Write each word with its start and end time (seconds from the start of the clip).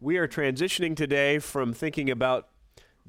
we 0.00 0.16
are 0.16 0.28
transitioning 0.28 0.94
today 0.94 1.38
from 1.38 1.72
thinking 1.72 2.08
about 2.08 2.48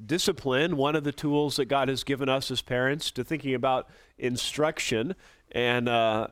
discipline, 0.04 0.76
one 0.76 0.96
of 0.96 1.04
the 1.04 1.12
tools 1.12 1.56
that 1.56 1.66
God 1.66 1.88
has 1.88 2.02
given 2.02 2.28
us 2.28 2.50
as 2.50 2.62
parents, 2.62 3.10
to 3.12 3.22
thinking 3.22 3.54
about 3.54 3.88
instruction. 4.18 5.14
And 5.52 5.88
uh, 5.88 6.28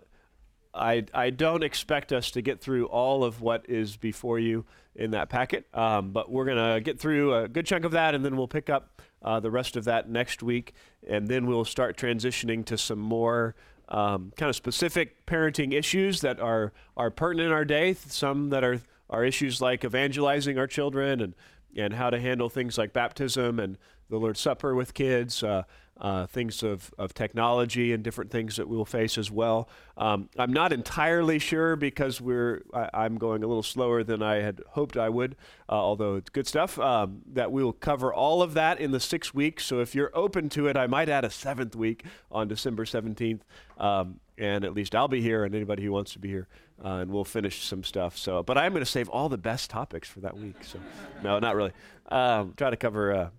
I, 0.74 1.04
I 1.14 1.30
don't 1.30 1.62
expect 1.62 2.12
us 2.12 2.30
to 2.32 2.42
get 2.42 2.60
through 2.60 2.86
all 2.86 3.22
of 3.22 3.40
what 3.40 3.68
is 3.68 3.96
before 3.96 4.38
you 4.38 4.64
in 4.96 5.12
that 5.12 5.28
packet, 5.28 5.64
um, 5.74 6.10
but 6.10 6.28
we're 6.30 6.44
going 6.44 6.74
to 6.74 6.80
get 6.80 6.98
through 6.98 7.34
a 7.34 7.46
good 7.46 7.64
chunk 7.66 7.84
of 7.84 7.92
that, 7.92 8.16
and 8.16 8.24
then 8.24 8.36
we'll 8.36 8.48
pick 8.48 8.68
up 8.68 9.00
uh, 9.22 9.38
the 9.38 9.50
rest 9.50 9.76
of 9.76 9.84
that 9.84 10.08
next 10.08 10.42
week, 10.42 10.74
and 11.06 11.28
then 11.28 11.46
we'll 11.46 11.64
start 11.64 11.96
transitioning 11.96 12.64
to 12.64 12.76
some 12.76 12.98
more 12.98 13.54
um, 13.90 14.32
kind 14.36 14.50
of 14.50 14.56
specific 14.56 15.24
parenting 15.24 15.72
issues 15.72 16.20
that 16.20 16.40
are 16.40 16.72
are 16.96 17.10
pertinent 17.10 17.46
in 17.48 17.52
our 17.52 17.64
day. 17.64 17.94
Some 17.94 18.50
that 18.50 18.64
are 18.64 18.80
are 19.10 19.24
issues 19.24 19.60
like 19.60 19.84
evangelizing 19.84 20.58
our 20.58 20.66
children 20.66 21.20
and 21.20 21.34
and 21.76 21.94
how 21.94 22.10
to 22.10 22.18
handle 22.18 22.48
things 22.48 22.78
like 22.78 22.92
baptism 22.92 23.60
and 23.60 23.76
the 24.08 24.16
Lord's 24.16 24.40
Supper 24.40 24.74
with 24.74 24.94
kids. 24.94 25.42
Uh, 25.42 25.64
uh, 26.00 26.26
things 26.26 26.62
of, 26.62 26.92
of 26.98 27.12
technology 27.14 27.92
and 27.92 28.02
different 28.02 28.30
things 28.30 28.56
that 28.56 28.68
we'll 28.68 28.84
face 28.84 29.18
as 29.18 29.30
well. 29.30 29.68
Um, 29.96 30.28
I'm 30.38 30.52
not 30.52 30.72
entirely 30.72 31.38
sure 31.38 31.74
because 31.74 32.20
we're 32.20 32.62
I, 32.72 33.06
am 33.06 33.18
going 33.18 33.42
a 33.42 33.46
little 33.46 33.62
slower 33.62 34.04
than 34.04 34.22
I 34.22 34.36
had 34.36 34.60
hoped 34.70 34.96
I 34.96 35.08
would, 35.08 35.36
uh, 35.68 35.72
although 35.72 36.16
it's 36.16 36.30
good 36.30 36.46
stuff. 36.46 36.78
Um, 36.78 37.22
that 37.32 37.50
we 37.50 37.64
will 37.64 37.72
cover 37.72 38.12
all 38.12 38.42
of 38.42 38.54
that 38.54 38.80
in 38.80 38.92
the 38.92 39.00
six 39.00 39.34
weeks. 39.34 39.64
So 39.64 39.80
if 39.80 39.94
you're 39.94 40.12
open 40.14 40.48
to 40.50 40.68
it, 40.68 40.76
I 40.76 40.86
might 40.86 41.08
add 41.08 41.24
a 41.24 41.30
seventh 41.30 41.74
week 41.74 42.04
on 42.30 42.46
December 42.46 42.84
17th. 42.84 43.40
Um, 43.78 44.20
and 44.38 44.64
at 44.64 44.72
least 44.72 44.94
I'll 44.94 45.08
be 45.08 45.20
here, 45.20 45.44
and 45.44 45.52
anybody 45.54 45.82
who 45.82 45.90
wants 45.90 46.12
to 46.12 46.20
be 46.20 46.28
here, 46.28 46.46
uh, 46.84 46.98
and 46.98 47.10
we'll 47.10 47.24
finish 47.24 47.64
some 47.64 47.82
stuff. 47.82 48.16
So, 48.16 48.42
but 48.44 48.56
I'm 48.56 48.72
going 48.72 48.84
to 48.84 48.90
save 48.90 49.08
all 49.08 49.28
the 49.28 49.36
best 49.36 49.68
topics 49.68 50.08
for 50.08 50.20
that 50.20 50.36
week. 50.36 50.56
So, 50.62 50.78
no, 51.24 51.40
not 51.40 51.56
really. 51.56 51.72
Um, 52.08 52.54
try 52.56 52.70
to 52.70 52.76
cover 52.76 53.12
uh, 53.12 53.30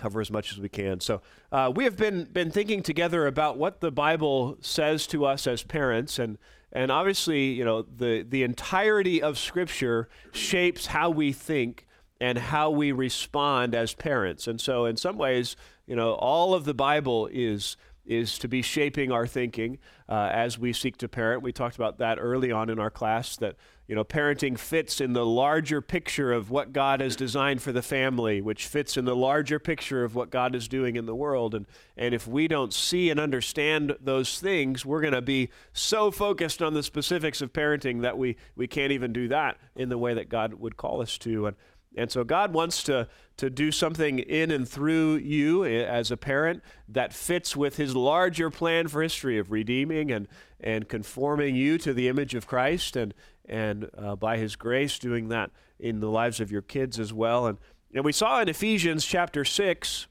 cover 0.00 0.20
as 0.20 0.30
much 0.30 0.52
as 0.52 0.58
we 0.58 0.68
can. 0.68 1.00
So 1.00 1.20
uh, 1.52 1.72
we 1.74 1.84
have 1.84 1.96
been 1.96 2.24
been 2.24 2.50
thinking 2.50 2.82
together 2.82 3.26
about 3.26 3.58
what 3.58 3.80
the 3.80 3.90
Bible 3.90 4.56
says 4.60 5.06
to 5.08 5.24
us 5.24 5.46
as 5.46 5.62
parents, 5.62 6.18
and 6.18 6.38
and 6.72 6.90
obviously, 6.90 7.52
you 7.52 7.64
know, 7.64 7.82
the 7.82 8.24
the 8.28 8.42
entirety 8.42 9.22
of 9.22 9.38
Scripture 9.38 10.08
shapes 10.32 10.86
how 10.86 11.10
we 11.10 11.32
think 11.32 11.86
and 12.20 12.38
how 12.38 12.70
we 12.70 12.92
respond 12.92 13.74
as 13.74 13.94
parents. 13.94 14.46
And 14.46 14.60
so, 14.60 14.84
in 14.84 14.96
some 14.96 15.16
ways, 15.16 15.56
you 15.86 15.96
know, 15.96 16.12
all 16.14 16.54
of 16.54 16.64
the 16.64 16.74
Bible 16.74 17.28
is 17.32 17.76
is 18.06 18.38
to 18.38 18.48
be 18.48 18.62
shaping 18.62 19.12
our 19.12 19.26
thinking 19.26 19.78
uh, 20.08 20.30
as 20.32 20.58
we 20.58 20.72
seek 20.72 20.96
to 20.98 21.08
parent. 21.08 21.42
We 21.42 21.52
talked 21.52 21.76
about 21.76 21.98
that 21.98 22.18
early 22.20 22.50
on 22.50 22.68
in 22.68 22.78
our 22.78 22.90
class 22.90 23.36
that 23.36 23.56
you 23.90 23.96
know 23.96 24.04
parenting 24.04 24.56
fits 24.56 25.00
in 25.00 25.14
the 25.14 25.26
larger 25.26 25.80
picture 25.80 26.32
of 26.32 26.48
what 26.48 26.72
God 26.72 27.00
has 27.00 27.16
designed 27.16 27.60
for 27.60 27.72
the 27.72 27.82
family, 27.82 28.40
which 28.40 28.68
fits 28.68 28.96
in 28.96 29.04
the 29.04 29.16
larger 29.16 29.58
picture 29.58 30.04
of 30.04 30.14
what 30.14 30.30
God 30.30 30.54
is 30.54 30.68
doing 30.68 30.94
in 30.94 31.06
the 31.06 31.14
world. 31.14 31.56
And 31.56 31.66
and 31.96 32.14
if 32.14 32.28
we 32.28 32.46
don't 32.46 32.72
see 32.72 33.10
and 33.10 33.18
understand 33.18 33.96
those 34.00 34.38
things, 34.38 34.86
we're 34.86 35.00
going 35.00 35.14
to 35.14 35.20
be 35.20 35.50
so 35.72 36.12
focused 36.12 36.62
on 36.62 36.72
the 36.72 36.84
specifics 36.84 37.42
of 37.42 37.52
parenting 37.52 38.02
that 38.02 38.16
we 38.16 38.36
we 38.54 38.68
can't 38.68 38.92
even 38.92 39.12
do 39.12 39.26
that 39.26 39.58
in 39.74 39.88
the 39.88 39.98
way 39.98 40.14
that 40.14 40.28
God 40.28 40.54
would 40.54 40.76
call 40.76 41.02
us 41.02 41.18
to. 41.18 41.46
And 41.46 41.56
and 41.96 42.10
so 42.10 42.22
God 42.22 42.52
wants 42.52 42.82
to, 42.84 43.08
to 43.36 43.50
do 43.50 43.72
something 43.72 44.20
in 44.20 44.50
and 44.50 44.68
through 44.68 45.16
you 45.16 45.64
as 45.64 46.10
a 46.10 46.16
parent 46.16 46.62
that 46.88 47.12
fits 47.12 47.56
with 47.56 47.76
his 47.76 47.96
larger 47.96 48.50
plan 48.50 48.88
for 48.88 49.02
history 49.02 49.38
of 49.38 49.50
redeeming 49.50 50.12
and, 50.12 50.28
and 50.60 50.88
conforming 50.88 51.56
you 51.56 51.78
to 51.78 51.92
the 51.92 52.08
image 52.08 52.34
of 52.34 52.46
Christ 52.46 52.94
and, 52.94 53.12
and 53.48 53.90
uh, 53.98 54.14
by 54.14 54.36
his 54.36 54.54
grace 54.54 54.98
doing 54.98 55.28
that 55.28 55.50
in 55.80 56.00
the 56.00 56.10
lives 56.10 56.40
of 56.40 56.52
your 56.52 56.62
kids 56.62 57.00
as 57.00 57.12
well. 57.12 57.46
And, 57.46 57.58
and 57.92 58.04
we 58.04 58.12
saw 58.12 58.40
in 58.40 58.48
Ephesians 58.48 59.04
chapter 59.04 59.44
6 59.44 60.06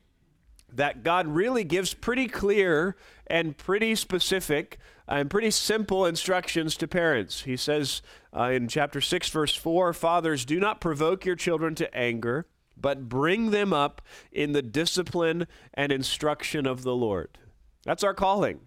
that 0.74 1.04
God 1.04 1.28
really 1.28 1.64
gives 1.64 1.94
pretty 1.94 2.28
clear 2.28 2.96
and 3.28 3.58
pretty 3.58 3.96
specific 3.96 4.78
and 5.10 5.30
pretty 5.30 5.52
simple 5.52 6.06
instructions 6.06 6.78
to 6.78 6.88
parents. 6.88 7.42
He 7.42 7.58
says 7.58 8.02
uh, 8.36 8.44
in 8.44 8.68
chapter 8.68 9.02
6, 9.02 9.30
verse 9.30 9.56
4 9.56 9.94
Fathers, 9.94 10.46
do 10.46 10.60
not 10.60 10.80
provoke 10.80 11.26
your 11.26 11.36
children 11.36 11.76
to 11.76 11.94
anger, 11.96 12.46
but 12.78 13.10
bring 13.10 13.52
them 13.52 13.74
up 13.74 14.02
in 14.32 14.52
the 14.52 14.62
discipline 14.62 15.48
and 15.74 15.92
instruction 15.92 16.66
of 16.66 16.84
the 16.84 16.96
Lord. 16.96 17.38
That's 17.84 18.04
our 18.04 18.14
calling 18.14 18.62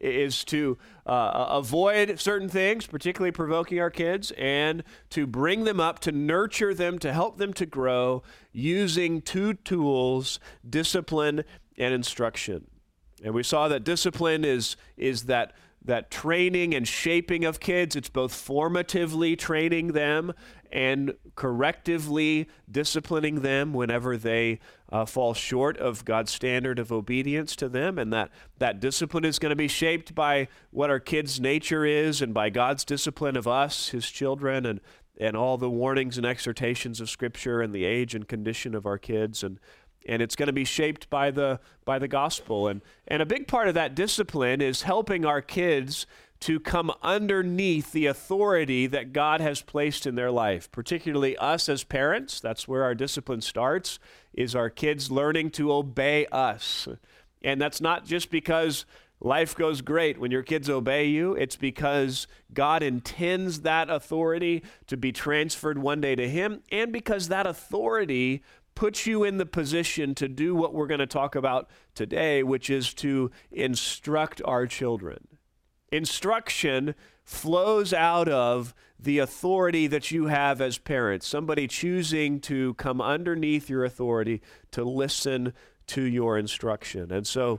is 0.00 0.44
to 0.44 0.78
uh, 1.06 1.46
avoid 1.50 2.20
certain 2.20 2.48
things, 2.48 2.86
particularly 2.86 3.32
provoking 3.32 3.80
our 3.80 3.90
kids, 3.90 4.30
and 4.32 4.84
to 5.10 5.26
bring 5.26 5.64
them 5.64 5.80
up, 5.80 5.98
to 6.00 6.12
nurture 6.12 6.72
them, 6.72 7.00
to 7.00 7.12
help 7.12 7.38
them 7.38 7.52
to 7.54 7.66
grow 7.66 8.22
using 8.52 9.20
two 9.20 9.54
tools 9.54 10.38
discipline 10.68 11.42
and 11.76 11.92
instruction. 11.92 12.66
And 13.24 13.34
we 13.34 13.42
saw 13.42 13.66
that 13.68 13.82
discipline 13.82 14.44
is, 14.44 14.76
is 14.96 15.24
that 15.24 15.52
that 15.84 16.10
training 16.10 16.74
and 16.74 16.86
shaping 16.86 17.44
of 17.44 17.60
kids, 17.60 17.96
it's 17.96 18.08
both 18.10 18.32
formatively 18.32 19.38
training 19.38 19.88
them 19.88 20.32
and 20.70 21.14
correctively 21.34 22.46
disciplining 22.70 23.40
them 23.40 23.72
whenever 23.72 24.16
they 24.16 24.60
uh, 24.90 25.06
fall 25.06 25.32
short 25.34 25.76
of 25.78 26.04
God's 26.04 26.30
standard 26.30 26.78
of 26.78 26.92
obedience 26.92 27.56
to 27.56 27.68
them. 27.68 27.98
And 27.98 28.12
that, 28.12 28.30
that 28.58 28.80
discipline 28.80 29.24
is 29.24 29.38
going 29.38 29.50
to 29.50 29.56
be 29.56 29.68
shaped 29.68 30.14
by 30.14 30.48
what 30.70 30.90
our 30.90 31.00
kids' 31.00 31.40
nature 31.40 31.84
is 31.84 32.20
and 32.20 32.34
by 32.34 32.50
God's 32.50 32.84
discipline 32.84 33.36
of 33.36 33.46
us, 33.46 33.88
his 33.88 34.10
children, 34.10 34.66
and, 34.66 34.80
and 35.18 35.36
all 35.36 35.56
the 35.56 35.70
warnings 35.70 36.18
and 36.18 36.26
exhortations 36.26 37.00
of 37.00 37.08
Scripture 37.08 37.62
and 37.62 37.74
the 37.74 37.84
age 37.84 38.14
and 38.14 38.28
condition 38.28 38.74
of 38.74 38.84
our 38.84 38.98
kids. 38.98 39.42
And 39.42 39.58
and 40.08 40.22
it's 40.22 40.34
going 40.34 40.48
to 40.48 40.52
be 40.52 40.64
shaped 40.64 41.08
by 41.10 41.30
the 41.30 41.60
by 41.84 41.98
the 41.98 42.08
gospel. 42.08 42.66
And 42.66 42.80
and 43.06 43.22
a 43.22 43.26
big 43.26 43.46
part 43.46 43.68
of 43.68 43.74
that 43.74 43.94
discipline 43.94 44.60
is 44.60 44.82
helping 44.82 45.24
our 45.24 45.42
kids 45.42 46.06
to 46.40 46.60
come 46.60 46.92
underneath 47.02 47.92
the 47.92 48.06
authority 48.06 48.86
that 48.86 49.12
God 49.12 49.40
has 49.40 49.60
placed 49.60 50.06
in 50.06 50.14
their 50.14 50.30
life. 50.30 50.70
Particularly 50.72 51.36
us 51.36 51.68
as 51.68 51.84
parents 51.84 52.40
that's 52.40 52.66
where 52.66 52.84
our 52.84 52.94
discipline 52.94 53.42
starts 53.42 53.98
is 54.32 54.54
our 54.54 54.70
kids 54.70 55.10
learning 55.10 55.50
to 55.50 55.72
obey 55.72 56.26
us. 56.26 56.88
And 57.42 57.60
that's 57.60 57.80
not 57.80 58.04
just 58.04 58.30
because 58.30 58.84
life 59.20 59.56
goes 59.56 59.80
great 59.80 60.18
when 60.18 60.30
your 60.30 60.44
kids 60.44 60.70
obey 60.70 61.04
you 61.04 61.34
it's 61.34 61.56
because 61.56 62.28
God 62.54 62.84
intends 62.84 63.62
that 63.62 63.90
authority 63.90 64.62
to 64.86 64.96
be 64.96 65.10
transferred 65.10 65.78
one 65.78 66.00
day 66.00 66.14
to 66.14 66.28
him 66.28 66.62
and 66.70 66.92
because 66.92 67.26
that 67.26 67.46
authority 67.46 68.42
puts 68.78 69.08
you 69.08 69.24
in 69.24 69.38
the 69.38 69.44
position 69.44 70.14
to 70.14 70.28
do 70.28 70.54
what 70.54 70.72
we're 70.72 70.86
going 70.86 71.00
to 71.00 71.04
talk 71.06 71.34
about 71.34 71.68
today, 71.96 72.44
which 72.44 72.70
is 72.70 72.94
to 72.94 73.28
instruct 73.50 74.40
our 74.44 74.68
children. 74.68 75.26
Instruction 75.90 76.94
flows 77.24 77.92
out 77.92 78.28
of 78.28 78.76
the 78.96 79.18
authority 79.18 79.88
that 79.88 80.12
you 80.12 80.26
have 80.26 80.60
as 80.60 80.78
parents, 80.78 81.26
somebody 81.26 81.66
choosing 81.66 82.38
to 82.38 82.74
come 82.74 83.00
underneath 83.00 83.68
your 83.68 83.84
authority 83.84 84.40
to 84.70 84.84
listen 84.84 85.52
to 85.88 86.02
your 86.02 86.38
instruction. 86.38 87.10
And 87.10 87.26
so 87.26 87.58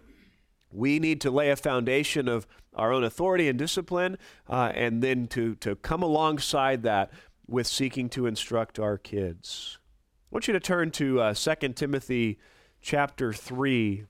we 0.71 0.99
need 0.99 1.19
to 1.19 1.31
lay 1.31 1.49
a 1.49 1.57
foundation 1.57 2.29
of 2.29 2.47
our 2.73 2.93
own 2.93 3.03
authority 3.03 3.49
and 3.49 3.59
discipline, 3.59 4.17
uh, 4.47 4.71
and 4.73 5.03
then 5.03 5.27
to, 5.27 5.55
to 5.55 5.75
come 5.75 6.01
alongside 6.01 6.83
that 6.83 7.11
with 7.45 7.67
seeking 7.67 8.07
to 8.07 8.25
instruct 8.25 8.79
our 8.79 8.97
kids. 8.97 9.78
I 10.31 10.35
want 10.35 10.47
you 10.47 10.53
to 10.53 10.59
turn 10.59 10.91
to 10.91 11.21
uh, 11.21 11.33
2 11.33 11.69
Timothy 11.69 12.37
chapter 12.83 13.33
3 13.33 14.05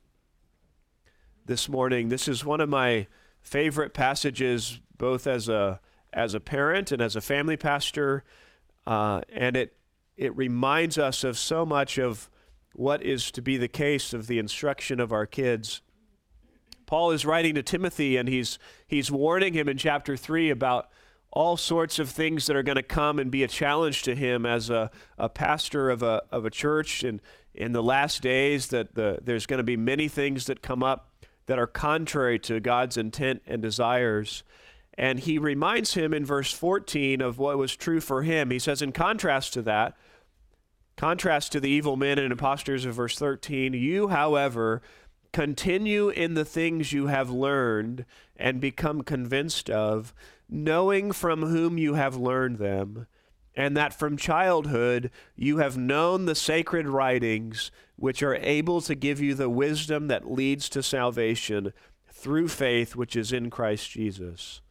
this 1.45 1.69
morning. 1.69 2.09
This 2.09 2.27
is 2.27 2.43
one 2.43 2.59
of 2.59 2.67
my 2.67 3.07
favorite 3.41 3.93
passages, 3.93 4.81
both 4.97 5.25
as 5.27 5.47
a, 5.47 5.79
as 6.11 6.33
a 6.33 6.41
parent 6.41 6.91
and 6.91 7.01
as 7.01 7.15
a 7.15 7.21
family 7.21 7.55
pastor. 7.55 8.25
Uh, 8.85 9.21
and 9.31 9.55
it, 9.55 9.77
it 10.17 10.35
reminds 10.35 10.97
us 10.97 11.23
of 11.23 11.37
so 11.37 11.65
much 11.65 11.97
of 11.97 12.29
what 12.73 13.01
is 13.01 13.31
to 13.31 13.41
be 13.41 13.55
the 13.55 13.69
case 13.69 14.13
of 14.13 14.27
the 14.27 14.39
instruction 14.39 14.99
of 14.99 15.13
our 15.13 15.25
kids. 15.25 15.81
Paul 16.85 17.11
is 17.11 17.25
writing 17.25 17.55
to 17.55 17.63
Timothy, 17.63 18.17
and 18.17 18.27
he's, 18.27 18.59
he's 18.85 19.09
warning 19.09 19.53
him 19.53 19.69
in 19.69 19.77
chapter 19.77 20.17
3 20.17 20.49
about 20.49 20.89
all 21.31 21.57
sorts 21.57 21.99
of 21.99 22.09
things 22.09 22.47
that 22.47 22.55
are 22.55 22.63
going 22.63 22.75
to 22.75 22.83
come 22.83 23.19
and 23.19 23.29
be 23.29 23.43
a 23.43 23.47
challenge 23.47 24.03
to 24.03 24.15
him 24.15 24.45
as 24.45 24.69
a, 24.69 24.89
a 25.17 25.29
pastor 25.29 25.89
of 25.89 26.01
a, 26.01 26.23
of 26.31 26.45
a 26.45 26.49
church 26.49 27.03
and 27.03 27.21
in 27.53 27.71
the 27.71 27.83
last 27.83 28.21
days 28.21 28.67
that 28.67 28.95
the, 28.95 29.19
there's 29.21 29.45
going 29.45 29.57
to 29.57 29.63
be 29.63 29.77
many 29.77 30.07
things 30.07 30.45
that 30.45 30.61
come 30.61 30.81
up 30.81 31.09
that 31.45 31.59
are 31.59 31.67
contrary 31.67 32.39
to 32.39 32.59
God's 32.59 32.95
intent 32.95 33.41
and 33.45 33.61
desires. 33.61 34.43
And 34.97 35.19
he 35.19 35.37
reminds 35.37 35.93
him 35.93 36.13
in 36.13 36.25
verse 36.25 36.51
14 36.51 37.21
of 37.21 37.37
what 37.37 37.57
was 37.57 37.75
true 37.75 37.99
for 37.99 38.23
him. 38.23 38.51
He 38.51 38.59
says, 38.59 38.81
in 38.81 38.91
contrast 38.91 39.53
to 39.53 39.61
that, 39.63 39.97
contrast 40.95 41.51
to 41.53 41.59
the 41.59 41.69
evil 41.69 41.95
men 41.95 42.19
and 42.19 42.31
impostors 42.31 42.85
of 42.85 42.95
verse 42.95 43.17
13, 43.17 43.73
you, 43.73 44.09
however, 44.09 44.81
continue 45.31 46.09
in 46.09 46.33
the 46.33 46.45
things 46.45 46.93
you 46.93 47.07
have 47.07 47.29
learned 47.29 48.05
and 48.35 48.61
become 48.61 49.01
convinced 49.01 49.69
of 49.69 50.13
knowing 50.49 51.11
from 51.11 51.43
whom 51.43 51.77
you 51.77 51.93
have 51.93 52.15
learned 52.15 52.57
them, 52.57 53.07
and 53.55 53.75
that 53.77 53.93
from 53.93 54.17
childhood 54.17 55.11
you 55.35 55.57
have 55.57 55.77
known 55.77 56.25
the 56.25 56.35
sacred 56.35 56.87
writings, 56.87 57.71
which 57.95 58.23
are 58.23 58.35
able 58.35 58.81
to 58.81 58.95
give 58.95 59.19
you 59.19 59.33
the 59.33 59.49
wisdom 59.49 60.07
that 60.07 60.31
leads 60.31 60.69
to 60.69 60.81
salvation 60.81 61.73
through 62.11 62.47
faith 62.47 62.95
which 62.95 63.15
is 63.15 63.31
in 63.31 63.49
Christ 63.49 63.91
Jesus. 63.91 64.61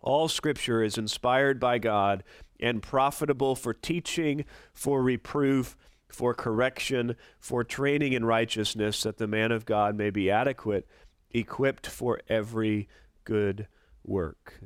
All 0.00 0.28
scripture 0.28 0.82
is 0.82 0.98
inspired 0.98 1.58
by 1.58 1.78
God 1.78 2.24
and 2.60 2.82
profitable 2.82 3.54
for 3.54 3.72
teaching, 3.72 4.44
for 4.72 5.02
reproof, 5.02 5.76
for 6.08 6.34
correction, 6.34 7.16
for 7.38 7.64
training 7.64 8.12
in 8.12 8.24
righteousness, 8.24 9.02
that 9.02 9.18
the 9.18 9.26
man 9.26 9.50
of 9.50 9.64
God 9.64 9.96
may 9.96 10.10
be 10.10 10.30
adequate, 10.30 10.86
equipped 11.30 11.86
for 11.86 12.20
every 12.28 12.88
good 13.24 13.66
work. 14.04 14.60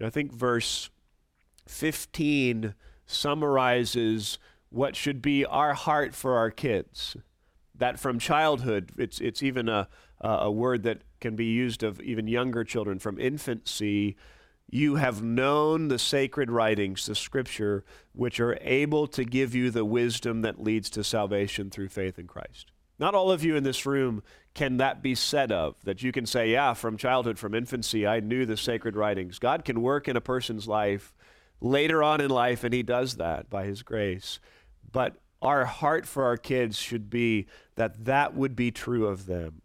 I 0.00 0.10
think 0.10 0.32
verse 0.32 0.90
15 1.66 2.74
summarizes 3.06 4.38
what 4.70 4.94
should 4.94 5.22
be 5.22 5.44
our 5.44 5.74
heart 5.74 6.14
for 6.14 6.36
our 6.36 6.50
kids. 6.50 7.16
That 7.74 7.98
from 7.98 8.18
childhood, 8.18 8.92
it's, 8.96 9.20
it's 9.20 9.42
even 9.42 9.68
a, 9.68 9.88
a 10.20 10.50
word 10.50 10.82
that 10.82 11.02
can 11.20 11.36
be 11.36 11.46
used 11.46 11.82
of 11.82 12.00
even 12.00 12.26
younger 12.26 12.64
children, 12.64 12.98
from 12.98 13.18
infancy, 13.18 14.16
you 14.70 14.96
have 14.96 15.22
known 15.22 15.88
the 15.88 15.98
sacred 15.98 16.50
writings, 16.50 17.06
the 17.06 17.14
scripture, 17.14 17.84
which 18.12 18.38
are 18.38 18.58
able 18.60 19.06
to 19.08 19.24
give 19.24 19.54
you 19.54 19.70
the 19.70 19.84
wisdom 19.84 20.42
that 20.42 20.62
leads 20.62 20.90
to 20.90 21.02
salvation 21.02 21.70
through 21.70 21.88
faith 21.88 22.18
in 22.18 22.26
Christ. 22.26 22.70
Not 22.98 23.14
all 23.14 23.30
of 23.30 23.44
you 23.44 23.56
in 23.56 23.64
this 23.64 23.86
room 23.86 24.22
can 24.54 24.78
that 24.78 25.02
be 25.02 25.14
said 25.14 25.52
of, 25.52 25.76
that 25.84 26.02
you 26.02 26.10
can 26.10 26.26
say, 26.26 26.50
yeah, 26.50 26.74
from 26.74 26.96
childhood, 26.96 27.38
from 27.38 27.54
infancy, 27.54 28.06
I 28.06 28.20
knew 28.20 28.44
the 28.44 28.56
sacred 28.56 28.96
writings. 28.96 29.38
God 29.38 29.64
can 29.64 29.82
work 29.82 30.08
in 30.08 30.16
a 30.16 30.20
person's 30.20 30.66
life 30.66 31.14
later 31.60 32.02
on 32.02 32.20
in 32.20 32.30
life, 32.30 32.64
and 32.64 32.74
He 32.74 32.82
does 32.82 33.16
that 33.16 33.48
by 33.48 33.66
His 33.66 33.82
grace. 33.82 34.40
But 34.90 35.16
our 35.40 35.64
heart 35.64 36.06
for 36.06 36.24
our 36.24 36.36
kids 36.36 36.76
should 36.76 37.08
be 37.08 37.46
that 37.76 38.04
that 38.06 38.34
would 38.34 38.56
be 38.56 38.70
true 38.70 39.06
of 39.06 39.26
them, 39.26 39.62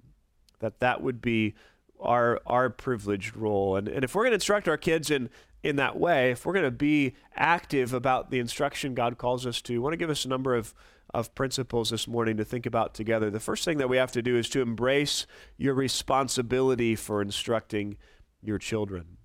that 0.60 0.80
that 0.80 1.02
would 1.02 1.22
be 1.22 1.56
our 2.00 2.40
our 2.46 2.70
privileged 2.70 3.36
role. 3.36 3.76
And, 3.78 3.88
and 3.88 4.04
if 4.04 4.14
we're 4.14 4.24
going 4.24 4.32
to 4.32 4.36
instruct 4.36 4.68
our 4.68 4.78
kids 4.78 5.10
in 5.10 5.30
in 5.64 5.78
that 5.78 5.98
way, 5.98 6.32
if 6.32 6.46
we're 6.46 6.54
going 6.54 6.66
to 6.66 6.72
be 6.72 7.16
active 7.36 7.94
about 7.94 8.30
the 8.30 8.40
instruction 8.40 8.94
God 8.94 9.18
calls 9.18 9.48
us 9.48 9.62
to, 9.64 9.76
I 9.76 9.80
want 9.80 9.94
to 9.94 9.98
give 9.98 10.10
us 10.10 10.26
a 10.26 10.30
number 10.30 10.56
of 10.56 10.74
of 11.14 11.36
principles 11.36 11.92
this 11.92 12.08
morning 12.08 12.38
to 12.38 12.44
think 12.44 12.66
about 12.66 12.94
together. 12.94 13.30
The 13.30 13.40
first 13.40 13.64
thing 13.66 13.78
that 13.78 13.88
we 13.88 13.98
have 13.98 14.12
to 14.14 14.22
do 14.22 14.36
is 14.36 14.50
to 14.50 14.62
embrace 14.62 15.28
your 15.58 15.76
responsibility 15.76 16.96
for 16.96 17.22
instructing 17.22 17.98
your 18.42 18.58
children. 18.58 19.18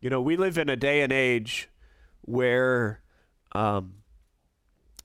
You 0.00 0.10
know, 0.10 0.20
we 0.20 0.36
live 0.36 0.58
in 0.58 0.68
a 0.68 0.76
day 0.76 1.02
and 1.02 1.12
age 1.12 1.70
where, 2.22 3.02
um, 3.52 3.94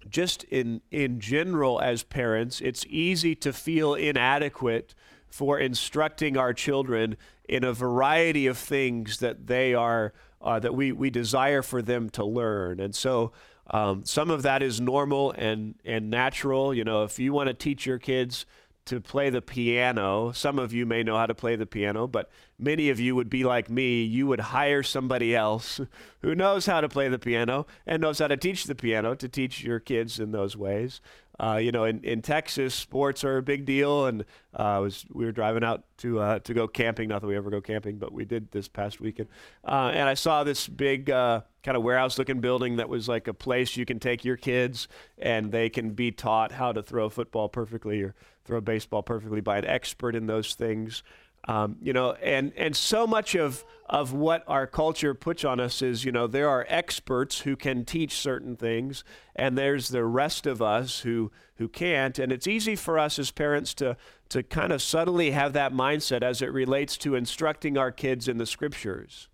just 0.10 0.44
in 0.46 0.82
in 0.92 1.20
general, 1.20 1.80
as 1.80 2.04
parents, 2.04 2.60
it's 2.60 2.86
easy 2.90 3.36
to 3.36 3.54
feel 3.54 3.94
inadequate 3.94 4.96
for 5.30 5.60
instructing 5.60 6.36
our 6.36 6.54
children 6.54 7.16
in 7.48 7.64
a 7.64 7.74
variety 7.74 8.48
of 8.48 8.58
things 8.58 9.20
that 9.20 9.48
they 9.48 9.74
are 9.74 10.14
uh, 10.42 10.60
that 10.60 10.74
we 10.74 10.92
we 10.92 11.10
desire 11.10 11.62
for 11.62 11.82
them 11.82 12.10
to 12.10 12.26
learn, 12.26 12.80
and 12.80 12.96
so. 12.96 13.32
Um, 13.72 14.04
some 14.06 14.30
of 14.30 14.42
that 14.44 14.64
is 14.64 14.82
normal 14.82 15.32
and, 15.32 15.76
and 15.86 16.10
natural. 16.10 16.74
You 16.74 16.84
know, 16.84 17.04
if 17.04 17.20
you 17.20 17.34
want 17.34 17.48
to 17.48 17.54
teach 17.54 17.86
your 17.86 18.00
kids 18.00 18.46
to 18.90 19.00
play 19.00 19.30
the 19.30 19.42
piano. 19.42 20.32
Some 20.32 20.58
of 20.58 20.74
you 20.74 20.84
may 20.84 21.04
know 21.04 21.16
how 21.16 21.28
to 21.28 21.36
play 21.36 21.56
the 21.56 21.68
piano, 21.68 22.08
but 22.08 22.32
many 22.58 22.90
of 22.90 23.00
you 23.00 23.16
would 23.16 23.30
be 23.30 23.44
like 23.44 23.70
me. 23.70 24.02
You 24.02 24.26
would 24.26 24.40
hire 24.40 24.82
somebody 24.82 25.36
else 25.36 25.80
who 26.24 26.34
knows 26.34 26.66
how 26.66 26.82
to 26.82 26.90
play 26.90 27.08
the 27.08 27.20
piano 27.20 27.68
and 27.86 28.02
knows 28.02 28.18
how 28.18 28.28
to 28.28 28.36
teach 28.36 28.64
the 28.64 28.74
piano 28.74 29.14
to 29.14 29.30
teach 29.30 29.64
your 29.64 29.80
kids 29.80 30.20
in 30.20 30.32
those 30.32 30.58
ways. 30.58 31.02
Uh, 31.40 31.56
you 31.56 31.72
know, 31.72 31.86
in, 31.86 32.04
in 32.04 32.22
Texas, 32.22 32.76
sports 32.76 33.24
are 33.24 33.38
a 33.38 33.42
big 33.42 33.66
deal, 33.66 34.08
and 34.08 34.26
uh, 34.54 34.80
was 34.82 35.06
we 35.12 35.24
were 35.24 35.32
driving 35.32 35.64
out 35.64 35.84
to 35.98 36.20
uh, 36.20 36.40
to 36.40 36.54
go 36.54 36.68
camping. 36.68 37.08
Not 37.08 37.22
that 37.22 37.28
we 37.28 37.38
ever 37.38 37.50
go 37.50 37.62
camping, 37.62 37.98
but 37.98 38.12
we 38.12 38.26
did 38.26 38.52
this 38.52 38.68
past 38.68 39.00
weekend. 39.00 39.30
Uh, 39.64 39.92
and 39.94 40.10
I 40.10 40.16
saw 40.16 40.44
this 40.44 40.68
big 40.68 41.10
uh, 41.10 41.42
kind 41.64 41.78
of 41.78 41.84
warehouse-looking 41.84 42.42
building 42.42 42.76
that 42.76 42.90
was 42.90 43.08
like 43.08 43.28
a 43.28 43.34
place 43.34 43.78
you 43.78 43.86
can 43.86 44.00
take 44.00 44.26
your 44.26 44.38
kids, 44.38 44.88
and 45.18 45.52
they 45.52 45.70
can 45.70 45.92
be 45.92 46.12
taught 46.12 46.52
how 46.52 46.74
to 46.74 46.84
throw 46.84 47.10
football 47.10 47.48
perfectly 47.48 48.02
or 48.02 48.16
throw 48.44 48.60
baseball 48.60 49.04
perfectly 49.04 49.42
by 49.42 49.60
an 49.60 49.66
expert 49.66 50.16
in 50.16 50.28
those 50.28 50.56
things. 50.56 51.04
Um, 51.48 51.78
you 51.82 51.94
know, 51.94 52.14
and 52.14 52.52
and 52.58 52.76
so 52.76 53.08
much 53.08 53.36
of 53.36 53.64
of 53.86 54.14
what 54.14 54.44
our 54.48 54.68
culture 54.68 55.16
puts 55.16 55.44
on 55.44 55.60
us 55.60 55.82
is, 55.82 56.06
you 56.06 56.12
know, 56.12 56.28
there 56.28 56.48
are 56.48 56.66
experts 56.70 57.40
who 57.40 57.56
can 57.56 57.86
teach 57.86 58.14
certain 58.14 58.56
things, 58.56 59.04
and 59.36 59.58
there's 59.58 59.90
the 59.90 60.06
rest 60.06 60.46
of 60.46 60.62
us 60.62 61.00
who 61.00 61.32
who 61.56 61.68
can't. 61.68 62.20
And 62.20 62.32
it's 62.32 62.46
easy 62.46 62.76
for 62.76 63.00
us 63.00 63.18
as 63.18 63.32
parents 63.32 63.74
to 63.76 63.98
to 64.30 64.44
kind 64.44 64.72
of 64.72 64.82
subtly 64.82 65.32
have 65.32 65.54
that 65.54 65.74
mindset 65.74 66.22
as 66.22 66.42
it 66.42 66.52
relates 66.52 66.98
to 66.98 67.16
instructing 67.16 67.78
our 67.78 67.92
kids 67.92 68.28
in 68.28 68.38
the 68.38 68.46
scriptures. 68.46 69.28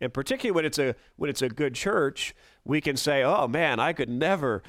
And 0.00 0.12
particularly 0.12 0.54
when 0.54 0.64
it's 0.64 0.78
a 0.78 0.96
when 1.16 1.30
it's 1.30 1.42
a 1.42 1.48
good 1.48 1.74
church, 1.74 2.34
we 2.64 2.80
can 2.80 2.96
say, 2.96 3.22
"Oh 3.22 3.46
man, 3.46 3.78
I 3.78 3.92
could 3.92 4.08
never 4.08 4.62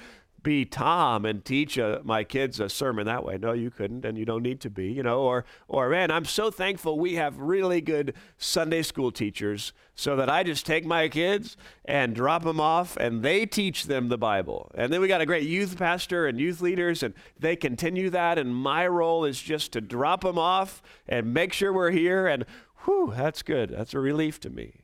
be 0.43 0.65
Tom 0.65 1.25
and 1.25 1.43
teach 1.43 1.77
uh, 1.77 1.99
my 2.03 2.23
kids 2.23 2.59
a 2.59 2.69
sermon 2.69 3.05
that 3.05 3.23
way. 3.23 3.37
No, 3.37 3.53
you 3.53 3.69
couldn't, 3.69 4.05
and 4.05 4.17
you 4.17 4.25
don't 4.25 4.43
need 4.43 4.59
to 4.61 4.69
be, 4.69 4.91
you 4.91 5.03
know. 5.03 5.21
Or, 5.21 5.45
or 5.67 5.89
man, 5.89 6.11
I'm 6.11 6.25
so 6.25 6.51
thankful 6.51 6.97
we 6.97 7.15
have 7.15 7.37
really 7.37 7.81
good 7.81 8.13
Sunday 8.37 8.81
school 8.81 9.11
teachers, 9.11 9.73
so 9.95 10.15
that 10.15 10.29
I 10.29 10.43
just 10.43 10.65
take 10.65 10.85
my 10.85 11.07
kids 11.09 11.57
and 11.85 12.15
drop 12.15 12.43
them 12.43 12.59
off, 12.59 12.97
and 12.97 13.21
they 13.21 13.45
teach 13.45 13.85
them 13.85 14.09
the 14.09 14.17
Bible. 14.17 14.71
And 14.75 14.91
then 14.91 15.01
we 15.01 15.07
got 15.07 15.21
a 15.21 15.25
great 15.25 15.47
youth 15.47 15.77
pastor 15.77 16.27
and 16.27 16.39
youth 16.39 16.61
leaders, 16.61 17.03
and 17.03 17.13
they 17.39 17.55
continue 17.55 18.09
that. 18.09 18.37
And 18.37 18.55
my 18.55 18.87
role 18.87 19.25
is 19.25 19.41
just 19.41 19.71
to 19.73 19.81
drop 19.81 20.21
them 20.21 20.37
off 20.37 20.81
and 21.07 21.33
make 21.33 21.53
sure 21.53 21.71
we're 21.71 21.91
here. 21.91 22.27
And 22.27 22.45
whew, 22.85 23.13
that's 23.15 23.43
good. 23.43 23.69
That's 23.69 23.93
a 23.93 23.99
relief 23.99 24.39
to 24.41 24.49
me. 24.49 24.80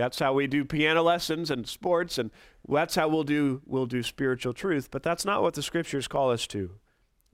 That's 0.00 0.18
how 0.18 0.32
we 0.32 0.46
do 0.46 0.64
piano 0.64 1.02
lessons 1.02 1.50
and 1.50 1.68
sports, 1.68 2.16
and 2.16 2.30
that's 2.66 2.94
how 2.94 3.08
we'll 3.08 3.22
do 3.22 3.60
we'll 3.66 3.84
do 3.84 4.02
spiritual 4.02 4.54
truth. 4.54 4.90
But 4.90 5.02
that's 5.02 5.26
not 5.26 5.42
what 5.42 5.52
the 5.52 5.62
scriptures 5.62 6.08
call 6.08 6.30
us 6.30 6.46
to. 6.48 6.70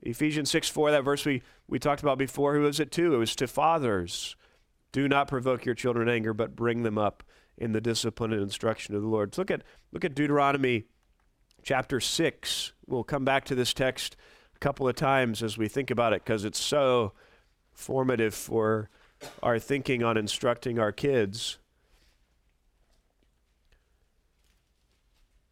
Ephesians 0.03 0.51
6 0.51 0.69
4, 0.69 0.91
that 0.91 1.05
verse 1.05 1.25
we, 1.25 1.43
we 1.69 1.79
talked 1.79 2.03
about 2.03 2.19
before, 2.19 2.57
who 2.57 2.63
was 2.63 2.81
it 2.81 2.91
to? 2.93 3.15
It 3.15 3.19
was 3.19 3.37
to 3.37 3.47
fathers. 3.47 4.35
Do 4.91 5.07
not 5.07 5.29
provoke 5.29 5.65
your 5.65 5.77
children 5.77 6.09
anger, 6.09 6.35
but 6.35 6.57
bring 6.57 6.83
them 6.83 6.99
up 6.99 7.23
in 7.57 7.71
the 7.71 7.81
discipline 7.81 8.33
and 8.33 8.43
instruction 8.43 8.97
of 8.97 9.03
the 9.03 9.09
Lord. 9.09 9.39
Look 9.39 9.53
at 9.53 9.63
look 9.93 10.05
at 10.05 10.17
Deuteronomy 10.17 10.87
chapter 11.63 12.01
6. 12.01 12.73
We'll 12.85 13.05
come 13.05 13.25
back 13.25 13.45
to 13.45 13.55
this 13.55 13.73
text 13.73 14.17
a 14.57 14.59
couple 14.59 14.89
of 14.89 14.97
times 14.97 15.41
as 15.41 15.57
we 15.57 15.69
think 15.69 15.93
about 15.93 16.13
it 16.13 16.25
because 16.25 16.45
it's 16.45 16.61
so 16.61 17.13
formative 17.73 18.35
for 18.35 18.91
our 19.41 19.61
thinking 19.61 20.03
on 20.03 20.17
instructing 20.17 20.81
our 20.81 20.91
kids. 20.91 21.59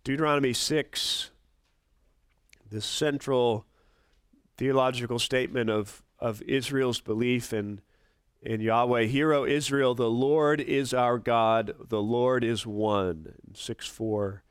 Deuteronomy 0.04 0.52
6, 0.52 1.30
the 2.70 2.82
central 2.82 3.64
theological 4.58 5.18
statement 5.18 5.70
of, 5.70 6.02
of 6.18 6.42
Israel's 6.42 7.00
belief 7.00 7.54
in, 7.54 7.80
in 8.42 8.60
Yahweh. 8.60 9.04
Hear, 9.04 9.32
O 9.32 9.46
Israel, 9.46 9.94
the 9.94 10.10
Lord 10.10 10.60
is 10.60 10.92
our 10.92 11.18
God, 11.18 11.74
the 11.88 12.02
Lord 12.02 12.44
is 12.44 12.66
one. 12.66 13.32
6 13.54 13.86
4. 13.86 14.42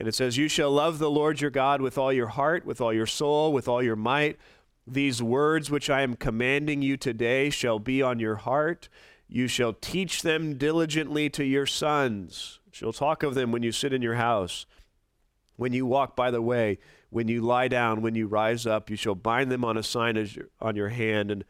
And 0.00 0.08
it 0.08 0.14
says, 0.16 0.36
You 0.36 0.48
shall 0.48 0.72
love 0.72 0.98
the 0.98 1.10
Lord 1.10 1.40
your 1.40 1.52
God 1.52 1.80
with 1.80 1.96
all 1.96 2.12
your 2.12 2.26
heart, 2.26 2.66
with 2.66 2.80
all 2.80 2.92
your 2.92 3.06
soul, 3.06 3.52
with 3.52 3.68
all 3.68 3.84
your 3.84 3.94
might. 3.94 4.40
These 4.88 5.22
words 5.22 5.70
which 5.70 5.88
I 5.88 6.00
am 6.02 6.16
commanding 6.16 6.82
you 6.82 6.96
today 6.96 7.50
shall 7.50 7.78
be 7.78 8.02
on 8.02 8.18
your 8.18 8.36
heart. 8.36 8.88
You 9.28 9.46
shall 9.46 9.72
teach 9.72 10.22
them 10.22 10.58
diligently 10.58 11.30
to 11.30 11.44
your 11.44 11.66
sons. 11.66 12.58
Shall 12.72 12.92
talk 12.92 13.22
of 13.22 13.36
them 13.36 13.52
when 13.52 13.62
you 13.62 13.70
sit 13.70 13.92
in 13.92 14.02
your 14.02 14.16
house 14.16 14.66
when 15.60 15.74
you 15.74 15.84
walk 15.84 16.16
by 16.16 16.30
the 16.30 16.40
way, 16.40 16.78
when 17.10 17.28
you 17.28 17.42
lie 17.42 17.68
down, 17.68 18.00
when 18.00 18.14
you 18.14 18.26
rise 18.26 18.64
up, 18.64 18.88
you 18.88 18.96
shall 18.96 19.14
bind 19.14 19.52
them 19.52 19.62
on 19.62 19.76
a 19.76 19.82
sign 19.82 20.16
your, 20.16 20.46
on 20.58 20.74
your 20.74 20.88
hand, 20.88 21.30
and 21.30 21.44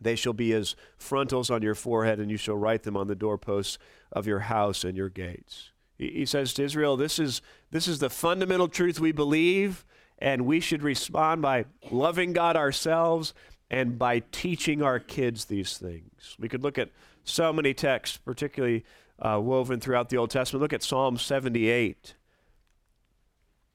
they 0.00 0.16
shall 0.16 0.32
be 0.32 0.52
as 0.52 0.74
frontals 0.98 1.48
on 1.48 1.62
your 1.62 1.76
forehead, 1.76 2.18
and 2.18 2.28
you 2.28 2.36
shall 2.36 2.56
write 2.56 2.82
them 2.82 2.96
on 2.96 3.06
the 3.06 3.14
doorposts 3.14 3.78
of 4.10 4.26
your 4.26 4.40
house 4.40 4.82
and 4.82 4.96
your 4.96 5.08
gates. 5.08 5.70
He, 5.96 6.10
he 6.10 6.26
says 6.26 6.52
to 6.54 6.64
Israel, 6.64 6.96
this 6.96 7.20
is, 7.20 7.40
this 7.70 7.86
is 7.86 8.00
the 8.00 8.10
fundamental 8.10 8.66
truth 8.66 8.98
we 8.98 9.12
believe, 9.12 9.84
and 10.18 10.44
we 10.44 10.58
should 10.58 10.82
respond 10.82 11.40
by 11.40 11.66
loving 11.88 12.32
God 12.32 12.56
ourselves 12.56 13.32
and 13.70 13.96
by 13.96 14.24
teaching 14.32 14.82
our 14.82 14.98
kids 14.98 15.44
these 15.44 15.78
things. 15.78 16.34
We 16.36 16.48
could 16.48 16.64
look 16.64 16.78
at 16.78 16.90
so 17.22 17.52
many 17.52 17.74
texts, 17.74 18.16
particularly 18.16 18.84
uh, 19.20 19.38
woven 19.40 19.78
throughout 19.78 20.08
the 20.08 20.16
Old 20.16 20.30
Testament. 20.30 20.62
Look 20.62 20.72
at 20.72 20.82
Psalm 20.82 21.16
78. 21.16 22.16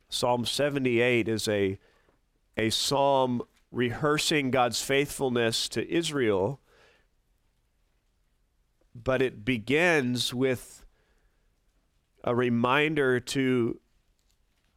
Psalm 0.09 0.45
78 0.45 1.27
is 1.27 1.47
a, 1.47 1.79
a 2.57 2.69
psalm 2.69 3.41
rehearsing 3.71 4.51
God's 4.51 4.81
faithfulness 4.81 5.67
to 5.69 5.91
Israel, 5.91 6.61
but 8.93 9.21
it 9.21 9.43
begins 9.43 10.33
with 10.33 10.85
a 12.23 12.33
reminder 12.33 13.19
to 13.19 13.79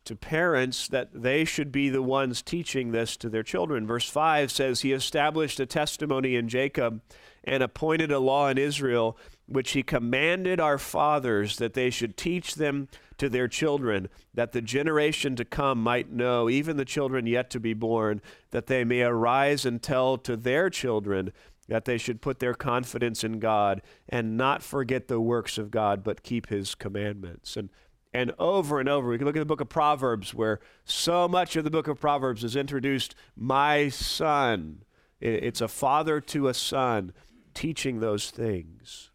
to 0.08 0.16
parents 0.16 0.88
that 0.88 1.10
they 1.12 1.44
should 1.44 1.70
be 1.70 1.90
the 1.90 2.00
ones 2.00 2.40
teaching 2.40 2.92
this 2.92 3.14
to 3.14 3.28
their 3.28 3.42
children. 3.42 3.86
Verse 3.86 4.08
5 4.08 4.50
says, 4.50 4.80
He 4.80 4.92
established 4.94 5.60
a 5.60 5.66
testimony 5.66 6.34
in 6.34 6.48
Jacob 6.48 7.02
and 7.44 7.62
appointed 7.62 8.10
a 8.10 8.18
law 8.18 8.48
in 8.48 8.56
Israel, 8.56 9.18
which 9.44 9.72
He 9.72 9.82
commanded 9.82 10.60
our 10.60 10.78
fathers 10.78 11.58
that 11.58 11.74
they 11.74 11.90
should 11.90 12.16
teach 12.16 12.54
them 12.54 12.88
to 13.18 13.28
their 13.28 13.48
children, 13.48 14.08
that 14.34 14.52
the 14.52 14.62
generation 14.62 15.36
to 15.36 15.44
come 15.44 15.82
might 15.82 16.10
know, 16.10 16.48
even 16.48 16.76
the 16.76 16.84
children 16.84 17.26
yet 17.26 17.50
to 17.50 17.60
be 17.60 17.74
born, 17.74 18.20
that 18.50 18.66
they 18.66 18.84
may 18.84 19.02
arise 19.02 19.64
and 19.64 19.82
tell 19.82 20.16
to 20.18 20.36
their 20.36 20.70
children 20.70 21.32
that 21.68 21.84
they 21.84 21.98
should 21.98 22.22
put 22.22 22.38
their 22.38 22.54
confidence 22.54 23.22
in 23.22 23.38
God 23.38 23.82
and 24.08 24.36
not 24.36 24.62
forget 24.62 25.08
the 25.08 25.20
works 25.20 25.58
of 25.58 25.70
God, 25.70 26.02
but 26.02 26.22
keep 26.22 26.48
His 26.48 26.74
commandments. 26.74 27.56
And 27.56 27.68
and 28.12 28.32
over 28.38 28.80
and 28.80 28.88
over. 28.88 29.08
We 29.08 29.18
can 29.18 29.26
look 29.26 29.36
at 29.36 29.40
the 29.40 29.44
book 29.44 29.60
of 29.60 29.68
Proverbs, 29.68 30.34
where 30.34 30.60
so 30.84 31.28
much 31.28 31.56
of 31.56 31.64
the 31.64 31.70
book 31.70 31.88
of 31.88 32.00
Proverbs 32.00 32.42
is 32.42 32.56
introduced, 32.56 33.14
my 33.36 33.88
son. 33.88 34.82
It's 35.20 35.60
a 35.60 35.68
father 35.68 36.20
to 36.22 36.48
a 36.48 36.54
son 36.54 37.12
teaching 37.54 38.00
those 38.00 38.30
things. 38.30 39.10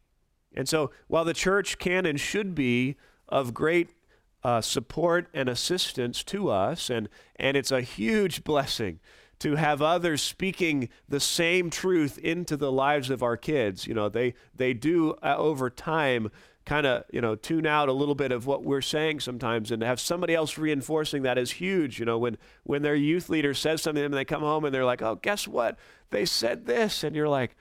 And 0.56 0.70
so, 0.70 0.92
while 1.08 1.26
the 1.26 1.34
church 1.34 1.80
can 1.80 2.06
and 2.06 2.20
should 2.20 2.54
be 2.54 2.96
of 3.34 3.52
great 3.52 3.90
uh, 4.44 4.62
support 4.62 5.28
and 5.34 5.50
assistance 5.50 6.24
to 6.24 6.52
us, 6.52 6.90
and, 6.90 7.10
and 7.36 7.58
it's 7.58 7.72
a 7.72 7.82
huge 7.82 8.44
blessing 8.44 9.00
to 9.40 9.56
have 9.56 9.82
others 9.82 10.22
speaking 10.22 10.88
the 11.10 11.20
same 11.20 11.72
truth 11.72 12.20
into 12.20 12.56
the 12.56 12.72
lives 12.72 13.10
of 13.10 13.24
our 13.24 13.36
kids. 13.36 13.88
You 13.88 13.96
know, 13.96 14.08
they, 14.08 14.36
they 14.56 14.74
do 14.74 15.16
uh, 15.24 15.36
over 15.38 15.70
time 15.72 16.30
kind 16.66 16.86
of 16.86 17.04
you 17.12 17.20
know 17.20 17.36
tune 17.36 17.66
out 17.66 17.90
a 17.90 17.92
little 17.92 18.16
bit 18.16 18.32
of 18.32 18.46
what 18.48 18.64
we're 18.64 18.82
saying 18.82 19.20
sometimes 19.20 19.70
and 19.70 19.82
to 19.82 19.86
have 19.86 20.00
somebody 20.00 20.34
else 20.34 20.58
reinforcing 20.58 21.24
that 21.24 21.38
is 21.38 21.52
huge. 21.52 22.00
You 22.00 22.06
know 22.06 22.18
when 22.18 22.38
when 22.64 22.84
their 22.84 22.96
youth 22.96 23.28
leader 23.28 23.54
says 23.54 23.82
something 23.82 24.02
and 24.02 24.14
they 24.14 24.24
come 24.24 24.44
home 24.44 24.64
and 24.64 24.74
they're 24.74 24.86
like 24.86 25.02
oh 25.02 25.16
guess 25.16 25.46
what? 25.46 25.78
They 26.12 26.24
said 26.24 26.66
this. 26.66 27.04
And 27.04 27.18
you're 27.18 27.28
like 27.28 27.58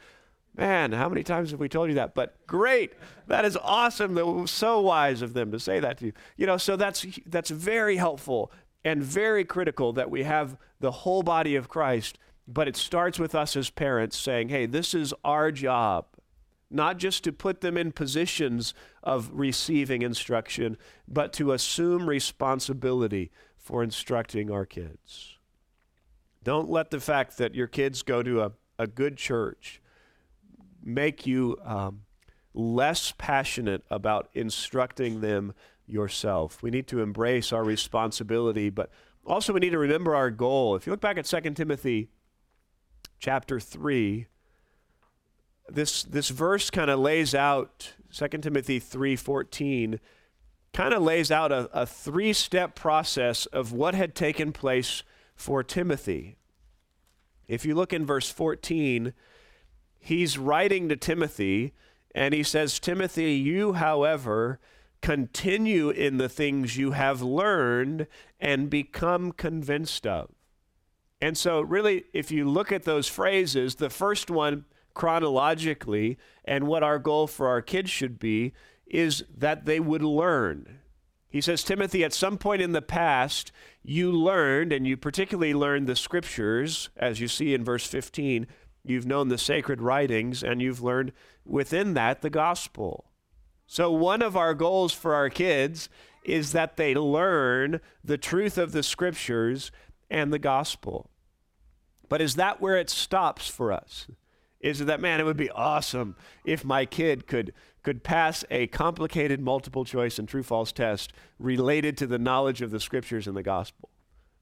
man 0.56 0.92
how 0.92 1.08
many 1.08 1.22
times 1.22 1.50
have 1.50 1.60
we 1.60 1.68
told 1.68 1.88
you 1.88 1.94
that? 1.94 2.14
But 2.14 2.46
great. 2.46 2.92
That 3.26 3.44
is 3.44 3.56
awesome 3.56 4.14
that 4.14 4.26
was 4.26 4.50
so 4.50 4.80
wise 4.80 5.22
of 5.22 5.34
them 5.34 5.52
to 5.52 5.58
say 5.58 5.80
that 5.80 5.98
to 5.98 6.06
you. 6.06 6.12
You 6.36 6.46
know 6.46 6.56
so 6.56 6.76
that's 6.76 7.06
that's 7.26 7.50
very 7.50 7.96
helpful 7.96 8.52
and 8.84 9.02
very 9.02 9.44
critical 9.44 9.92
that 9.92 10.10
we 10.10 10.24
have 10.24 10.56
the 10.80 10.90
whole 10.90 11.22
body 11.22 11.56
of 11.56 11.68
Christ 11.68 12.18
but 12.46 12.68
it 12.68 12.76
starts 12.76 13.18
with 13.18 13.34
us 13.34 13.56
as 13.56 13.70
parents 13.70 14.16
saying 14.16 14.48
hey 14.48 14.66
this 14.66 14.94
is 14.94 15.14
our 15.24 15.50
job. 15.50 16.06
Not 16.70 16.96
just 16.96 17.22
to 17.24 17.32
put 17.32 17.60
them 17.60 17.76
in 17.76 17.92
positions 17.92 18.72
of 19.02 19.30
receiving 19.34 20.00
instruction, 20.00 20.78
but 21.06 21.34
to 21.34 21.52
assume 21.52 22.08
responsibility 22.08 23.30
for 23.58 23.82
instructing 23.82 24.50
our 24.50 24.64
kids. 24.66 25.36
Don't 26.42 26.68
let 26.68 26.90
the 26.90 27.00
fact 27.00 27.38
that 27.38 27.54
your 27.54 27.68
kids 27.68 28.02
go 28.02 28.22
to 28.22 28.42
a, 28.42 28.52
a 28.78 28.86
good 28.86 29.16
church 29.16 29.80
make 30.82 31.26
you 31.26 31.56
um, 31.64 32.02
less 32.54 33.12
passionate 33.16 33.82
about 33.90 34.28
instructing 34.34 35.20
them 35.20 35.54
yourself. 35.86 36.62
We 36.62 36.70
need 36.70 36.86
to 36.88 37.00
embrace 37.00 37.52
our 37.52 37.64
responsibility, 37.64 38.70
but 38.70 38.90
also 39.24 39.52
we 39.52 39.60
need 39.60 39.70
to 39.70 39.78
remember 39.78 40.14
our 40.14 40.30
goal. 40.30 40.76
If 40.76 40.86
you 40.86 40.92
look 40.92 41.00
back 41.00 41.18
at 41.18 41.24
2 41.24 41.40
Timothy 41.52 42.10
chapter 43.18 43.60
3, 43.60 44.26
this 45.68 46.02
this 46.02 46.28
verse 46.28 46.70
kind 46.70 46.90
of 46.90 46.98
lays 46.98 47.34
out 47.34 47.94
2 48.12 48.28
Timothy 48.28 48.80
3:14 48.80 49.98
kind 50.72 50.94
of 50.94 51.02
lays 51.02 51.30
out 51.30 51.52
a, 51.52 51.68
a 51.72 51.86
three-step 51.86 52.74
process 52.74 53.46
of 53.46 53.72
what 53.72 53.94
had 53.94 54.14
taken 54.14 54.52
place 54.52 55.02
for 55.34 55.62
Timothy. 55.62 56.36
If 57.46 57.66
you 57.66 57.74
look 57.74 57.92
in 57.92 58.06
verse 58.06 58.30
14, 58.30 59.12
he's 60.02 60.36
writing 60.36 60.88
to 60.88 60.96
Timothy 60.96 61.72
and 62.14 62.34
he 62.34 62.42
says, 62.42 62.78
Timothy, 62.78 63.34
you, 63.34 63.74
however, 63.74 64.58
continue 65.00 65.88
in 65.88 66.18
the 66.18 66.28
things 66.28 66.76
you 66.76 66.90
have 66.90 67.22
learned 67.22 68.06
and 68.38 68.68
become 68.68 69.32
convinced 69.32 70.06
of. 70.06 70.30
And 71.20 71.38
so, 71.38 71.60
really, 71.60 72.04
if 72.12 72.30
you 72.30 72.48
look 72.50 72.72
at 72.72 72.82
those 72.82 73.08
phrases, 73.08 73.76
the 73.76 73.88
first 73.88 74.30
one 74.30 74.64
chronologically 74.92 76.18
and 76.44 76.66
what 76.66 76.82
our 76.82 76.98
goal 76.98 77.26
for 77.26 77.48
our 77.48 77.62
kids 77.62 77.90
should 77.90 78.18
be 78.18 78.52
is 78.86 79.24
that 79.34 79.64
they 79.64 79.80
would 79.80 80.02
learn. 80.02 80.80
He 81.28 81.40
says, 81.40 81.64
Timothy, 81.64 82.04
at 82.04 82.12
some 82.12 82.36
point 82.36 82.60
in 82.60 82.72
the 82.72 82.82
past, 82.82 83.52
you 83.82 84.12
learned, 84.12 84.70
and 84.70 84.86
you 84.86 84.98
particularly 84.98 85.54
learned 85.54 85.86
the 85.86 85.96
scriptures, 85.96 86.90
as 86.94 87.20
you 87.20 87.28
see 87.28 87.54
in 87.54 87.64
verse 87.64 87.86
15. 87.86 88.46
You've 88.84 89.06
known 89.06 89.28
the 89.28 89.38
sacred 89.38 89.80
writings, 89.80 90.42
and 90.42 90.60
you've 90.60 90.82
learned 90.82 91.12
within 91.44 91.94
that 91.94 92.22
the 92.22 92.30
gospel. 92.30 93.12
So, 93.66 93.90
one 93.90 94.22
of 94.22 94.36
our 94.36 94.54
goals 94.54 94.92
for 94.92 95.14
our 95.14 95.30
kids 95.30 95.88
is 96.24 96.52
that 96.52 96.76
they 96.76 96.94
learn 96.94 97.80
the 98.04 98.18
truth 98.18 98.58
of 98.58 98.72
the 98.72 98.82
scriptures 98.82 99.70
and 100.10 100.32
the 100.32 100.38
gospel. 100.38 101.10
But 102.08 102.20
is 102.20 102.34
that 102.34 102.60
where 102.60 102.76
it 102.76 102.90
stops 102.90 103.48
for 103.48 103.72
us? 103.72 104.06
is 104.62 104.80
it 104.80 104.84
that 104.84 105.00
man 105.00 105.20
it 105.20 105.24
would 105.24 105.36
be 105.36 105.50
awesome 105.50 106.16
if 106.44 106.64
my 106.64 106.86
kid 106.86 107.26
could 107.26 107.52
could 107.82 108.04
pass 108.04 108.44
a 108.48 108.68
complicated 108.68 109.40
multiple 109.40 109.84
choice 109.84 110.18
and 110.18 110.28
true 110.28 110.42
false 110.42 110.70
test 110.70 111.12
related 111.38 111.96
to 111.96 112.06
the 112.06 112.18
knowledge 112.18 112.62
of 112.62 112.70
the 112.70 112.80
scriptures 112.80 113.26
and 113.26 113.36
the 113.36 113.42
gospel 113.42 113.90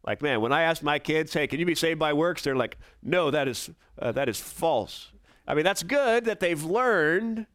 like 0.06 0.22
man 0.22 0.40
when 0.40 0.52
i 0.52 0.62
ask 0.62 0.82
my 0.82 0.98
kids 0.98 1.32
hey 1.32 1.46
can 1.46 1.60
you 1.60 1.66
be 1.66 1.74
saved 1.74 1.98
by 1.98 2.12
works? 2.12 2.42
they're 2.42 2.56
like 2.56 2.78
no 3.02 3.30
that 3.30 3.48
is 3.48 3.70
uh, 4.00 4.12
that 4.12 4.28
is 4.28 4.40
false. 4.40 5.12
I 5.46 5.54
mean 5.54 5.64
that's 5.64 5.82
good 5.82 6.24
that 6.24 6.40
they've 6.40 6.62
learned. 6.62 7.46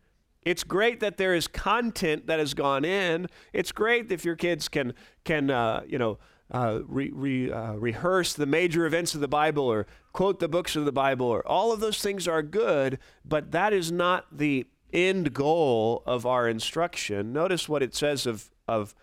It's 0.44 0.64
great 0.64 1.00
that 1.00 1.18
there 1.18 1.34
is 1.34 1.48
content 1.48 2.28
that 2.28 2.40
has 2.40 2.54
gone 2.54 2.86
in. 2.86 3.28
It's 3.52 3.72
great 3.72 4.12
if 4.12 4.24
your 4.24 4.36
kids 4.36 4.68
can 4.68 4.94
can 5.24 5.50
uh, 5.50 5.84
you 5.88 5.98
know 5.98 6.20
uh, 6.52 6.82
re, 6.86 7.10
re, 7.12 7.52
uh, 7.52 7.74
rehearse 7.74 8.34
the 8.34 8.46
major 8.46 8.86
events 8.86 9.16
of 9.16 9.22
the 9.22 9.28
Bible 9.28 9.64
or 9.64 9.88
quote 10.14 10.40
the 10.40 10.48
books 10.48 10.76
of 10.76 10.86
the 10.86 10.92
Bible, 10.92 11.26
or 11.26 11.46
all 11.48 11.72
of 11.72 11.80
those 11.80 12.00
things 12.00 12.28
are 12.28 12.44
good, 12.44 13.00
but 13.26 13.52
that 13.52 13.74
is 13.74 13.92
not 13.92 14.38
the 14.38 14.68
end 14.94 15.34
goal 15.34 16.04
of 16.06 16.26
our 16.26 16.48
instruction. 16.48 17.34
Notice 17.34 17.68
what 17.68 17.82
it 17.82 17.96
says 17.96 18.28
of, 18.28 18.52
of 18.68 18.94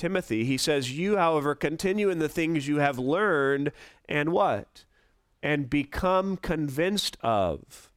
Timothy. 0.00 0.44
He 0.44 0.56
says, 0.56 0.96
You, 0.96 1.18
however, 1.18 1.54
continue 1.54 2.08
in 2.08 2.20
the 2.20 2.28
things 2.28 2.66
you 2.66 2.78
have 2.78 2.98
learned 2.98 3.70
and 4.08 4.32
what? 4.32 4.86
And 5.42 5.68
become 5.68 6.38
convinced 6.38 7.18
of. 7.20 7.90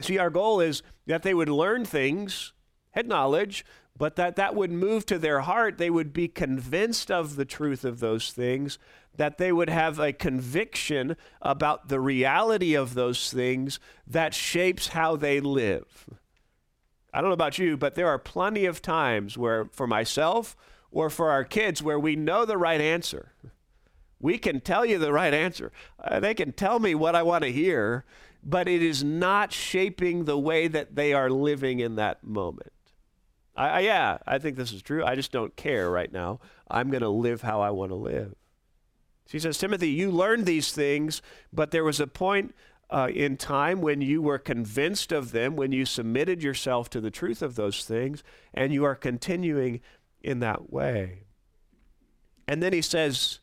See, 0.00 0.18
our 0.18 0.28
goal 0.28 0.60
is 0.60 0.82
that 1.06 1.22
they 1.22 1.32
would 1.32 1.48
learn 1.48 1.86
things, 1.86 2.52
head 2.90 3.08
knowledge, 3.08 3.64
but 3.96 4.16
that 4.16 4.36
that 4.36 4.54
would 4.54 4.70
move 4.70 5.06
to 5.06 5.18
their 5.18 5.40
heart. 5.40 5.78
They 5.78 5.88
would 5.88 6.12
be 6.12 6.28
convinced 6.28 7.10
of 7.10 7.36
the 7.36 7.46
truth 7.46 7.86
of 7.86 8.00
those 8.00 8.32
things, 8.32 8.78
that 9.16 9.38
they 9.38 9.50
would 9.50 9.70
have 9.70 9.98
a 9.98 10.12
conviction 10.12 11.16
about 11.40 11.88
the 11.88 12.00
reality 12.00 12.74
of 12.74 12.92
those 12.92 13.32
things 13.32 13.80
that 14.06 14.34
shapes 14.34 14.88
how 14.88 15.16
they 15.16 15.40
live. 15.40 16.06
I 17.14 17.22
don't 17.22 17.30
know 17.30 17.34
about 17.34 17.58
you, 17.58 17.78
but 17.78 17.94
there 17.94 18.08
are 18.08 18.18
plenty 18.18 18.66
of 18.66 18.82
times 18.82 19.38
where, 19.38 19.64
for 19.72 19.86
myself 19.86 20.54
or 20.90 21.10
for 21.10 21.30
our 21.30 21.44
kids, 21.44 21.82
where 21.82 21.98
we 21.98 22.16
know 22.16 22.44
the 22.44 22.58
right 22.58 22.80
answer. 22.80 23.32
We 24.20 24.38
can 24.38 24.60
tell 24.60 24.84
you 24.84 24.98
the 24.98 25.12
right 25.12 25.32
answer. 25.32 25.72
Uh, 26.02 26.20
they 26.20 26.34
can 26.34 26.52
tell 26.52 26.78
me 26.78 26.94
what 26.94 27.14
I 27.14 27.22
want 27.22 27.44
to 27.44 27.52
hear, 27.52 28.04
but 28.42 28.68
it 28.68 28.82
is 28.82 29.02
not 29.02 29.52
shaping 29.52 30.24
the 30.24 30.38
way 30.38 30.68
that 30.68 30.94
they 30.94 31.12
are 31.12 31.30
living 31.30 31.80
in 31.80 31.96
that 31.96 32.22
moment. 32.22 32.72
I, 33.56 33.68
I, 33.68 33.80
yeah, 33.80 34.18
I 34.26 34.38
think 34.38 34.56
this 34.56 34.72
is 34.72 34.82
true. 34.82 35.04
I 35.04 35.14
just 35.14 35.32
don't 35.32 35.56
care 35.56 35.90
right 35.90 36.12
now. 36.12 36.40
I'm 36.70 36.90
going 36.90 37.02
to 37.02 37.08
live 37.08 37.42
how 37.42 37.60
I 37.60 37.70
want 37.70 37.90
to 37.90 37.96
live. 37.96 38.34
She 39.26 39.38
says, 39.38 39.58
Timothy, 39.58 39.90
you 39.90 40.10
learned 40.10 40.44
these 40.44 40.72
things, 40.72 41.22
but 41.52 41.70
there 41.70 41.84
was 41.84 42.00
a 42.00 42.06
point 42.06 42.54
uh, 42.90 43.08
in 43.14 43.36
time 43.36 43.80
when 43.80 44.00
you 44.00 44.20
were 44.20 44.38
convinced 44.38 45.12
of 45.12 45.30
them, 45.30 45.54
when 45.54 45.70
you 45.72 45.86
submitted 45.86 46.42
yourself 46.42 46.90
to 46.90 47.00
the 47.00 47.10
truth 47.10 47.40
of 47.40 47.54
those 47.54 47.84
things, 47.84 48.24
and 48.52 48.72
you 48.72 48.84
are 48.84 48.96
continuing 48.96 49.80
in 50.22 50.40
that 50.40 50.72
way. 50.72 51.24
And 52.46 52.62
then 52.62 52.72
he 52.72 52.82
says, 52.82 53.40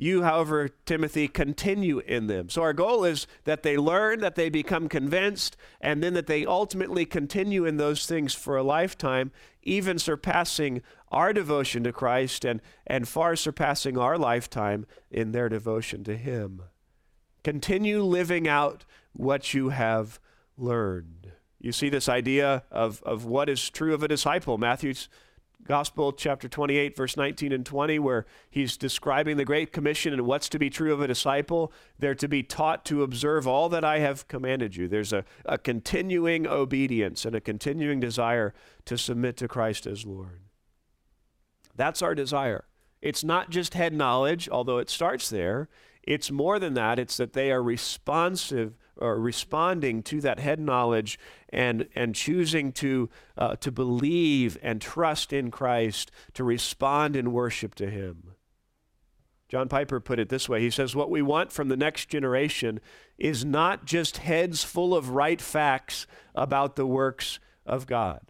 you, 0.00 0.22
however, 0.22 0.68
Timothy, 0.86 1.26
continue 1.26 1.98
in 1.98 2.28
them. 2.28 2.48
So 2.48 2.62
our 2.62 2.72
goal 2.72 3.04
is 3.04 3.26
that 3.44 3.64
they 3.64 3.76
learn, 3.76 4.20
that 4.20 4.36
they 4.36 4.48
become 4.48 4.88
convinced, 4.88 5.56
and 5.80 6.00
then 6.00 6.14
that 6.14 6.28
they 6.28 6.46
ultimately 6.46 7.04
continue 7.04 7.64
in 7.64 7.78
those 7.78 8.06
things 8.06 8.32
for 8.32 8.56
a 8.56 8.62
lifetime, 8.62 9.32
even 9.64 9.98
surpassing 9.98 10.82
our 11.10 11.32
devotion 11.32 11.82
to 11.82 11.92
Christ 11.92 12.44
and, 12.44 12.62
and 12.86 13.08
far 13.08 13.34
surpassing 13.34 13.98
our 13.98 14.16
lifetime 14.16 14.86
in 15.10 15.32
their 15.32 15.48
devotion 15.48 16.04
to 16.04 16.16
Him. 16.16 16.62
Continue 17.42 18.04
living 18.04 18.46
out 18.46 18.84
what 19.14 19.52
you 19.52 19.70
have 19.70 20.20
learned. 20.56 21.32
You 21.58 21.72
see 21.72 21.88
this 21.88 22.08
idea 22.08 22.62
of, 22.70 23.02
of 23.02 23.24
what 23.24 23.48
is 23.48 23.68
true 23.68 23.94
of 23.94 24.04
a 24.04 24.08
disciple. 24.08 24.58
Matthew 24.58 24.94
Gospel, 25.64 26.12
chapter 26.12 26.48
28, 26.48 26.96
verse 26.96 27.16
19 27.16 27.52
and 27.52 27.66
20, 27.66 27.98
where 27.98 28.26
he's 28.48 28.76
describing 28.76 29.36
the 29.36 29.44
Great 29.44 29.72
Commission 29.72 30.12
and 30.12 30.22
what's 30.22 30.48
to 30.48 30.58
be 30.58 30.70
true 30.70 30.92
of 30.92 31.00
a 31.00 31.06
disciple. 31.06 31.72
They're 31.98 32.14
to 32.14 32.28
be 32.28 32.42
taught 32.42 32.84
to 32.86 33.02
observe 33.02 33.46
all 33.46 33.68
that 33.68 33.84
I 33.84 33.98
have 33.98 34.28
commanded 34.28 34.76
you. 34.76 34.88
There's 34.88 35.12
a, 35.12 35.24
a 35.44 35.58
continuing 35.58 36.46
obedience 36.46 37.24
and 37.24 37.34
a 37.34 37.40
continuing 37.40 38.00
desire 38.00 38.54
to 38.86 38.96
submit 38.96 39.36
to 39.38 39.48
Christ 39.48 39.86
as 39.86 40.06
Lord. 40.06 40.40
That's 41.74 42.02
our 42.02 42.14
desire. 42.14 42.64
It's 43.02 43.22
not 43.22 43.50
just 43.50 43.74
head 43.74 43.92
knowledge, 43.92 44.48
although 44.48 44.78
it 44.78 44.90
starts 44.90 45.28
there. 45.28 45.68
It's 46.02 46.30
more 46.30 46.58
than 46.58 46.74
that. 46.74 46.98
It's 46.98 47.18
that 47.18 47.34
they 47.34 47.52
are 47.52 47.62
responsive 47.62 48.76
or 48.98 49.18
responding 49.20 50.02
to 50.04 50.20
that 50.20 50.38
head 50.40 50.60
knowledge 50.60 51.18
and, 51.48 51.88
and 51.94 52.14
choosing 52.14 52.72
to, 52.72 53.08
uh, 53.36 53.56
to 53.56 53.70
believe 53.70 54.58
and 54.62 54.80
trust 54.80 55.32
in 55.32 55.50
Christ, 55.50 56.10
to 56.34 56.44
respond 56.44 57.16
in 57.16 57.32
worship 57.32 57.74
to 57.76 57.90
Him. 57.90 58.34
John 59.48 59.68
Piper 59.68 59.98
put 59.98 60.18
it 60.18 60.28
this 60.28 60.48
way 60.48 60.60
He 60.60 60.70
says, 60.70 60.94
What 60.94 61.10
we 61.10 61.22
want 61.22 61.52
from 61.52 61.68
the 61.68 61.76
next 61.76 62.08
generation 62.08 62.80
is 63.16 63.44
not 63.44 63.84
just 63.84 64.18
heads 64.18 64.62
full 64.62 64.94
of 64.94 65.10
right 65.10 65.40
facts 65.40 66.06
about 66.34 66.76
the 66.76 66.86
works 66.86 67.40
of 67.64 67.86
God. 67.86 68.20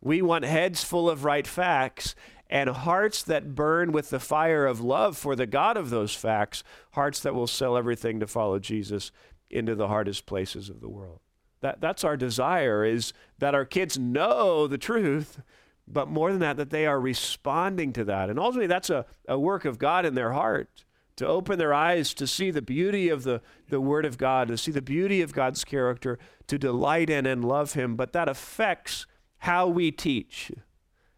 We 0.00 0.20
want 0.20 0.44
heads 0.44 0.82
full 0.82 1.08
of 1.08 1.24
right 1.24 1.46
facts 1.46 2.16
and 2.50 2.68
hearts 2.68 3.22
that 3.22 3.54
burn 3.54 3.92
with 3.92 4.10
the 4.10 4.20
fire 4.20 4.66
of 4.66 4.80
love 4.80 5.16
for 5.16 5.34
the 5.34 5.46
God 5.46 5.78
of 5.78 5.88
those 5.88 6.14
facts, 6.14 6.62
hearts 6.92 7.20
that 7.20 7.34
will 7.34 7.46
sell 7.46 7.78
everything 7.78 8.20
to 8.20 8.26
follow 8.26 8.58
Jesus 8.58 9.10
into 9.52 9.74
the 9.74 9.88
hardest 9.88 10.26
places 10.26 10.68
of 10.68 10.80
the 10.80 10.88
world. 10.88 11.20
That, 11.60 11.80
that's 11.80 12.04
our 12.04 12.16
desire 12.16 12.84
is 12.84 13.12
that 13.38 13.54
our 13.54 13.64
kids 13.64 13.98
know 13.98 14.66
the 14.66 14.78
truth, 14.78 15.40
but 15.86 16.08
more 16.08 16.30
than 16.30 16.40
that, 16.40 16.56
that 16.56 16.70
they 16.70 16.86
are 16.86 17.00
responding 17.00 17.92
to 17.92 18.04
that. 18.04 18.30
And 18.30 18.38
ultimately, 18.38 18.66
that's 18.66 18.90
a, 18.90 19.06
a 19.28 19.38
work 19.38 19.64
of 19.64 19.78
God 19.78 20.04
in 20.04 20.14
their 20.14 20.32
heart 20.32 20.84
to 21.16 21.26
open 21.26 21.58
their 21.58 21.74
eyes 21.74 22.14
to 22.14 22.26
see 22.26 22.50
the 22.50 22.62
beauty 22.62 23.08
of 23.08 23.22
the, 23.22 23.40
the 23.68 23.80
Word 23.80 24.04
of 24.04 24.18
God, 24.18 24.48
to 24.48 24.58
see 24.58 24.72
the 24.72 24.82
beauty 24.82 25.20
of 25.20 25.32
God's 25.32 25.64
character, 25.64 26.18
to 26.46 26.58
delight 26.58 27.10
in 27.10 27.26
and 27.26 27.44
love 27.44 27.74
Him. 27.74 27.96
But 27.96 28.12
that 28.12 28.28
affects 28.28 29.06
how 29.38 29.68
we 29.68 29.90
teach 29.90 30.50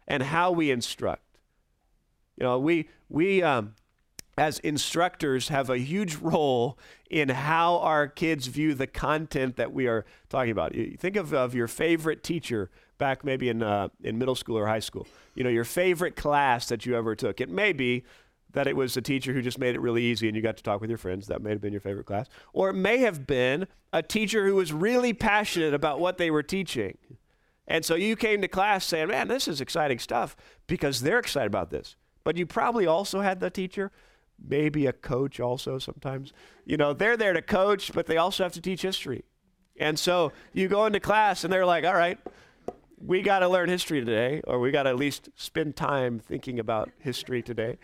and 0.07 0.23
how 0.23 0.51
we 0.51 0.69
instruct. 0.69 1.39
You 2.37 2.43
know, 2.43 2.59
we, 2.59 2.89
we 3.09 3.41
um, 3.41 3.75
as 4.37 4.59
instructors 4.59 5.47
have 5.47 5.69
a 5.69 5.77
huge 5.77 6.15
role 6.17 6.77
in 7.09 7.29
how 7.29 7.77
our 7.79 8.07
kids 8.07 8.47
view 8.47 8.73
the 8.73 8.87
content 8.87 9.55
that 9.55 9.71
we 9.71 9.87
are 9.87 10.05
talking 10.29 10.51
about. 10.51 10.75
You 10.75 10.97
think 10.97 11.15
of, 11.15 11.33
of 11.33 11.55
your 11.55 11.67
favorite 11.67 12.23
teacher 12.23 12.69
back 12.97 13.23
maybe 13.23 13.49
in, 13.49 13.63
uh, 13.63 13.89
in 14.03 14.17
middle 14.17 14.35
school 14.35 14.57
or 14.57 14.67
high 14.67 14.79
school. 14.79 15.07
You 15.35 15.43
know, 15.43 15.49
your 15.49 15.63
favorite 15.63 16.15
class 16.15 16.67
that 16.67 16.85
you 16.85 16.95
ever 16.95 17.15
took. 17.15 17.39
It 17.39 17.49
may 17.49 17.73
be 17.73 18.03
that 18.51 18.67
it 18.67 18.75
was 18.75 18.95
a 18.95 19.01
teacher 19.01 19.33
who 19.33 19.41
just 19.41 19.59
made 19.59 19.75
it 19.75 19.81
really 19.81 20.03
easy 20.03 20.27
and 20.27 20.35
you 20.35 20.41
got 20.41 20.57
to 20.57 20.63
talk 20.63 20.81
with 20.81 20.89
your 20.89 20.97
friends. 20.97 21.27
That 21.27 21.41
may 21.41 21.51
have 21.51 21.61
been 21.61 21.73
your 21.73 21.81
favorite 21.81 22.05
class. 22.05 22.27
Or 22.53 22.69
it 22.69 22.73
may 22.73 22.99
have 22.99 23.27
been 23.27 23.67
a 23.91 24.01
teacher 24.01 24.45
who 24.47 24.55
was 24.55 24.71
really 24.73 25.13
passionate 25.13 25.73
about 25.73 25.99
what 25.99 26.17
they 26.17 26.31
were 26.31 26.43
teaching. 26.43 26.97
And 27.67 27.83
so 27.83 27.95
you 27.95 28.15
came 28.15 28.41
to 28.41 28.47
class 28.47 28.85
saying, 28.85 29.09
man, 29.09 29.27
this 29.27 29.47
is 29.47 29.59
exciting 29.59 29.99
stuff 29.99 30.35
because 30.67 31.01
they're 31.01 31.19
excited 31.19 31.47
about 31.47 31.69
this. 31.69 31.95
But 32.23 32.37
you 32.37 32.45
probably 32.45 32.85
also 32.85 33.21
had 33.21 33.39
the 33.39 33.49
teacher 33.49 33.91
maybe 34.43 34.85
a 34.85 34.93
coach 34.93 35.39
also 35.39 35.79
sometimes. 35.79 36.33
You 36.65 36.77
know, 36.77 36.93
they're 36.93 37.17
there 37.17 37.33
to 37.33 37.41
coach, 37.41 37.91
but 37.93 38.05
they 38.05 38.17
also 38.17 38.43
have 38.43 38.53
to 38.53 38.61
teach 38.61 38.81
history. 38.81 39.23
And 39.77 39.99
so 39.99 40.31
you 40.53 40.67
go 40.67 40.85
into 40.85 40.99
class 40.99 41.43
and 41.43 41.51
they're 41.51 41.65
like, 41.65 41.83
all 41.83 41.95
right, 41.95 42.17
we 42.97 43.21
got 43.21 43.39
to 43.39 43.49
learn 43.49 43.69
history 43.69 43.99
today, 43.99 44.41
or 44.45 44.59
we 44.59 44.71
got 44.71 44.83
to 44.83 44.89
at 44.89 44.95
least 44.95 45.29
spend 45.35 45.75
time 45.75 46.19
thinking 46.19 46.59
about 46.59 46.89
history 46.99 47.41
today. 47.41 47.77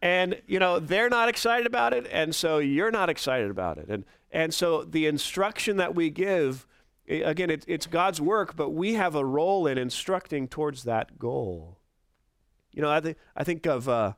And, 0.00 0.40
you 0.46 0.58
know, 0.58 0.78
they're 0.78 1.08
not 1.08 1.28
excited 1.28 1.66
about 1.66 1.92
it, 1.92 2.06
and 2.12 2.34
so 2.34 2.58
you're 2.58 2.92
not 2.92 3.08
excited 3.08 3.50
about 3.50 3.78
it. 3.78 3.88
And, 3.88 4.04
and 4.30 4.54
so 4.54 4.84
the 4.84 5.06
instruction 5.06 5.78
that 5.78 5.94
we 5.94 6.10
give, 6.10 6.66
again, 7.08 7.50
it, 7.50 7.64
it's 7.66 7.86
God's 7.86 8.20
work, 8.20 8.54
but 8.54 8.70
we 8.70 8.94
have 8.94 9.16
a 9.16 9.24
role 9.24 9.66
in 9.66 9.76
instructing 9.76 10.46
towards 10.46 10.84
that 10.84 11.18
goal. 11.18 11.78
You 12.72 12.82
know, 12.82 12.92
I, 12.92 13.00
th- 13.00 13.16
I 13.34 13.42
think 13.42 13.66
of 13.66 13.88
uh, 13.88 14.12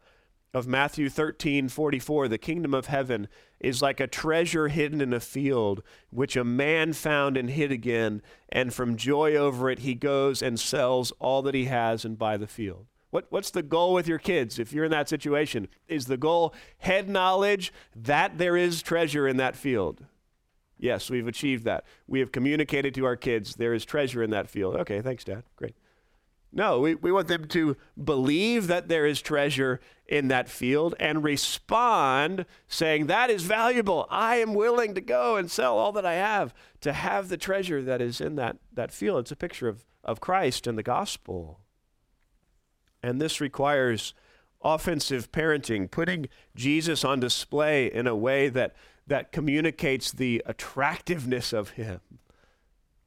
of 0.53 0.67
Matthew 0.67 1.09
13, 1.09 1.69
44, 1.69 2.29
the 2.29 2.39
kingdom 2.39 2.75
of 2.75 2.87
heaven 2.87 3.29
is 3.61 3.81
like 3.81 4.01
a 4.01 4.07
treasure 4.07 4.69
hidden 4.69 5.01
in 5.01 5.13
a 5.13 5.21
field, 5.21 5.83
which 6.11 6.37
a 6.37 6.45
man 6.45 6.93
found 6.93 7.37
and 7.37 7.51
hid 7.51 7.71
again, 7.71 8.23
and 8.49 8.75
from 8.75 8.97
joy 8.97 9.37
over 9.37 9.71
it 9.71 9.81
he 9.81 9.95
goes 9.95 10.43
and 10.43 10.59
sells 10.59 11.13
all 11.21 11.43
that 11.43 11.55
he 11.55 11.67
has 11.67 12.05
and 12.05 12.19
buy 12.19 12.37
the 12.37 12.47
field. 12.47 12.87
What, 13.11 13.27
what's 13.31 13.51
the 13.51 13.63
goal 13.63 13.93
with 13.93 14.07
your 14.07 14.19
kids 14.19 14.59
if 14.59 14.73
you're 14.73 14.85
in 14.85 14.91
that 14.93 15.09
situation? 15.09 15.69
Is 15.89 16.07
the 16.07 16.17
goal 16.17 16.55
head 16.79 17.09
knowledge 17.09 17.73
that 17.95 18.39
there 18.39 18.57
is 18.57 18.83
treasure 18.83 19.27
in 19.27 19.37
that 19.39 19.57
field? 19.57 20.05
Yes, 20.79 21.11
we've 21.11 21.27
achieved 21.27 21.65
that. 21.65 21.85
We 22.07 22.21
have 22.21 22.33
communicated 22.33 22.95
to 22.95 23.05
our 23.05 23.17
kids 23.17 23.57
there 23.57 23.75
is 23.75 23.85
treasure 23.85 24.23
in 24.23 24.31
that 24.31 24.49
field. 24.49 24.77
Okay, 24.77 25.03
thanks, 25.03 25.25
Dad. 25.25 25.43
Great. 25.57 25.75
No, 26.53 26.81
we, 26.81 26.97
we 26.97 27.13
want 27.13 27.29
them 27.29 27.47
to 27.47 27.77
believe 28.03 28.67
that 28.67 28.89
there 28.89 29.07
is 29.07 29.23
treasure 29.23 29.81
in 30.07 30.29
that 30.29 30.49
field 30.49 30.97
and 30.99 31.23
respond 31.23 32.45
saying, 32.67 33.07
That 33.07 33.31
is 33.31 33.45
valuable. 33.45 34.07
I 34.11 34.37
am 34.37 34.55
willing 34.55 34.95
to 34.95 35.01
go 35.01 35.37
and 35.37 35.51
sell 35.51 35.79
all 35.79 35.93
that 35.93 36.05
I 36.05 36.15
have 36.15 36.53
to 36.81 36.93
have 36.93 37.29
the 37.29 37.37
treasure 37.37 37.83
that 37.83 38.01
is 38.01 38.21
in 38.21 38.35
that, 38.37 38.57
that 38.73 38.93
field. 38.93 39.21
It's 39.21 39.31
a 39.31 39.37
picture 39.37 39.69
of, 39.69 39.85
of 40.03 40.21
Christ 40.21 40.67
and 40.67 40.77
the 40.77 40.83
gospel. 40.83 41.61
And 43.03 43.21
this 43.21 43.41
requires 43.41 44.13
offensive 44.63 45.31
parenting, 45.31 45.91
putting 45.91 46.29
Jesus 46.57 47.05
on 47.05 47.21
display 47.21 47.91
in 47.91 48.07
a 48.07 48.17
way 48.17 48.49
that, 48.49 48.75
that 49.07 49.33
communicates 49.33 50.11
the 50.11 50.43
attractiveness 50.47 51.53
of 51.53 51.71
him. 51.71 52.01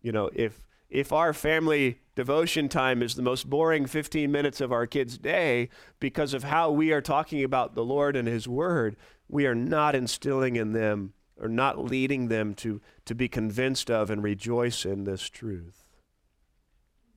You 0.02 0.14
know, 0.14 0.30
if 0.34 0.62
if 0.94 1.12
our 1.12 1.34
family 1.34 2.00
devotion 2.16 2.70
time 2.70 3.02
is 3.02 3.16
the 3.16 3.24
most 3.24 3.50
boring 3.50 3.88
15 3.88 4.32
minutes 4.32 4.62
of 4.62 4.72
our 4.72 4.86
kids' 4.86 5.18
day 5.18 5.68
because 6.00 6.36
of 6.36 6.44
how 6.44 6.70
we 6.70 6.94
are 6.94 7.02
talking 7.02 7.44
about 7.44 7.74
the 7.74 7.84
Lord 7.84 8.16
and 8.16 8.28
His 8.28 8.48
Word, 8.48 8.96
we 9.28 9.48
are 9.48 9.56
not 9.56 9.96
instilling 9.96 10.56
in 10.56 10.74
them 10.74 11.14
or 11.36 11.50
not 11.50 11.84
leading 11.84 12.28
them 12.28 12.54
to, 12.54 12.80
to 13.06 13.16
be 13.16 13.28
convinced 13.28 13.90
of 13.90 14.12
and 14.12 14.22
rejoice 14.22 14.86
in 14.86 15.04
this 15.04 15.30
truth. 15.30 15.84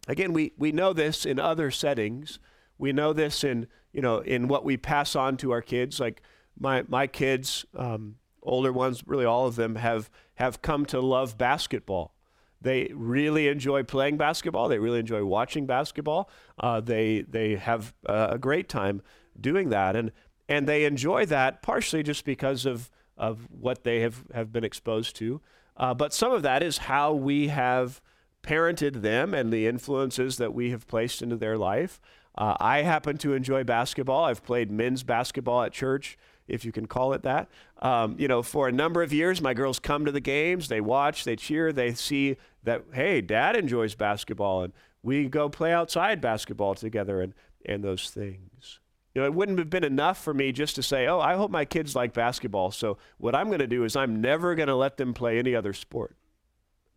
Again, 0.09 0.33
we, 0.33 0.53
we 0.57 0.73
know 0.73 0.95
this 0.95 1.27
in 1.27 1.39
other 1.39 1.71
settings. 1.71 2.39
We 2.79 2.95
know 2.95 3.12
this 3.12 3.45
in, 3.45 3.67
you 3.93 4.01
know, 4.01 4.21
in 4.21 4.49
what 4.49 4.65
we 4.65 4.79
pass 4.79 5.15
on 5.15 5.37
to 5.39 5.51
our 5.51 5.61
kids. 5.61 6.01
Like 6.01 6.23
my, 6.59 6.85
my 6.89 7.07
kids, 7.07 7.67
um, 7.77 8.17
older 8.43 8.73
ones, 8.73 9.03
really 9.07 9.27
all 9.27 9.47
of 9.47 9.57
them, 9.57 9.75
have, 9.75 10.09
have 10.37 10.62
come 10.62 10.87
to 10.87 11.01
love 11.01 11.37
basketball 11.37 12.15
they 12.61 12.90
really 12.95 13.49
enjoy 13.49 13.83
playing 13.83 14.16
basketball. 14.16 14.69
They 14.69 14.79
really 14.79 15.01
enjoy 15.01 15.25
watching 15.25 15.66
basketball. 15.66 16.31
Uh, 16.59 16.81
they 16.81 17.23
they 17.23 17.57
have 17.57 17.95
uh, 18.07 18.29
a 18.31 18.38
great 18.38 18.69
time 18.69 19.03
doing 19.40 19.69
that, 19.71 19.97
and 19.97 20.12
and 20.49 20.66
they 20.66 20.85
enjoy 20.85 21.27
that 21.27 21.62
partially 21.62 22.03
just 22.03 22.25
because 22.25 22.66
of 22.66 22.90
of 23.16 23.49
what 23.51 23.85
they 23.85 24.01
have 24.01 24.25
have 24.35 24.53
been 24.53 24.64
exposed 24.64 25.16
to. 25.16 25.40
Uh, 25.77 25.92
but 25.95 26.14
some 26.14 26.33
of 26.33 26.42
that 26.42 26.62
is 26.62 26.79
how 26.79 27.12
we 27.12 27.49
have 27.49 28.01
parented 28.42 29.03
them 29.03 29.35
and 29.35 29.53
the 29.53 29.66
influences 29.66 30.37
that 30.38 30.55
we 30.55 30.71
have 30.71 30.87
placed 30.87 31.21
into 31.21 31.37
their 31.37 31.59
life. 31.59 32.01
Uh, 32.38 32.55
I 32.61 32.83
happen 32.83 33.16
to 33.19 33.35
enjoy 33.35 33.64
basketball. 33.64 34.25
I've 34.25 34.45
played 34.45 34.71
men's 34.71 35.03
basketball 35.03 35.62
at 35.62 35.73
church 35.73 36.16
if 36.49 36.65
you 36.65 36.73
can 36.73 36.87
call 36.87 37.13
it 37.13 37.23
that. 37.23 37.49
Um, 37.81 38.17
you 38.19 38.29
know, 38.29 38.43
for 38.43 38.69
a 38.69 38.73
number 38.73 39.03
of 39.03 39.13
years, 39.13 39.41
my 39.41 39.55
girls 39.55 39.79
come 39.79 40.05
to 40.05 40.13
the 40.13 40.21
games, 40.21 40.69
they 40.69 40.81
watch, 40.81 41.25
they 41.25 41.37
cheer, 41.37 41.73
they 41.73 41.95
see 41.95 42.37
that, 42.65 42.85
hey, 42.93 43.21
dad 43.21 43.57
enjoys 43.57 43.95
basketball, 43.95 44.63
and 44.63 44.73
we 45.03 45.29
go 45.29 45.49
play 45.49 45.73
outside 45.73 46.21
basketball 46.21 46.75
together 46.75 47.21
and, 47.21 47.35
and 47.65 47.83
those 47.83 48.11
things. 48.11 48.81
You 49.15 49.23
know, 49.23 49.27
it 49.27 49.35
wouldn't 49.35 49.59
have 49.59 49.71
been 49.71 49.85
enough 49.85 50.23
for 50.23 50.35
me 50.35 50.53
just 50.53 50.75
to 50.77 50.83
say, 50.83 51.07
oh, 51.07 51.21
I 51.21 51.37
hope 51.37 51.51
my 51.51 51.65
kids 51.65 51.97
like 51.97 52.13
basketball. 52.13 52.71
So 52.71 52.99
what 53.17 53.35
I'm 53.35 53.47
going 53.47 53.61
to 53.61 53.67
do 53.67 53.85
is 53.85 53.97
I'm 53.97 54.21
never 54.21 54.55
going 54.55 54.69
to 54.69 54.75
let 54.75 54.99
them 54.99 55.15
play 55.15 55.39
any 55.39 55.55
other 55.55 55.73
sport. 55.73 56.17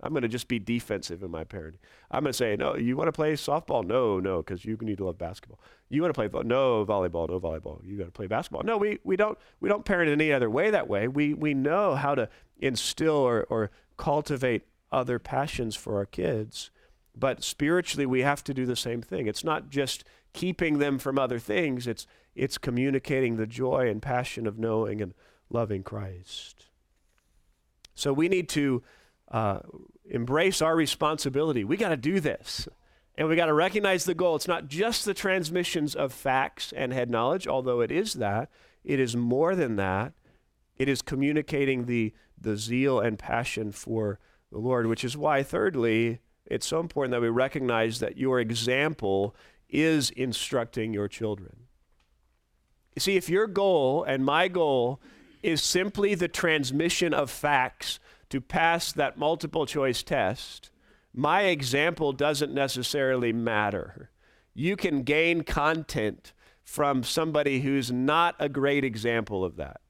I'm 0.01 0.11
going 0.11 0.21
to 0.21 0.29
just 0.29 0.47
be 0.47 0.59
defensive 0.59 1.23
in 1.23 1.31
my 1.31 1.43
parenting. 1.43 1.79
I'm 2.09 2.23
going 2.23 2.31
to 2.31 2.37
say, 2.37 2.55
no, 2.55 2.75
you 2.75 2.95
want 2.95 3.09
to 3.09 3.11
play 3.11 3.33
softball? 3.33 3.85
No, 3.85 4.19
no, 4.19 4.37
because 4.37 4.63
you 4.63 4.77
need 4.81 4.97
to 4.99 5.05
love 5.05 5.17
basketball. 5.17 5.59
You 5.89 6.01
want 6.01 6.13
to 6.13 6.17
play 6.17 6.27
vo- 6.27 6.41
no 6.41 6.85
volleyball? 6.85 7.27
No 7.27 7.39
volleyball. 7.39 7.85
You 7.85 7.97
got 7.97 8.05
to 8.05 8.11
play 8.11 8.27
basketball. 8.27 8.63
No, 8.63 8.77
we, 8.77 8.99
we 9.03 9.15
don't 9.15 9.37
we 9.59 9.67
don't 9.67 9.83
parent 9.83 10.09
any 10.09 10.31
other 10.31 10.49
way. 10.49 10.69
That 10.71 10.87
way, 10.87 11.07
we 11.07 11.33
we 11.33 11.53
know 11.53 11.95
how 11.95 12.15
to 12.15 12.29
instill 12.59 13.15
or 13.15 13.43
or 13.49 13.71
cultivate 13.97 14.63
other 14.91 15.19
passions 15.19 15.75
for 15.75 15.97
our 15.97 16.05
kids. 16.05 16.71
But 17.15 17.43
spiritually, 17.43 18.05
we 18.05 18.21
have 18.21 18.43
to 18.45 18.53
do 18.53 18.65
the 18.65 18.75
same 18.75 19.01
thing. 19.01 19.27
It's 19.27 19.43
not 19.43 19.69
just 19.69 20.05
keeping 20.31 20.77
them 20.77 20.99
from 20.99 21.19
other 21.19 21.39
things. 21.39 21.87
It's 21.87 22.07
it's 22.35 22.57
communicating 22.57 23.35
the 23.35 23.47
joy 23.47 23.89
and 23.89 24.01
passion 24.01 24.47
of 24.47 24.57
knowing 24.57 25.01
and 25.01 25.13
loving 25.49 25.83
Christ. 25.83 26.67
So 27.95 28.13
we 28.13 28.29
need 28.29 28.47
to 28.49 28.81
uh, 29.31 29.59
embrace 30.09 30.61
our 30.61 30.75
responsibility. 30.75 31.63
We 31.63 31.77
got 31.77 31.89
to 31.89 31.97
do 31.97 32.19
this. 32.19 32.67
And 33.17 33.27
we 33.27 33.35
got 33.35 33.47
to 33.47 33.53
recognize 33.53 34.05
the 34.05 34.13
goal. 34.13 34.37
It's 34.37 34.47
not 34.47 34.69
just 34.69 35.03
the 35.03 35.13
transmissions 35.13 35.93
of 35.93 36.13
facts 36.13 36.71
and 36.73 36.93
head 36.93 37.09
knowledge, 37.09 37.47
although 37.47 37.81
it 37.81 37.91
is 37.91 38.13
that. 38.13 38.49
It 38.85 38.97
is 38.99 39.15
more 39.15 39.55
than 39.55 39.75
that. 39.75 40.13
It 40.77 40.87
is 40.87 41.01
communicating 41.01 41.85
the, 41.85 42.13
the 42.39 42.55
zeal 42.55 43.01
and 43.01 43.19
passion 43.19 43.73
for 43.73 44.19
the 44.51 44.57
Lord, 44.57 44.87
which 44.87 45.03
is 45.03 45.17
why, 45.17 45.43
thirdly, 45.43 46.19
it's 46.45 46.65
so 46.65 46.79
important 46.79 47.11
that 47.11 47.21
we 47.21 47.27
recognize 47.27 47.99
that 47.99 48.17
your 48.17 48.39
example 48.39 49.35
is 49.69 50.09
instructing 50.11 50.93
your 50.93 51.09
children. 51.09 51.67
You 52.95 53.01
see, 53.01 53.17
if 53.17 53.29
your 53.29 53.47
goal 53.47 54.03
and 54.03 54.25
my 54.25 54.47
goal 54.47 55.01
is 55.43 55.61
simply 55.61 56.15
the 56.15 56.27
transmission 56.27 57.13
of 57.13 57.29
facts 57.29 57.99
to 58.29 58.41
pass 58.41 58.91
that 58.91 59.17
multiple 59.17 59.65
choice 59.65 60.03
test, 60.03 60.71
my 61.13 61.43
example 61.43 62.13
doesn't 62.13 62.53
necessarily 62.53 63.33
matter. 63.33 64.11
You 64.53 64.75
can 64.75 65.03
gain 65.03 65.41
content 65.41 66.33
from 66.63 67.03
somebody 67.03 67.61
who's 67.61 67.91
not 67.91 68.35
a 68.39 68.49
great 68.49 68.83
example 68.83 69.43
of 69.43 69.55
that. 69.55 69.81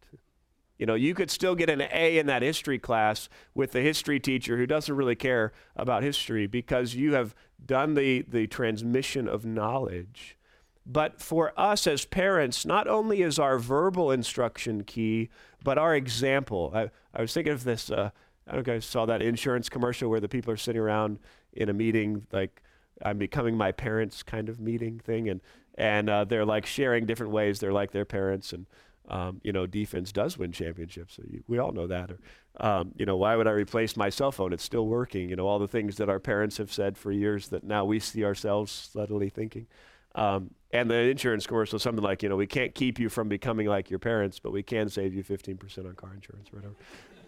You 0.78 0.86
know, 0.86 0.96
you 0.96 1.14
could 1.14 1.30
still 1.30 1.56
get 1.56 1.70
an 1.70 1.84
A 1.92 2.18
in 2.18 2.28
that 2.28 2.42
history 2.42 2.80
class 2.80 3.28
with 3.54 3.74
the 3.74 3.82
history 3.82 4.18
teacher 4.18 4.56
who 4.56 4.66
doesn't 4.66 4.96
really 4.96 5.16
care 5.16 5.52
about 5.76 6.04
history 6.04 6.48
because 6.48 6.96
you 6.96 7.14
have 7.14 7.36
done 7.64 7.96
the, 7.96 8.22
the 8.22 8.48
transmission 8.48 9.28
of 9.28 9.44
knowledge. 9.44 10.38
But 10.86 11.22
for 11.22 11.52
us 11.60 11.86
as 11.86 12.06
parents, 12.06 12.66
not 12.66 12.88
only 12.88 13.22
is 13.22 13.38
our 13.38 13.60
verbal 13.60 14.10
instruction 14.10 14.86
key, 14.86 15.30
but 15.62 15.78
our 15.78 15.94
example. 15.94 16.72
I, 16.74 16.90
I 17.14 17.22
was 17.22 17.34
thinking 17.34 17.54
of 17.54 17.66
this. 17.66 17.92
Uh, 17.92 18.12
I 18.50 18.56
don't 18.56 18.68
know 18.68 18.80
saw 18.80 19.06
that 19.06 19.22
insurance 19.22 19.70
commercial 19.70 20.10
where 20.10 20.20
the 20.20 20.30
people 20.30 20.52
are 20.52 20.58
sitting 20.58 20.82
around 20.82 21.20
in 21.54 21.70
a 21.70 21.74
meeting, 21.74 22.26
like 22.32 22.62
I'm 23.04 23.18
becoming 23.18 23.56
my 23.56 23.72
parents 23.72 24.24
kind 24.24 24.50
of 24.50 24.60
meeting 24.60 25.00
thing, 25.00 25.30
and 25.30 25.42
and 25.76 26.10
uh, 26.10 26.26
they're 26.26 26.46
like 26.46 26.66
sharing 26.66 27.06
different 27.06 27.32
ways 27.32 27.60
they're 27.60 27.74
like 27.74 27.92
their 27.92 28.06
parents, 28.06 28.52
and 28.52 28.66
um, 29.10 29.42
you 29.44 29.52
know, 29.52 29.66
defense 29.66 30.12
does 30.12 30.38
win 30.38 30.52
championships. 30.52 31.16
So 31.16 31.24
you, 31.28 31.44
we 31.48 31.58
all 31.58 31.72
know 31.72 31.88
that. 31.88 32.12
Or, 32.12 32.20
um, 32.60 32.92
you 32.96 33.06
know, 33.06 33.18
why 33.18 33.36
would 33.36 33.48
I 33.48 33.52
replace 33.52 33.98
my 33.98 34.10
cell 34.10 34.32
phone? 34.32 34.54
It's 34.54 34.64
still 34.64 34.86
working. 34.86 35.30
You 35.30 35.36
know, 35.36 35.48
all 35.48 35.60
the 35.60 35.68
things 35.68 35.98
that 35.98 36.10
our 36.10 36.20
parents 36.20 36.58
have 36.58 36.72
said 36.72 36.98
for 36.98 37.12
years 37.12 37.48
that 37.50 37.64
now 37.64 37.86
we 37.86 38.00
see 38.00 38.24
ourselves 38.24 38.72
subtly 38.94 39.30
thinking. 39.30 39.68
Um, 40.16 40.52
and 40.72 40.90
the 40.90 40.96
insurance 40.96 41.48
commercial, 41.48 41.80
something 41.80 42.04
like, 42.04 42.22
you 42.22 42.30
know, 42.30 42.36
we 42.36 42.48
can't 42.48 42.76
keep 42.76 43.00
you 43.00 43.10
from 43.10 43.30
becoming 43.30 43.68
like 43.68 43.90
your 43.90 44.00
parents, 44.00 44.40
but 44.40 44.52
we 44.52 44.62
can 44.62 44.90
save 44.90 45.14
you 45.14 45.24
15% 45.24 45.86
on 45.86 45.96
car 45.96 46.14
insurance 46.14 46.50
or 46.54 46.58
whatever. 46.58 46.76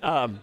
Um, 0.04 0.40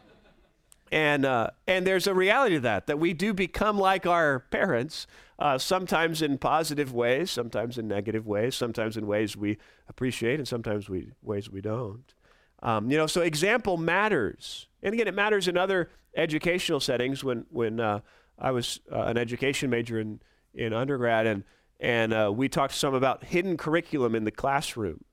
and 0.90 1.24
uh, 1.24 1.51
and 1.66 1.87
there's 1.87 2.07
a 2.07 2.14
reality 2.14 2.57
to 2.57 2.61
that 2.61 2.87
that 2.87 2.98
we 2.98 3.12
do 3.12 3.35
become 3.35 3.79
like 3.79 4.07
our 4.07 4.40
parents, 4.40 5.07
uh, 5.38 5.59
sometimes 5.59 6.22
in 6.22 6.38
positive 6.38 6.92
ways, 6.92 7.31
sometimes 7.31 7.79
in 7.79 7.88
negative 7.88 8.27
ways, 8.27 8.55
sometimes 8.55 8.96
in 8.96 9.07
ways 9.07 9.37
we 9.37 9.59
appreciate, 9.88 10.38
and 10.38 10.48
sometimes 10.48 10.88
we 10.88 11.12
ways 11.22 11.51
we 11.51 11.61
don't. 11.61 12.14
Um, 12.62 12.90
you 12.90 12.96
know, 12.96 13.07
so 13.07 13.20
example 13.20 13.77
matters, 13.77 14.68
and 14.83 14.94
again, 14.94 15.09
it 15.09 15.14
matters 15.14 15.46
in 15.46 15.57
other 15.57 15.90
educational 16.16 16.81
settings. 16.81 17.22
When 17.22 17.46
when 17.51 17.81
uh, 17.81 18.01
I 18.38 18.51
was 18.51 18.81
uh, 18.90 19.03
an 19.03 19.18
education 19.18 19.70
major 19.70 20.01
in 20.01 20.20
in 20.55 20.72
undergrad, 20.72 21.27
and 21.27 21.44
and 21.81 22.12
uh, 22.12 22.33
we 22.35 22.48
talked 22.48 22.74
some 22.74 22.94
about 22.94 23.24
hidden 23.24 23.57
curriculum 23.57 24.14
in 24.14 24.24
the 24.24 24.33
classroom. 24.33 25.05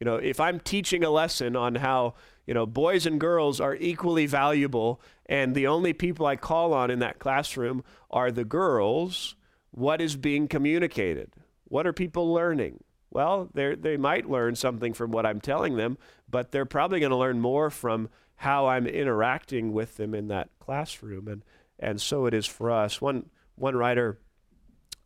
You 0.00 0.04
know, 0.04 0.16
if 0.16 0.38
I'm 0.40 0.60
teaching 0.60 1.04
a 1.04 1.10
lesson 1.10 1.56
on 1.56 1.76
how 1.76 2.14
you 2.48 2.54
know, 2.54 2.64
boys 2.64 3.04
and 3.04 3.20
girls 3.20 3.60
are 3.60 3.76
equally 3.76 4.24
valuable, 4.24 5.02
and 5.28 5.54
the 5.54 5.66
only 5.66 5.92
people 5.92 6.26
I 6.26 6.36
call 6.36 6.72
on 6.72 6.90
in 6.90 7.00
that 7.00 7.18
classroom 7.18 7.84
are 8.10 8.30
the 8.30 8.44
girls. 8.44 9.36
What 9.70 10.00
is 10.00 10.16
being 10.16 10.48
communicated? 10.48 11.32
What 11.64 11.86
are 11.86 11.92
people 11.92 12.32
learning? 12.32 12.82
Well, 13.10 13.50
they 13.54 13.96
might 13.96 14.28
learn 14.28 14.54
something 14.54 14.92
from 14.92 15.10
what 15.10 15.26
I'm 15.26 15.40
telling 15.40 15.76
them, 15.76 15.98
but 16.28 16.50
they're 16.50 16.66
probably 16.66 17.00
going 17.00 17.10
to 17.10 17.16
learn 17.16 17.40
more 17.40 17.70
from 17.70 18.08
how 18.36 18.66
I'm 18.66 18.86
interacting 18.86 19.72
with 19.72 19.96
them 19.96 20.14
in 20.14 20.28
that 20.28 20.50
classroom, 20.60 21.26
and 21.28 21.42
and 21.78 22.00
so 22.00 22.26
it 22.26 22.34
is 22.34 22.46
for 22.46 22.70
us. 22.70 23.00
One 23.00 23.30
one 23.54 23.76
writer, 23.76 24.20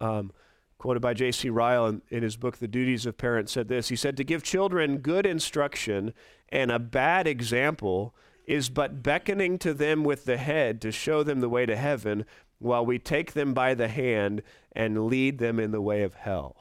um, 0.01 0.33
quoted 0.79 1.01
by 1.01 1.15
J.C. 1.15 1.49
Ryle 1.49 1.87
in, 1.87 2.03
in 2.11 2.23
his 2.23 2.37
book 2.37 2.59
*The 2.59 2.69
Duties 2.69 3.07
of 3.07 3.17
Parents*, 3.17 3.53
said 3.53 3.69
this. 3.69 3.89
He 3.89 3.97
said, 3.97 4.17
"To 4.17 4.25
give 4.25 4.43
children 4.43 4.99
good 4.99 5.25
instruction 5.25 6.13
and 6.49 6.71
a 6.71 6.79
bad 6.79 7.27
example 7.27 8.15
is 8.47 8.69
but 8.69 9.03
beckoning 9.03 9.59
to 9.59 9.75
them 9.75 10.05
with 10.05 10.25
the 10.25 10.37
head 10.37 10.81
to 10.81 10.93
show 10.93 11.23
them 11.23 11.41
the 11.41 11.49
way 11.49 11.67
to 11.67 11.77
heaven 11.77 12.25
while 12.59 12.85
we 12.85 12.99
take 12.99 13.33
them 13.33 13.55
by 13.55 13.75
the 13.75 13.89
hand 13.89 14.43
and 14.73 15.07
lead 15.07 15.39
them 15.39 15.59
in 15.59 15.71
the 15.71 15.81
way 15.81 16.03
of 16.03 16.15
hell. 16.15 16.57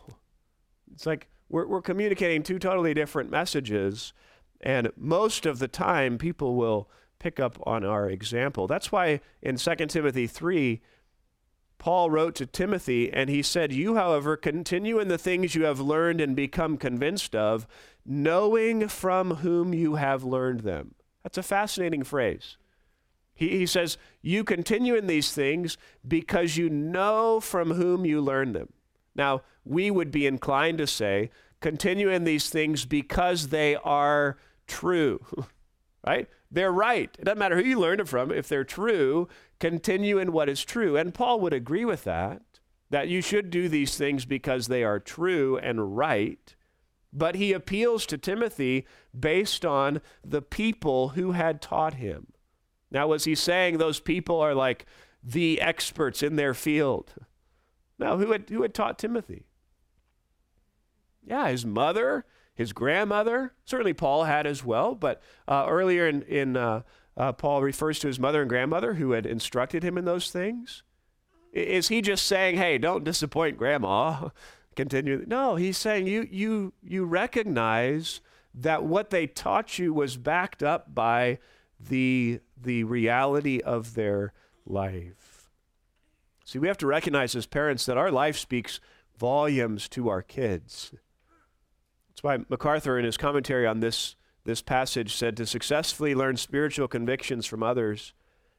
It's 0.93 1.05
like 1.05 1.27
we're, 1.49 1.67
we're 1.67 1.81
communicating 1.81 2.43
two 2.43 2.59
totally 2.59 2.93
different 2.93 3.29
messages, 3.29 4.13
and 4.61 4.91
most 4.97 5.45
of 5.45 5.59
the 5.59 5.67
time 5.67 6.17
people 6.17 6.55
will 6.55 6.89
pick 7.19 7.39
up 7.39 7.57
on 7.67 7.85
our 7.85 8.09
example. 8.09 8.67
That's 8.67 8.91
why 8.91 9.21
in 9.41 9.57
2 9.57 9.75
Timothy 9.87 10.27
3, 10.27 10.81
Paul 11.77 12.11
wrote 12.11 12.35
to 12.35 12.45
Timothy, 12.45 13.11
and 13.11 13.29
he 13.29 13.41
said, 13.41 13.73
You, 13.73 13.95
however, 13.95 14.37
continue 14.37 14.99
in 14.99 15.07
the 15.07 15.17
things 15.17 15.55
you 15.55 15.65
have 15.65 15.79
learned 15.79 16.21
and 16.21 16.35
become 16.35 16.77
convinced 16.77 17.35
of, 17.35 17.67
knowing 18.05 18.87
from 18.87 19.35
whom 19.37 19.73
you 19.73 19.95
have 19.95 20.23
learned 20.23 20.61
them. 20.61 20.95
That's 21.23 21.37
a 21.37 21.43
fascinating 21.43 22.03
phrase. 22.03 22.57
He, 23.33 23.49
he 23.49 23.65
says, 23.65 23.97
You 24.21 24.43
continue 24.43 24.95
in 24.95 25.07
these 25.07 25.33
things 25.33 25.77
because 26.07 26.57
you 26.57 26.69
know 26.69 27.39
from 27.39 27.71
whom 27.71 28.05
you 28.05 28.21
learn 28.21 28.53
them. 28.53 28.73
Now, 29.15 29.41
we 29.65 29.91
would 29.91 30.11
be 30.11 30.25
inclined 30.25 30.77
to 30.79 30.87
say, 30.87 31.31
Continue 31.59 32.09
in 32.09 32.23
these 32.23 32.49
things 32.49 32.85
because 32.85 33.49
they 33.49 33.75
are 33.75 34.37
true, 34.67 35.25
right? 36.05 36.27
They're 36.49 36.71
right. 36.71 37.15
It 37.17 37.25
doesn't 37.25 37.39
matter 37.39 37.55
who 37.55 37.67
you 37.67 37.79
learned 37.79 38.01
it 38.01 38.07
from. 38.07 38.31
If 38.31 38.47
they're 38.47 38.63
true, 38.63 39.29
continue 39.59 40.17
in 40.17 40.33
what 40.33 40.49
is 40.49 40.65
true. 40.65 40.97
And 40.97 41.13
Paul 41.13 41.39
would 41.39 41.53
agree 41.53 41.85
with 41.85 42.03
that, 42.03 42.41
that 42.89 43.07
you 43.07 43.21
should 43.21 43.49
do 43.49 43.69
these 43.69 43.95
things 43.95 44.25
because 44.25 44.67
they 44.67 44.83
are 44.83 44.99
true 44.99 45.57
and 45.57 45.95
right. 45.95 46.55
But 47.13 47.35
he 47.35 47.51
appeals 47.51 48.05
to 48.07 48.17
Timothy 48.17 48.85
based 49.17 49.65
on 49.65 50.01
the 50.23 50.41
people 50.41 51.09
who 51.09 51.31
had 51.33 51.61
taught 51.61 51.95
him. 51.95 52.27
Now, 52.89 53.07
was 53.07 53.25
he 53.25 53.35
saying 53.35 53.77
those 53.77 53.99
people 53.99 54.39
are 54.39 54.55
like 54.55 54.85
the 55.23 55.61
experts 55.61 56.23
in 56.23 56.35
their 56.35 56.53
field? 56.53 57.13
Now, 57.99 58.17
who 58.17 58.31
had, 58.31 58.49
who 58.49 58.61
had 58.61 58.73
taught 58.73 58.97
Timothy? 58.97 59.45
Yeah, 61.23 61.49
his 61.49 61.65
mother, 61.65 62.25
his 62.55 62.73
grandmother. 62.73 63.53
Certainly, 63.65 63.93
Paul 63.93 64.23
had 64.23 64.47
as 64.47 64.63
well. 64.63 64.95
But 64.95 65.21
uh, 65.47 65.65
earlier 65.69 66.07
in, 66.07 66.23
in 66.23 66.57
uh, 66.57 66.81
uh, 67.17 67.31
Paul 67.33 67.61
refers 67.61 67.99
to 67.99 68.07
his 68.07 68.19
mother 68.19 68.41
and 68.41 68.49
grandmother 68.49 68.95
who 68.95 69.11
had 69.11 69.25
instructed 69.25 69.83
him 69.83 69.97
in 69.97 70.05
those 70.05 70.31
things. 70.31 70.83
Is 71.53 71.89
he 71.89 72.01
just 72.01 72.25
saying, 72.25 72.57
hey, 72.57 72.77
don't 72.77 73.03
disappoint 73.03 73.57
grandma? 73.57 74.29
Continue. 74.75 75.23
No, 75.27 75.55
he's 75.55 75.77
saying 75.77 76.07
you, 76.07 76.27
you, 76.31 76.73
you 76.81 77.05
recognize 77.05 78.21
that 78.53 78.83
what 78.83 79.09
they 79.09 79.27
taught 79.27 79.79
you 79.79 79.93
was 79.93 80.17
backed 80.17 80.63
up 80.63 80.93
by 80.93 81.39
the, 81.79 82.39
the 82.61 82.83
reality 82.83 83.59
of 83.59 83.95
their 83.95 84.33
life. 84.65 85.49
See, 86.45 86.59
we 86.59 86.67
have 86.67 86.77
to 86.79 86.87
recognize 86.87 87.35
as 87.35 87.45
parents 87.45 87.85
that 87.85 87.97
our 87.97 88.11
life 88.11 88.37
speaks 88.37 88.79
volumes 89.17 89.87
to 89.89 90.09
our 90.09 90.21
kids. 90.21 90.93
That's 92.09 92.23
why 92.23 92.39
MacArthur, 92.49 92.97
in 92.99 93.05
his 93.05 93.17
commentary 93.17 93.65
on 93.65 93.79
this 93.79 94.15
this 94.43 94.61
passage 94.61 95.15
said 95.15 95.37
to 95.37 95.45
successfully 95.45 96.15
learn 96.15 96.35
spiritual 96.35 96.87
convictions 96.87 97.45
from 97.45 97.61
others 97.61 98.13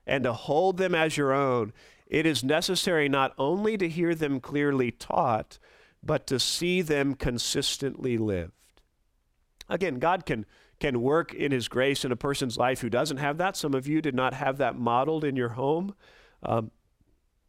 and 0.06 0.24
to 0.24 0.32
hold 0.32 0.76
them 0.76 0.94
as 0.94 1.16
your 1.16 1.32
own, 1.32 1.72
it 2.06 2.26
is 2.26 2.44
necessary 2.44 3.08
not 3.08 3.34
only 3.38 3.76
to 3.78 3.88
hear 3.88 4.14
them 4.14 4.40
clearly 4.40 4.90
taught, 4.90 5.58
but 6.02 6.26
to 6.26 6.38
see 6.38 6.82
them 6.82 7.14
consistently 7.14 8.18
lived. 8.18 8.52
Again, 9.68 9.98
God 9.98 10.26
can, 10.26 10.44
can 10.80 11.00
work 11.00 11.32
in 11.32 11.52
His 11.52 11.68
grace 11.68 12.04
in 12.04 12.12
a 12.12 12.16
person's 12.16 12.56
life 12.56 12.80
who 12.80 12.90
doesn't 12.90 13.18
have 13.18 13.38
that. 13.38 13.56
Some 13.56 13.74
of 13.74 13.86
you 13.86 14.02
did 14.02 14.14
not 14.14 14.34
have 14.34 14.58
that 14.58 14.76
modeled 14.76 15.24
in 15.24 15.36
your 15.36 15.50
home. 15.50 15.94
Um, 16.42 16.70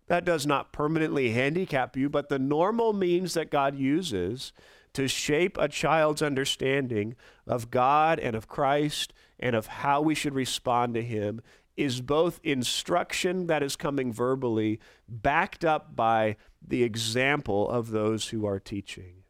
that 0.07 0.25
does 0.25 0.45
not 0.45 0.73
permanently 0.73 1.31
handicap 1.31 1.95
you, 1.97 2.09
but 2.09 2.29
the 2.29 2.39
normal 2.39 2.93
means 2.93 3.33
that 3.33 3.49
God 3.49 3.75
uses 3.75 4.53
to 4.93 5.07
shape 5.07 5.57
a 5.57 5.67
child's 5.67 6.21
understanding 6.21 7.15
of 7.47 7.71
God 7.71 8.19
and 8.19 8.35
of 8.35 8.47
Christ 8.47 9.13
and 9.39 9.55
of 9.55 9.67
how 9.67 10.01
we 10.01 10.13
should 10.13 10.35
respond 10.35 10.93
to 10.93 11.01
Him 11.01 11.41
is 11.75 12.01
both 12.01 12.39
instruction 12.43 13.47
that 13.47 13.63
is 13.63 13.75
coming 13.75 14.13
verbally, 14.13 14.79
backed 15.07 15.65
up 15.65 15.95
by 15.95 16.35
the 16.65 16.83
example 16.83 17.69
of 17.69 17.91
those 17.91 18.29
who 18.29 18.45
are 18.45 18.59
teaching. 18.59 19.23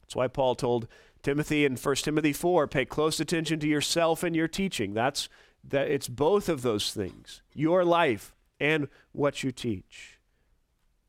That's 0.00 0.16
why 0.16 0.28
Paul 0.28 0.54
told 0.54 0.88
Timothy 1.22 1.64
in 1.64 1.76
1 1.76 1.96
Timothy 1.96 2.32
4 2.32 2.66
pay 2.66 2.84
close 2.84 3.20
attention 3.20 3.60
to 3.60 3.68
yourself 3.68 4.22
and 4.22 4.34
your 4.34 4.48
teaching. 4.48 4.94
That's 4.94 5.28
that 5.64 5.88
it's 5.88 6.08
both 6.08 6.48
of 6.48 6.62
those 6.62 6.92
things, 6.92 7.42
your 7.54 7.84
life 7.84 8.34
and 8.58 8.88
what 9.12 9.42
you 9.44 9.52
teach. 9.52 10.18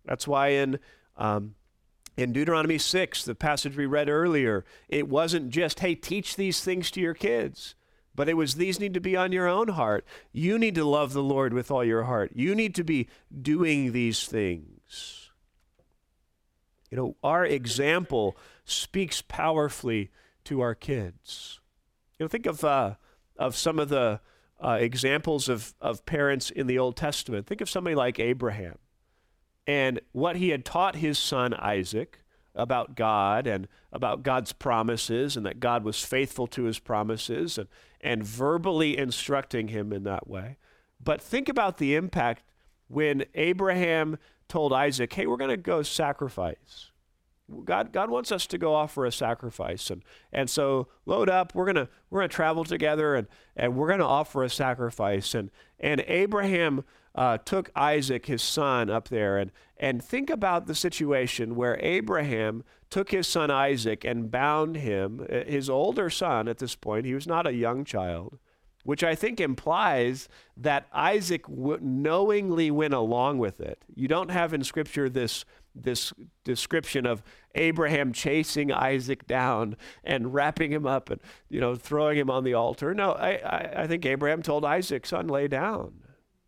That's 0.05 0.27
why 0.27 0.49
in 0.49 0.79
um, 1.17 1.55
in 2.15 2.31
Deuteronomy 2.31 2.77
6, 2.77 3.25
the 3.25 3.33
passage 3.33 3.75
we 3.75 3.87
read 3.87 4.07
earlier, 4.07 4.63
it 4.87 5.09
wasn't 5.09 5.49
just, 5.49 5.79
hey, 5.79 5.95
teach 5.95 6.35
these 6.35 6.63
things 6.63 6.91
to 6.91 7.01
your 7.01 7.15
kids, 7.15 7.73
but 8.13 8.29
it 8.29 8.35
was 8.35 8.55
these 8.55 8.79
need 8.79 8.93
to 8.93 9.01
be 9.01 9.15
on 9.15 9.31
your 9.31 9.47
own 9.47 9.69
heart. 9.69 10.05
You 10.31 10.59
need 10.59 10.75
to 10.75 10.85
love 10.85 11.13
the 11.13 11.23
Lord 11.23 11.53
with 11.53 11.71
all 11.71 11.83
your 11.83 12.03
heart. 12.03 12.31
You 12.35 12.53
need 12.53 12.75
to 12.75 12.83
be 12.83 13.07
doing 13.41 13.91
these 13.91 14.27
things. 14.27 14.72
You 16.89 16.97
know, 16.97 17.15
our 17.23 17.45
example 17.45 18.37
speaks 18.65 19.21
powerfully 19.21 20.11
to 20.45 20.61
our 20.61 20.75
kids. 20.75 21.59
You 22.19 22.25
know, 22.25 22.27
think 22.27 22.45
of, 22.45 22.63
uh, 22.63 22.95
of 23.35 23.55
some 23.55 23.79
of 23.79 23.89
the 23.89 24.19
uh, 24.63 24.77
examples 24.79 25.49
of, 25.49 25.73
of 25.81 26.05
parents 26.05 26.51
in 26.51 26.67
the 26.67 26.77
Old 26.77 26.95
Testament. 26.95 27.47
Think 27.47 27.61
of 27.61 27.69
somebody 27.69 27.95
like 27.95 28.19
Abraham 28.19 28.77
and 29.65 29.99
what 30.11 30.35
he 30.35 30.49
had 30.49 30.65
taught 30.65 30.97
his 30.97 31.17
son 31.17 31.53
Isaac 31.55 32.19
about 32.55 32.95
God 32.95 33.47
and 33.47 33.67
about 33.91 34.23
God's 34.23 34.53
promises 34.53 35.35
and 35.35 35.45
that 35.45 35.59
God 35.59 35.83
was 35.83 36.03
faithful 36.05 36.47
to 36.47 36.63
his 36.63 36.79
promises 36.79 37.57
and, 37.57 37.67
and 37.99 38.23
verbally 38.23 38.97
instructing 38.97 39.69
him 39.69 39.91
in 39.91 40.03
that 40.03 40.27
way. 40.27 40.57
But 41.03 41.21
think 41.21 41.49
about 41.49 41.77
the 41.77 41.95
impact 41.95 42.43
when 42.87 43.25
Abraham 43.33 44.17
told 44.53 44.71
Isaac, 44.71 45.11
hey, 45.11 45.25
we're 45.25 45.37
going 45.37 45.49
to 45.49 45.57
go 45.57 45.81
sacrifice. 45.81 46.91
God, 47.65 47.91
God 47.91 48.11
wants 48.11 48.31
us 48.31 48.45
to 48.47 48.59
go 48.59 48.75
offer 48.75 49.03
a 49.03 49.11
sacrifice. 49.11 49.89
And, 49.89 50.03
and 50.31 50.47
so 50.47 50.89
load 51.07 51.27
up, 51.27 51.55
we're 51.55 51.65
gonna 51.65 51.89
we're 52.09 52.21
gonna 52.21 52.29
travel 52.29 52.63
together 52.63 53.15
and, 53.15 53.27
and 53.55 53.75
we're 53.75 53.89
gonna 53.89 54.07
offer 54.07 54.43
a 54.43 54.49
sacrifice. 54.49 55.33
And 55.33 55.49
and 55.79 56.03
Abraham 56.07 56.83
uh, 57.15 57.39
took 57.39 57.71
Isaac, 57.75 58.27
his 58.27 58.43
son, 58.43 58.91
up 58.91 59.09
there. 59.09 59.39
And, 59.39 59.51
and 59.77 60.03
think 60.03 60.29
about 60.29 60.67
the 60.67 60.75
situation 60.75 61.55
where 61.55 61.79
Abraham 61.81 62.63
took 62.91 63.09
his 63.09 63.27
son 63.27 63.49
Isaac 63.49 64.05
and 64.05 64.29
bound 64.29 64.77
him, 64.77 65.25
uh, 65.31 65.43
his 65.45 65.69
older 65.69 66.09
son 66.09 66.47
at 66.47 66.59
this 66.59 66.75
point, 66.75 67.05
he 67.07 67.15
was 67.15 67.27
not 67.27 67.47
a 67.47 67.53
young 67.53 67.85
child, 67.85 68.37
which 68.83 69.03
I 69.03 69.15
think 69.15 69.39
implies 69.39 70.29
that 70.57 70.87
Isaac 70.93 71.47
w- 71.47 71.79
knowingly 71.81 72.69
went 72.69 72.93
along 72.93 73.39
with 73.39 73.59
it. 73.59 73.83
You 73.95 74.07
don't 74.07 74.31
have 74.31 74.53
in 74.53 74.63
Scripture 74.63 75.09
this 75.09 75.45
this 75.75 76.13
description 76.43 77.07
of 77.07 77.23
Abraham 77.55 78.13
chasing 78.13 78.71
Isaac 78.71 79.25
down 79.25 79.75
and 80.03 80.31
wrapping 80.31 80.71
him 80.71 80.85
up 80.85 81.09
and 81.09 81.19
you 81.49 81.59
know 81.59 81.75
throwing 81.75 82.17
him 82.17 82.29
on 82.29 82.43
the 82.43 82.53
altar. 82.53 82.93
No, 82.93 83.13
I, 83.13 83.37
I, 83.37 83.73
I 83.83 83.87
think 83.87 84.05
Abraham 84.05 84.41
told 84.43 84.65
Isaac, 84.65 85.05
son, 85.05 85.27
lay 85.27 85.47
down. 85.47 85.93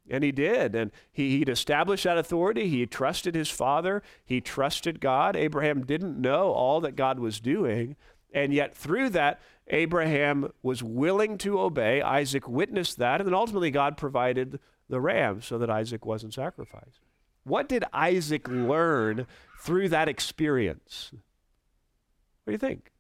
And 0.08 0.24
he 0.24 0.32
did. 0.32 0.76
And 0.76 0.92
he, 1.12 1.40
he'd 1.40 1.50
established 1.50 2.04
that 2.04 2.20
authority. 2.20 2.70
He 2.70 2.86
trusted 2.86 3.34
his 3.34 3.50
father. 3.50 4.04
He 4.24 4.40
trusted 4.40 5.00
God. 5.00 5.36
Abraham 5.36 5.84
didn't 5.84 6.22
know 6.22 6.52
all 6.52 6.80
that 6.82 6.96
God 6.96 7.18
was 7.18 7.40
doing. 7.40 7.96
And 8.32 8.54
yet, 8.54 8.76
through 8.76 9.10
that, 9.12 9.40
Abraham 9.68 10.52
was 10.62 10.84
willing 10.84 11.38
to 11.40 11.60
obey. 11.60 12.02
Isaac 12.02 12.48
witnessed 12.48 12.98
that. 12.98 13.20
And 13.20 13.28
then 13.28 13.34
ultimately, 13.34 13.72
God 13.72 13.98
provided 13.98 14.60
the 14.90 15.02
ram 15.02 15.42
so 15.42 15.58
that 15.58 15.70
Isaac 15.70 16.06
wasn't 16.06 16.34
sacrificed. 16.34 17.00
What 17.44 17.70
did 17.70 17.84
Isaac 17.94 18.48
learn 18.48 19.28
through 19.60 19.90
that 19.90 20.08
experience? 20.08 21.12
What 22.44 22.52
do 22.52 22.54
you 22.54 22.58
think? 22.58 22.92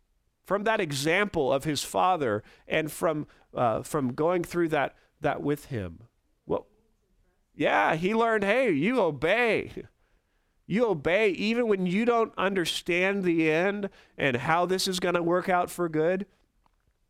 From 0.43 0.63
that 0.63 0.79
example 0.79 1.51
of 1.51 1.63
his 1.63 1.83
father 1.83 2.43
and 2.67 2.91
from, 2.91 3.27
uh, 3.53 3.81
from 3.81 4.13
going 4.13 4.43
through 4.43 4.69
that, 4.69 4.95
that 5.21 5.41
with 5.41 5.65
him. 5.65 6.03
Well, 6.45 6.67
yeah, 7.55 7.95
he 7.95 8.13
learned 8.13 8.43
hey, 8.43 8.71
you 8.71 8.99
obey. 8.99 9.71
You 10.67 10.87
obey 10.87 11.29
even 11.29 11.67
when 11.67 11.85
you 11.85 12.05
don't 12.05 12.33
understand 12.37 13.23
the 13.23 13.51
end 13.51 13.89
and 14.17 14.37
how 14.37 14.65
this 14.65 14.87
is 14.87 14.99
going 14.99 15.15
to 15.15 15.23
work 15.23 15.47
out 15.47 15.69
for 15.69 15.87
good. 15.87 16.25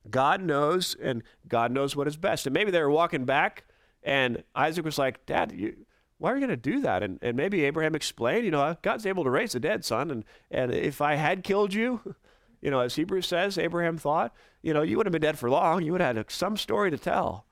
God 0.10 0.42
knows, 0.42 0.96
and 1.02 1.24
God 1.48 1.72
knows 1.72 1.96
what 1.96 2.08
is 2.08 2.18
best. 2.18 2.46
And 2.46 2.54
maybe 2.54 2.72
they 2.72 2.82
were 2.82 2.90
walking 2.90 3.26
back, 3.26 3.64
and 4.04 4.44
Isaac 4.56 4.86
was 4.86 4.98
like, 4.98 5.26
Dad, 5.26 5.52
you, 5.52 5.76
why 6.18 6.32
are 6.32 6.36
you 6.36 6.46
going 6.46 6.50
to 6.50 6.58
do 6.58 6.82
that? 6.82 7.04
And, 7.04 7.20
and 7.22 7.36
maybe 7.36 7.66
Abraham 7.66 7.96
explained, 7.96 8.46
you 8.46 8.52
know, 8.52 8.78
God's 8.82 9.06
able 9.06 9.24
to 9.24 9.30
raise 9.30 9.52
the 9.54 9.60
dead, 9.60 9.84
son. 9.84 10.12
And, 10.12 10.26
and 10.52 10.74
if 10.74 11.02
I 11.02 11.16
had 11.16 11.44
killed 11.44 11.74
you, 11.74 12.16
you 12.62 12.72
know, 12.72 12.80
as 12.80 12.96
Hebrews 12.96 13.28
says, 13.28 13.58
Abraham 13.58 13.98
thought, 13.98 14.34
you 14.62 14.74
know, 14.74 14.82
you 14.82 14.98
would 14.98 15.06
have 15.06 15.14
been 15.14 15.22
dead 15.22 15.38
for 15.38 15.50
long. 15.50 15.84
You 15.84 15.92
would 15.92 16.02
have 16.02 16.16
had 16.16 16.32
some 16.32 16.58
story 16.58 16.92
to 16.92 16.98
tell. 16.98 17.46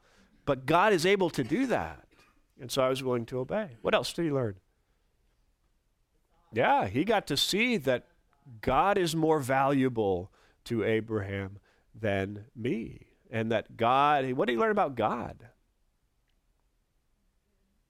But 0.46 0.66
God 0.66 0.94
is 0.94 1.06
able 1.06 1.30
to 1.32 1.44
do 1.44 1.68
that. 1.68 2.06
And 2.60 2.72
so 2.72 2.82
I 2.82 2.90
was 2.90 3.04
willing 3.04 3.26
to 3.28 3.40
obey. 3.40 3.78
What 3.82 3.94
else 3.94 4.14
did 4.14 4.26
he 4.26 4.32
learn? 4.32 4.56
Yeah, 6.54 6.88
he 6.88 7.04
got 7.04 7.28
to 7.28 7.38
see 7.38 7.78
that 7.78 8.08
God 8.62 8.98
is 8.98 9.16
more 9.16 9.40
valuable 9.40 10.32
to 10.66 10.84
Abraham 10.84 11.60
than 11.94 12.46
me. 12.56 13.08
And 13.32 13.52
that 13.52 13.78
God, 13.78 14.32
what 14.34 14.48
did 14.48 14.54
he 14.54 14.60
learn 14.60 14.72
about 14.72 14.96
God? 14.96 15.48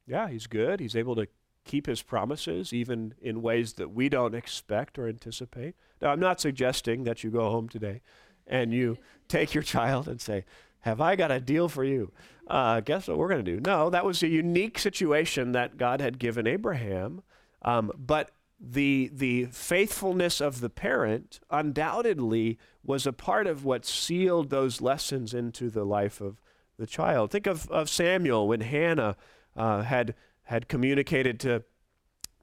Yeah, 0.07 0.29
he's 0.29 0.47
good. 0.47 0.79
He's 0.79 0.95
able 0.95 1.15
to 1.15 1.27
keep 1.65 1.85
his 1.85 2.01
promises, 2.01 2.73
even 2.73 3.13
in 3.21 3.41
ways 3.41 3.73
that 3.73 3.91
we 3.91 4.09
don't 4.09 4.35
expect 4.35 4.99
or 4.99 5.07
anticipate. 5.07 5.75
Now, 6.01 6.09
I'm 6.09 6.19
not 6.19 6.41
suggesting 6.41 7.03
that 7.05 7.23
you 7.23 7.31
go 7.31 7.49
home 7.49 7.69
today 7.69 8.01
and 8.45 8.73
you 8.73 8.97
take 9.27 9.53
your 9.53 9.63
child 9.63 10.07
and 10.07 10.19
say, 10.19 10.45
Have 10.81 10.99
I 11.01 11.15
got 11.15 11.31
a 11.31 11.39
deal 11.39 11.69
for 11.69 11.83
you? 11.83 12.11
uh, 12.47 12.81
guess 12.81 13.07
what 13.07 13.17
we're 13.17 13.29
going 13.29 13.43
to 13.43 13.51
do? 13.55 13.61
No, 13.61 13.89
that 13.89 14.05
was 14.05 14.21
a 14.21 14.27
unique 14.27 14.77
situation 14.77 15.53
that 15.53 15.77
God 15.77 16.01
had 16.01 16.19
given 16.19 16.47
Abraham. 16.47 17.23
Um, 17.61 17.91
but 17.97 18.31
the, 18.59 19.09
the 19.13 19.45
faithfulness 19.45 20.39
of 20.39 20.61
the 20.61 20.69
parent 20.69 21.39
undoubtedly 21.49 22.57
was 22.83 23.05
a 23.05 23.13
part 23.13 23.47
of 23.47 23.65
what 23.65 23.85
sealed 23.85 24.49
those 24.49 24.81
lessons 24.81 25.33
into 25.33 25.69
the 25.69 25.85
life 25.85 26.21
of 26.21 26.41
the 26.77 26.87
child. 26.87 27.31
Think 27.31 27.47
of, 27.47 27.69
of 27.69 27.89
Samuel 27.89 28.47
when 28.47 28.61
Hannah 28.61 29.15
uh, 29.55 29.81
had, 29.81 30.15
had 30.43 30.67
communicated 30.67 31.39
to, 31.41 31.63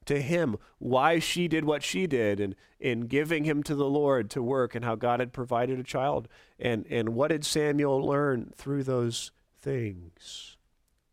to 0.05 0.21
him 0.21 0.57
why 0.79 1.19
she 1.19 1.47
did 1.47 1.65
what 1.65 1.83
she 1.83 2.07
did 2.07 2.39
and 2.39 2.55
in 2.79 3.01
giving 3.01 3.43
him 3.43 3.61
to 3.63 3.75
the 3.75 3.89
Lord 3.89 4.29
to 4.31 4.41
work 4.41 4.73
and 4.73 4.83
how 4.85 4.95
God 4.95 5.19
had 5.19 5.33
provided 5.33 5.79
a 5.79 5.83
child. 5.83 6.27
And, 6.59 6.85
and 6.89 7.09
what 7.09 7.29
did 7.29 7.45
Samuel 7.45 8.03
learn 8.03 8.53
through 8.55 8.83
those 8.83 9.31
things. 9.61 10.57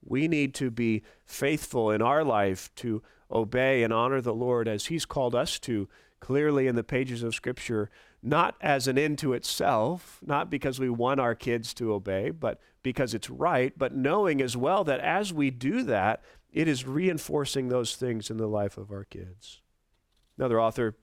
We 0.02 0.26
need 0.26 0.54
to 0.54 0.70
be 0.70 1.02
faithful 1.26 1.90
in 1.90 2.00
our 2.00 2.24
life 2.24 2.70
to 2.76 3.02
obey 3.30 3.82
and 3.82 3.92
honor 3.92 4.20
the 4.20 4.34
Lord 4.34 4.68
as 4.68 4.86
He's 4.86 5.04
called 5.04 5.34
us 5.34 5.58
to, 5.60 5.88
clearly 6.20 6.66
in 6.66 6.76
the 6.76 6.84
pages 6.84 7.22
of 7.22 7.34
Scripture, 7.34 7.90
not 8.22 8.56
as 8.60 8.88
an 8.88 8.98
end 8.98 9.18
to 9.18 9.32
itself, 9.32 10.18
not 10.24 10.50
because 10.50 10.80
we 10.80 10.90
want 10.90 11.20
our 11.20 11.34
kids 11.34 11.72
to 11.74 11.92
obey, 11.92 12.30
but 12.30 12.60
because 12.82 13.14
it's 13.14 13.30
right, 13.30 13.72
but 13.76 13.94
knowing 13.94 14.40
as 14.40 14.56
well 14.56 14.84
that 14.84 15.00
as 15.00 15.32
we 15.32 15.50
do 15.50 15.82
that, 15.82 16.22
it 16.52 16.66
is 16.66 16.86
reinforcing 16.86 17.68
those 17.68 17.94
things 17.94 18.30
in 18.30 18.36
the 18.36 18.46
life 18.46 18.78
of 18.78 18.90
our 18.90 19.04
kids. 19.04 19.60
Another 20.36 20.60
author 20.60 20.96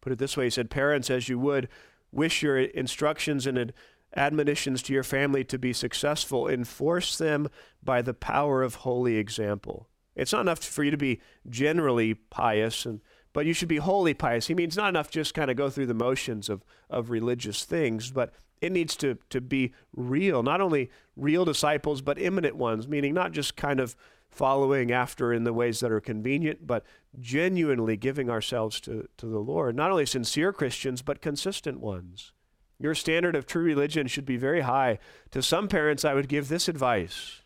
put 0.00 0.12
it 0.12 0.18
this 0.18 0.36
way 0.36 0.44
he 0.44 0.50
said, 0.50 0.70
Parents, 0.70 1.10
as 1.10 1.28
you 1.28 1.38
would 1.38 1.68
wish 2.12 2.42
your 2.42 2.58
instructions 2.58 3.46
and 3.46 3.72
admonitions 4.16 4.82
to 4.82 4.92
your 4.92 5.02
family 5.02 5.42
to 5.44 5.58
be 5.58 5.72
successful, 5.72 6.48
enforce 6.48 7.18
them 7.18 7.48
by 7.82 8.00
the 8.02 8.14
power 8.14 8.62
of 8.62 8.76
holy 8.76 9.16
example. 9.16 9.88
It's 10.16 10.32
not 10.32 10.42
enough 10.42 10.62
for 10.62 10.84
you 10.84 10.90
to 10.90 10.96
be 10.96 11.20
generally 11.48 12.14
pious, 12.14 12.86
and, 12.86 13.00
but 13.32 13.46
you 13.46 13.52
should 13.52 13.68
be 13.68 13.78
wholly 13.78 14.14
pious. 14.14 14.46
He 14.46 14.54
means 14.54 14.76
not 14.76 14.88
enough 14.88 15.10
just 15.10 15.34
kind 15.34 15.50
of 15.50 15.56
go 15.56 15.70
through 15.70 15.86
the 15.86 15.94
motions 15.94 16.48
of, 16.48 16.64
of 16.88 17.10
religious 17.10 17.64
things, 17.64 18.10
but 18.10 18.32
it 18.60 18.72
needs 18.72 18.96
to, 18.96 19.18
to 19.30 19.40
be 19.40 19.72
real, 19.94 20.42
not 20.42 20.60
only 20.60 20.90
real 21.16 21.44
disciples, 21.44 22.00
but 22.00 22.18
imminent 22.18 22.56
ones, 22.56 22.88
meaning 22.88 23.12
not 23.12 23.32
just 23.32 23.56
kind 23.56 23.80
of 23.80 23.96
following 24.30 24.90
after 24.90 25.32
in 25.32 25.44
the 25.44 25.52
ways 25.52 25.80
that 25.80 25.92
are 25.92 26.00
convenient, 26.00 26.66
but 26.66 26.84
genuinely 27.20 27.96
giving 27.96 28.28
ourselves 28.28 28.80
to, 28.80 29.08
to 29.16 29.26
the 29.26 29.38
Lord. 29.38 29.76
Not 29.76 29.90
only 29.90 30.06
sincere 30.06 30.52
Christians, 30.52 31.02
but 31.02 31.20
consistent 31.20 31.78
ones. 31.78 32.32
Your 32.80 32.94
standard 32.94 33.36
of 33.36 33.46
true 33.46 33.62
religion 33.62 34.08
should 34.08 34.26
be 34.26 34.36
very 34.36 34.62
high. 34.62 34.98
To 35.30 35.42
some 35.42 35.68
parents, 35.68 36.04
I 36.04 36.14
would 36.14 36.28
give 36.28 36.48
this 36.48 36.68
advice 36.68 37.42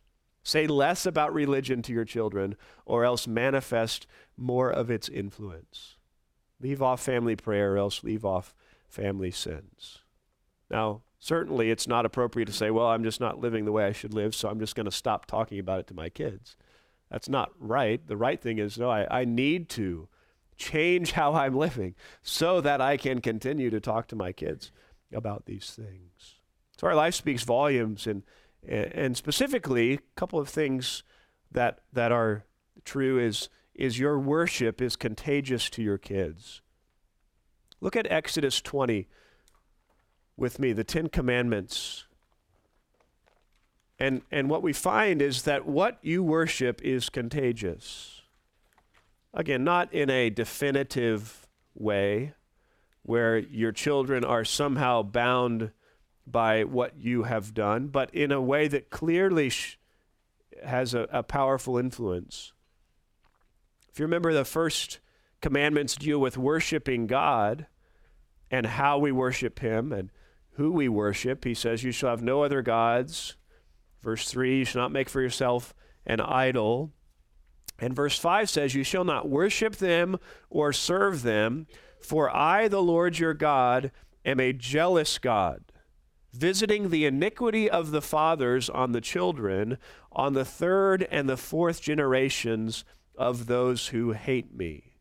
say 0.49 0.67
less 0.67 1.05
about 1.05 1.35
religion 1.35 1.83
to 1.83 1.93
your 1.93 2.07
children, 2.07 2.57
or 2.87 3.05
else 3.05 3.27
manifest 3.27 4.07
more 4.35 4.71
of 4.71 4.91
its 4.91 5.09
influence. 5.09 5.97
Leave 6.59 6.81
off 6.81 7.03
family 7.03 7.37
prayer, 7.37 7.75
or 7.75 7.77
else 7.77 8.03
leave 8.03 8.25
off 8.25 8.55
family 8.89 9.31
sins. 9.31 9.99
Now, 10.71 11.03
certainly 11.19 11.71
it's 11.71 11.87
not 11.87 12.07
appropriate 12.07 12.47
to 12.47 12.53
say, 12.53 12.71
well, 12.71 12.87
I'm 12.87 13.05
just 13.05 13.21
not 13.21 13.41
living 13.41 13.67
the 13.67 13.73
way 13.73 13.85
I 13.85 13.93
should 13.93 14.15
live, 14.15 14.35
so 14.35 14.49
I'm 14.49 14.59
just 14.59 14.75
going 14.75 14.87
to 14.87 14.91
stop 14.91 15.27
talking 15.27 15.59
about 15.59 15.81
it 15.81 15.87
to 15.89 15.95
my 15.95 16.09
kids. 16.09 16.57
That's 17.11 17.29
not 17.29 17.53
right. 17.59 18.07
The 18.07 18.17
right 18.17 18.41
thing 18.41 18.59
is, 18.59 18.79
no, 18.79 18.89
I, 18.91 19.21
I 19.21 19.25
need 19.27 19.69
to 19.71 20.09
change 20.57 21.13
how 21.13 21.35
I'm 21.35 21.57
living 21.57 21.95
so 22.23 22.63
that 22.63 22.81
I 22.81 22.97
can 22.97 23.21
continue 23.21 23.69
to 23.69 23.81
talk 23.81 24.09
to 24.09 24.17
my 24.17 24.33
kids 24.33 24.73
about 25.13 25.45
these 25.45 25.71
things. 25.71 26.37
So 26.79 26.87
our 26.87 26.95
life 26.95 27.15
speaks 27.15 27.43
volumes, 27.43 28.07
and 28.07 28.23
and 28.69 29.17
specifically, 29.17 29.95
a 29.95 29.99
couple 30.17 30.39
of 30.39 30.49
things 30.49 31.03
that 31.51 31.81
that 31.93 32.13
are 32.13 32.45
true 32.85 33.19
is 33.19 33.49
is 33.75 33.99
your 33.99 34.19
worship 34.19 34.83
is 34.83 34.97
contagious 34.97 35.71
to 35.71 35.83
your 35.83 35.99
kids. 35.99 36.61
Look 37.81 37.95
at 37.95 38.11
Exodus 38.11 38.61
20 38.61 39.07
with 40.37 40.59
me, 40.59 40.73
the 40.73 40.85
Ten 40.85 41.09
Commandments. 41.09 42.07
And, 44.01 44.23
and 44.31 44.51
what 44.51 44.63
we 44.63 44.73
find 44.73 45.23
is 45.23 45.43
that 45.43 45.67
what 45.67 45.99
you 46.03 46.23
worship 46.23 46.81
is 46.83 47.09
contagious. 47.09 48.23
Again, 49.33 49.65
not 49.65 49.93
in 49.93 50.11
a 50.11 50.31
definitive 50.31 51.47
way 51.75 52.35
where 53.03 53.39
your 53.39 53.73
children 53.73 54.25
are 54.25 54.45
somehow 54.45 55.03
bound 55.03 55.71
by 56.33 56.65
what 56.65 56.97
you 56.99 57.25
have 57.25 57.55
done, 57.55 57.89
but 57.89 58.15
in 58.15 58.33
a 58.33 58.41
way 58.41 58.69
that 58.69 58.91
clearly 58.91 59.49
sh- 59.49 59.79
has 60.65 60.95
a, 60.95 61.09
a 61.13 61.23
powerful 61.23 61.79
influence. 61.79 62.53
If 63.91 63.99
you 63.99 64.05
remember, 64.05 64.33
the 64.33 64.45
first 64.45 65.01
commandments 65.41 65.97
deal 65.97 66.19
with 66.19 66.37
worshiping 66.37 67.07
God 67.07 67.67
and 68.51 68.67
how 68.67 68.99
we 68.99 69.13
worship 69.13 69.61
Him 69.61 69.93
and 69.93 70.11
who 70.53 70.73
we 70.73 70.89
worship. 70.89 71.45
He 71.45 71.55
says, 71.55 71.85
You 71.85 71.93
shall 71.93 72.11
have 72.11 72.23
no 72.23 72.43
other 72.43 72.63
gods. 72.63 73.37
Verse 74.03 74.31
3, 74.31 74.59
you 74.59 74.65
shall 74.65 74.83
not 74.83 74.93
make 74.93 75.09
for 75.09 75.21
yourself 75.21 75.75
an 76.07 76.21
idol. 76.21 76.93
And 77.79 77.95
verse 77.95 78.19
5 78.19 78.49
says, 78.51 78.75
You 78.75 78.85
shall 78.85 79.05
not 79.05 79.29
worship 79.29 79.77
them 79.77 80.19
or 80.51 80.73
serve 80.73 81.23
them, 81.23 81.67
for 82.01 82.35
I, 82.35 82.69
the 82.69 82.83
Lord 82.83 83.19
your 83.19 83.35
God, 83.35 83.93
am 84.25 84.41
a 84.41 84.53
jealous 84.53 85.19
God, 85.19 85.65
visiting 86.39 86.91
the 86.91 87.05
iniquity 87.05 87.69
of 87.69 87.91
the 87.91 88.01
fathers 88.01 88.71
on 88.71 88.93
the 88.93 89.01
children, 89.01 89.77
on 90.13 90.35
the 90.35 90.45
third 90.45 91.07
and 91.11 91.29
the 91.29 91.37
fourth 91.37 91.81
generations 91.81 92.85
of 93.17 93.47
those 93.47 93.89
who 93.89 94.13
hate 94.13 94.55
me. 94.55 94.95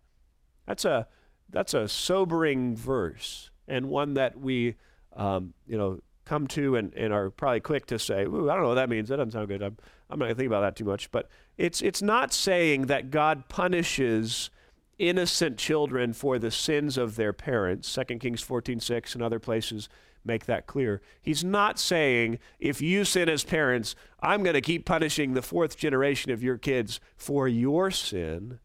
That's 0.65 0.83
a, 0.83 1.07
that's 1.49 1.75
a 1.75 1.87
sobering 1.87 2.75
verse, 2.75 3.51
and 3.67 3.87
one 3.87 4.15
that 4.15 4.39
we, 4.39 4.75
um, 5.15 5.53
you 5.67 5.77
know, 5.77 5.99
come 6.25 6.47
to 6.47 6.75
and, 6.75 6.91
and 6.95 7.13
are 7.13 7.29
probably 7.29 7.59
quick 7.59 7.85
to 7.85 7.99
say, 7.99 8.21
I 8.21 8.23
don't 8.23 8.45
know 8.45 8.67
what 8.67 8.73
that 8.73 8.89
means. 8.89 9.09
That 9.09 9.17
doesn't 9.17 9.31
sound 9.31 9.47
good. 9.47 9.61
I'm, 9.61 9.77
I'm 10.09 10.19
not 10.19 10.25
going 10.25 10.35
to 10.35 10.35
think 10.35 10.47
about 10.47 10.61
that 10.61 10.75
too 10.75 10.85
much. 10.85 11.09
But 11.11 11.29
it's, 11.57 11.81
it's 11.81 12.01
not 12.01 12.33
saying 12.33 12.87
that 12.87 13.11
God 13.11 13.47
punishes 13.47 14.49
innocent 14.97 15.57
children 15.57 16.11
for 16.11 16.39
the 16.39 16.51
sins 16.51 16.97
of 16.97 17.15
their 17.15 17.31
parents. 17.31 17.93
2 17.93 18.17
Kings 18.17 18.41
14 18.41 18.79
6 18.79 19.13
and 19.13 19.23
other 19.23 19.39
places 19.39 19.87
make 20.25 20.45
that 20.45 20.67
clear. 20.67 21.01
He's 21.21 21.43
not 21.43 21.79
saying, 21.79 22.39
if 22.59 22.81
you 22.81 23.05
sin 23.05 23.29
as 23.29 23.43
parents, 23.43 23.95
I'm 24.19 24.43
going 24.43 24.53
to 24.53 24.61
keep 24.61 24.85
punishing 24.85 25.33
the 25.33 25.41
fourth 25.41 25.77
generation 25.77 26.31
of 26.31 26.43
your 26.43 26.57
kids 26.57 26.99
for 27.15 27.47
your 27.47 27.91
sin. 27.91 28.59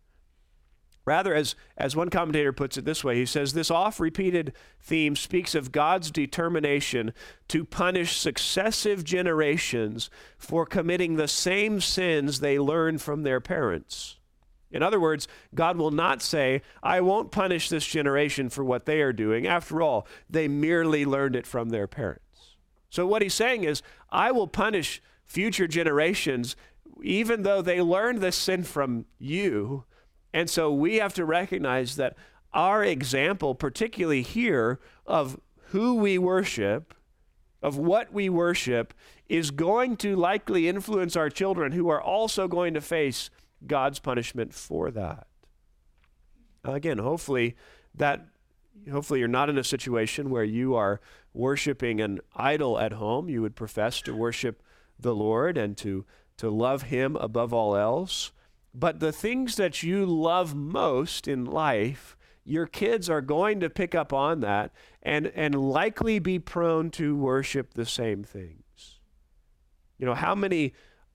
Rather, 1.04 1.34
as, 1.34 1.56
as 1.76 1.96
one 1.96 2.10
commentator 2.10 2.52
puts 2.52 2.76
it 2.76 2.84
this 2.84 3.02
way, 3.02 3.16
he 3.16 3.26
says 3.26 3.52
this 3.52 3.72
oft 3.72 3.98
repeated 3.98 4.52
theme 4.80 5.16
speaks 5.16 5.54
of 5.54 5.72
God's 5.72 6.12
determination 6.12 7.12
to 7.48 7.64
punish 7.64 8.16
successive 8.16 9.02
generations 9.02 10.10
for 10.38 10.64
committing 10.64 11.16
the 11.16 11.26
same 11.26 11.80
sins 11.80 12.38
they 12.38 12.58
learned 12.58 13.02
from 13.02 13.24
their 13.24 13.40
parents. 13.40 14.20
In 14.72 14.82
other 14.82 14.98
words, 14.98 15.28
God 15.54 15.76
will 15.76 15.90
not 15.90 16.22
say, 16.22 16.62
I 16.82 17.00
won't 17.00 17.30
punish 17.30 17.68
this 17.68 17.86
generation 17.86 18.48
for 18.48 18.64
what 18.64 18.86
they 18.86 19.00
are 19.02 19.12
doing. 19.12 19.46
After 19.46 19.82
all, 19.82 20.06
they 20.28 20.48
merely 20.48 21.04
learned 21.04 21.36
it 21.36 21.46
from 21.46 21.68
their 21.68 21.86
parents. 21.86 22.56
So, 22.90 23.06
what 23.06 23.22
he's 23.22 23.34
saying 23.34 23.64
is, 23.64 23.82
I 24.10 24.32
will 24.32 24.48
punish 24.48 25.02
future 25.24 25.66
generations 25.66 26.56
even 27.02 27.42
though 27.42 27.62
they 27.62 27.80
learned 27.80 28.20
this 28.20 28.36
sin 28.36 28.62
from 28.62 29.06
you 29.18 29.84
and 30.32 30.48
so 30.48 30.72
we 30.72 30.96
have 30.96 31.14
to 31.14 31.24
recognize 31.24 31.96
that 31.96 32.16
our 32.52 32.84
example, 32.84 33.54
particularly 33.54 34.22
here, 34.22 34.78
of 35.06 35.38
who 35.68 35.94
we 35.94 36.18
worship, 36.18 36.94
of 37.62 37.76
what 37.76 38.12
we 38.12 38.28
worship, 38.28 38.94
is 39.28 39.50
going 39.50 39.96
to 39.98 40.16
likely 40.16 40.68
influence 40.68 41.16
our 41.16 41.30
children 41.30 41.72
who 41.72 41.88
are 41.88 42.00
also 42.00 42.48
going 42.48 42.74
to 42.74 42.80
face 42.80 43.30
God's 43.66 43.98
punishment 43.98 44.54
for 44.54 44.90
that. 44.90 45.26
Again, 46.64 46.98
hopefully 46.98 47.56
that 47.94 48.26
hopefully 48.90 49.20
you're 49.20 49.28
not 49.28 49.50
in 49.50 49.58
a 49.58 49.64
situation 49.64 50.30
where 50.30 50.44
you 50.44 50.74
are 50.74 51.00
worshiping 51.34 52.00
an 52.00 52.20
idol 52.34 52.78
at 52.78 52.92
home. 52.92 53.28
You 53.28 53.42
would 53.42 53.56
profess 53.56 54.00
to 54.02 54.14
worship 54.14 54.62
the 54.98 55.14
Lord 55.14 55.58
and 55.58 55.76
to 55.78 56.04
to 56.38 56.50
love 56.50 56.82
him 56.84 57.16
above 57.16 57.52
all 57.52 57.76
else. 57.76 58.32
But 58.74 59.00
the 59.00 59.12
things 59.12 59.56
that 59.56 59.82
you 59.82 60.06
love 60.06 60.54
most 60.54 61.28
in 61.28 61.44
life, 61.44 62.16
your 62.44 62.66
kids 62.66 63.10
are 63.10 63.20
going 63.20 63.60
to 63.60 63.70
pick 63.70 63.94
up 63.94 64.12
on 64.12 64.40
that 64.40 64.72
and, 65.02 65.26
and 65.34 65.54
likely 65.54 66.18
be 66.18 66.38
prone 66.38 66.90
to 66.92 67.14
worship 67.14 67.74
the 67.74 67.84
same 67.84 68.24
things. 68.24 68.98
You 69.98 70.06
know, 70.06 70.14
how 70.14 70.34
many 70.34 70.72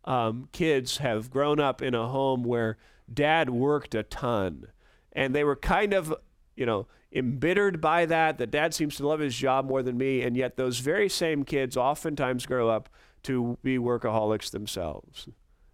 um, 0.07 0.47
kids 0.53 0.97
have 0.97 1.29
grown 1.29 1.59
up 1.59 1.81
in 1.81 1.93
a 1.93 2.07
home 2.07 2.43
where 2.43 2.77
dad 3.13 3.49
worked 3.49 3.93
a 3.93 4.03
ton 4.03 4.67
and 5.11 5.35
they 5.35 5.43
were 5.43 5.55
kind 5.55 5.93
of, 5.93 6.15
you 6.55 6.65
know, 6.65 6.87
embittered 7.11 7.81
by 7.81 8.05
that, 8.05 8.37
that 8.37 8.49
dad 8.51 8.73
seems 8.73 8.95
to 8.95 9.07
love 9.07 9.19
his 9.19 9.35
job 9.35 9.65
more 9.65 9.83
than 9.83 9.97
me, 9.97 10.21
and 10.21 10.37
yet 10.37 10.55
those 10.55 10.79
very 10.79 11.09
same 11.09 11.43
kids 11.43 11.75
oftentimes 11.75 12.45
grow 12.45 12.69
up 12.69 12.89
to 13.23 13.57
be 13.63 13.77
workaholics 13.77 14.51
themselves. 14.51 15.27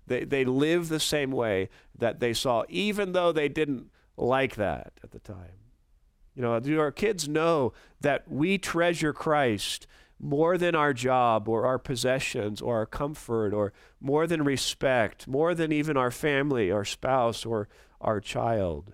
They, 0.08 0.24
they 0.24 0.46
live 0.46 0.90
the 0.90 1.00
same 1.00 1.32
way 1.32 1.70
that 1.98 2.20
they 2.20 2.34
saw, 2.34 2.64
even 2.70 3.12
though 3.12 3.32
they 3.32 3.50
didn't 3.50 3.90
like 4.18 4.56
that 4.56 4.94
at 5.04 5.12
the 5.12 5.20
time. 5.20 5.60
You 6.36 6.42
know, 6.42 6.60
do 6.60 6.80
our 6.80 6.92
kids 6.92 7.28
know 7.28 7.74
that 8.02 8.30
we 8.30 8.58
treasure 8.58 9.14
Christ 9.14 9.86
more 10.24 10.58
than 10.58 10.74
our 10.74 10.94
job 10.94 11.50
or 11.50 11.66
our 11.66 11.78
possessions 11.78 12.62
or 12.62 12.78
our 12.78 12.86
comfort 12.86 13.54
or 13.54 13.74
more 14.00 14.26
than 14.26 14.44
respect, 14.44 15.28
more 15.28 15.54
than 15.54 15.74
even 15.74 15.98
our 15.98 16.12
family, 16.12 16.72
our 16.72 16.86
spouse, 16.86 17.46
or 17.46 17.68
our 18.00 18.22
child? 18.22 18.94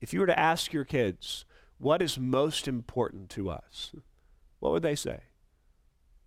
If 0.00 0.12
you 0.12 0.20
were 0.20 0.26
to 0.26 0.38
ask 0.38 0.72
your 0.72 0.84
kids, 0.84 1.44
what 1.78 2.02
is 2.02 2.18
most 2.18 2.66
important 2.66 3.30
to 3.30 3.50
us? 3.50 3.92
What 4.58 4.72
would 4.72 4.82
they 4.82 4.96
say? 4.96 5.20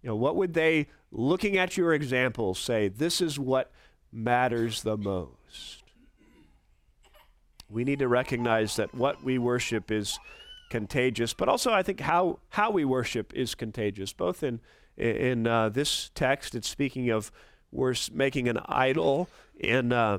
You 0.02 0.10
know, 0.10 0.16
what 0.16 0.38
would 0.38 0.54
they, 0.54 0.88
looking 1.12 1.58
at 1.58 1.76
your 1.76 1.94
example, 1.94 2.54
say, 2.56 2.88
this 2.88 3.20
is 3.20 3.38
what 3.38 3.72
matters 4.12 4.84
the 4.84 4.98
most? 4.98 5.84
We 7.70 7.84
need 7.84 8.00
to 8.00 8.08
recognize 8.08 8.78
that 8.78 8.96
what 8.96 9.24
we 9.24 9.38
worship 9.38 9.92
is 9.92 10.20
contagious, 10.74 11.36
but 11.36 11.48
also 11.48 11.72
I 11.72 11.84
think 11.84 12.00
how, 12.00 12.40
how 12.50 12.72
we 12.72 12.84
worship 12.84 13.32
is 13.36 13.54
contagious. 13.54 14.12
Both 14.12 14.42
in, 14.42 14.60
in 14.98 15.46
uh, 15.46 15.70
this 15.70 16.10
text, 16.16 16.56
it's 16.56 16.68
speaking 16.68 17.12
of 17.12 17.32
we're 17.72 17.94
making 18.12 18.50
an 18.50 18.58
idol 18.66 19.30
in, 19.60 19.94
uh, 19.94 20.18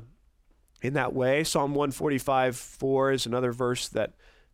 in 0.81 0.93
that 0.93 1.13
way. 1.13 1.43
Psalm 1.43 1.75
145 1.75 2.57
4 2.57 3.11
is 3.11 3.27
another 3.27 3.51
verse 3.51 3.89
that, 3.89 4.13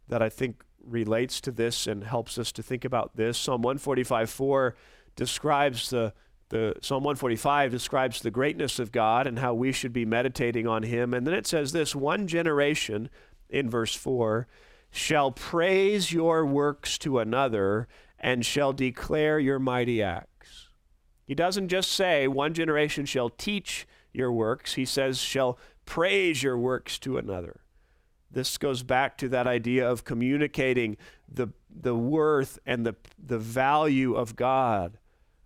that 0.09 0.23
I 0.23 0.31
think 0.31 0.65
relates 0.83 1.39
to 1.43 1.51
this 1.51 1.87
and 1.87 2.03
helps 2.03 2.39
us 2.39 2.51
to 2.53 2.63
think 2.63 2.87
about 2.87 3.15
this. 3.17 3.37
Psalm 3.37 3.61
145 3.61 4.31
4 4.31 4.75
describes 5.17 5.91
the, 5.91 6.15
the 6.49 6.77
Psalm 6.81 7.05
145 7.05 7.71
describes 7.71 8.23
the 8.23 8.31
greatness 8.31 8.79
of 8.79 8.91
God 8.91 9.27
and 9.27 9.39
how 9.39 9.53
we 9.53 9.71
should 9.71 9.93
be 9.93 10.07
meditating 10.07 10.67
on 10.67 10.83
him. 10.83 11.13
And 11.13 11.27
then 11.27 11.35
it 11.35 11.47
says 11.47 11.73
this 11.73 11.95
one 11.95 12.27
generation 12.27 13.11
in 13.51 13.69
verse 13.69 13.95
4 13.95 14.49
shall 14.91 15.31
praise 15.31 16.13
your 16.13 16.45
works 16.45 16.99
to 16.99 17.19
another 17.19 17.89
and 18.19 18.45
shall 18.45 18.73
declare 18.73 19.39
your 19.39 19.59
mighty 19.59 20.03
acts. 20.03 20.69
He 21.25 21.35
doesn't 21.35 21.69
just 21.69 21.93
say 21.93 22.27
one 22.27 22.55
generation 22.55 23.07
shall 23.07 23.31
teach 23.31 23.87
your 24.13 24.33
works, 24.33 24.75
he 24.75 24.85
says 24.85 25.21
shall 25.21 25.59
praise 25.87 26.43
your 26.43 26.59
works 26.59 26.99
to 26.99 27.17
another. 27.17 27.61
This 28.31 28.59
goes 28.59 28.83
back 28.83 29.17
to 29.19 29.29
that 29.29 29.47
idea 29.47 29.89
of 29.89 30.05
communicating 30.05 30.97
the, 31.29 31.49
the 31.69 31.95
worth 31.95 32.59
and 32.67 32.85
the, 32.85 32.97
the 33.19 33.39
value 33.39 34.15
of 34.15 34.37
God 34.37 34.99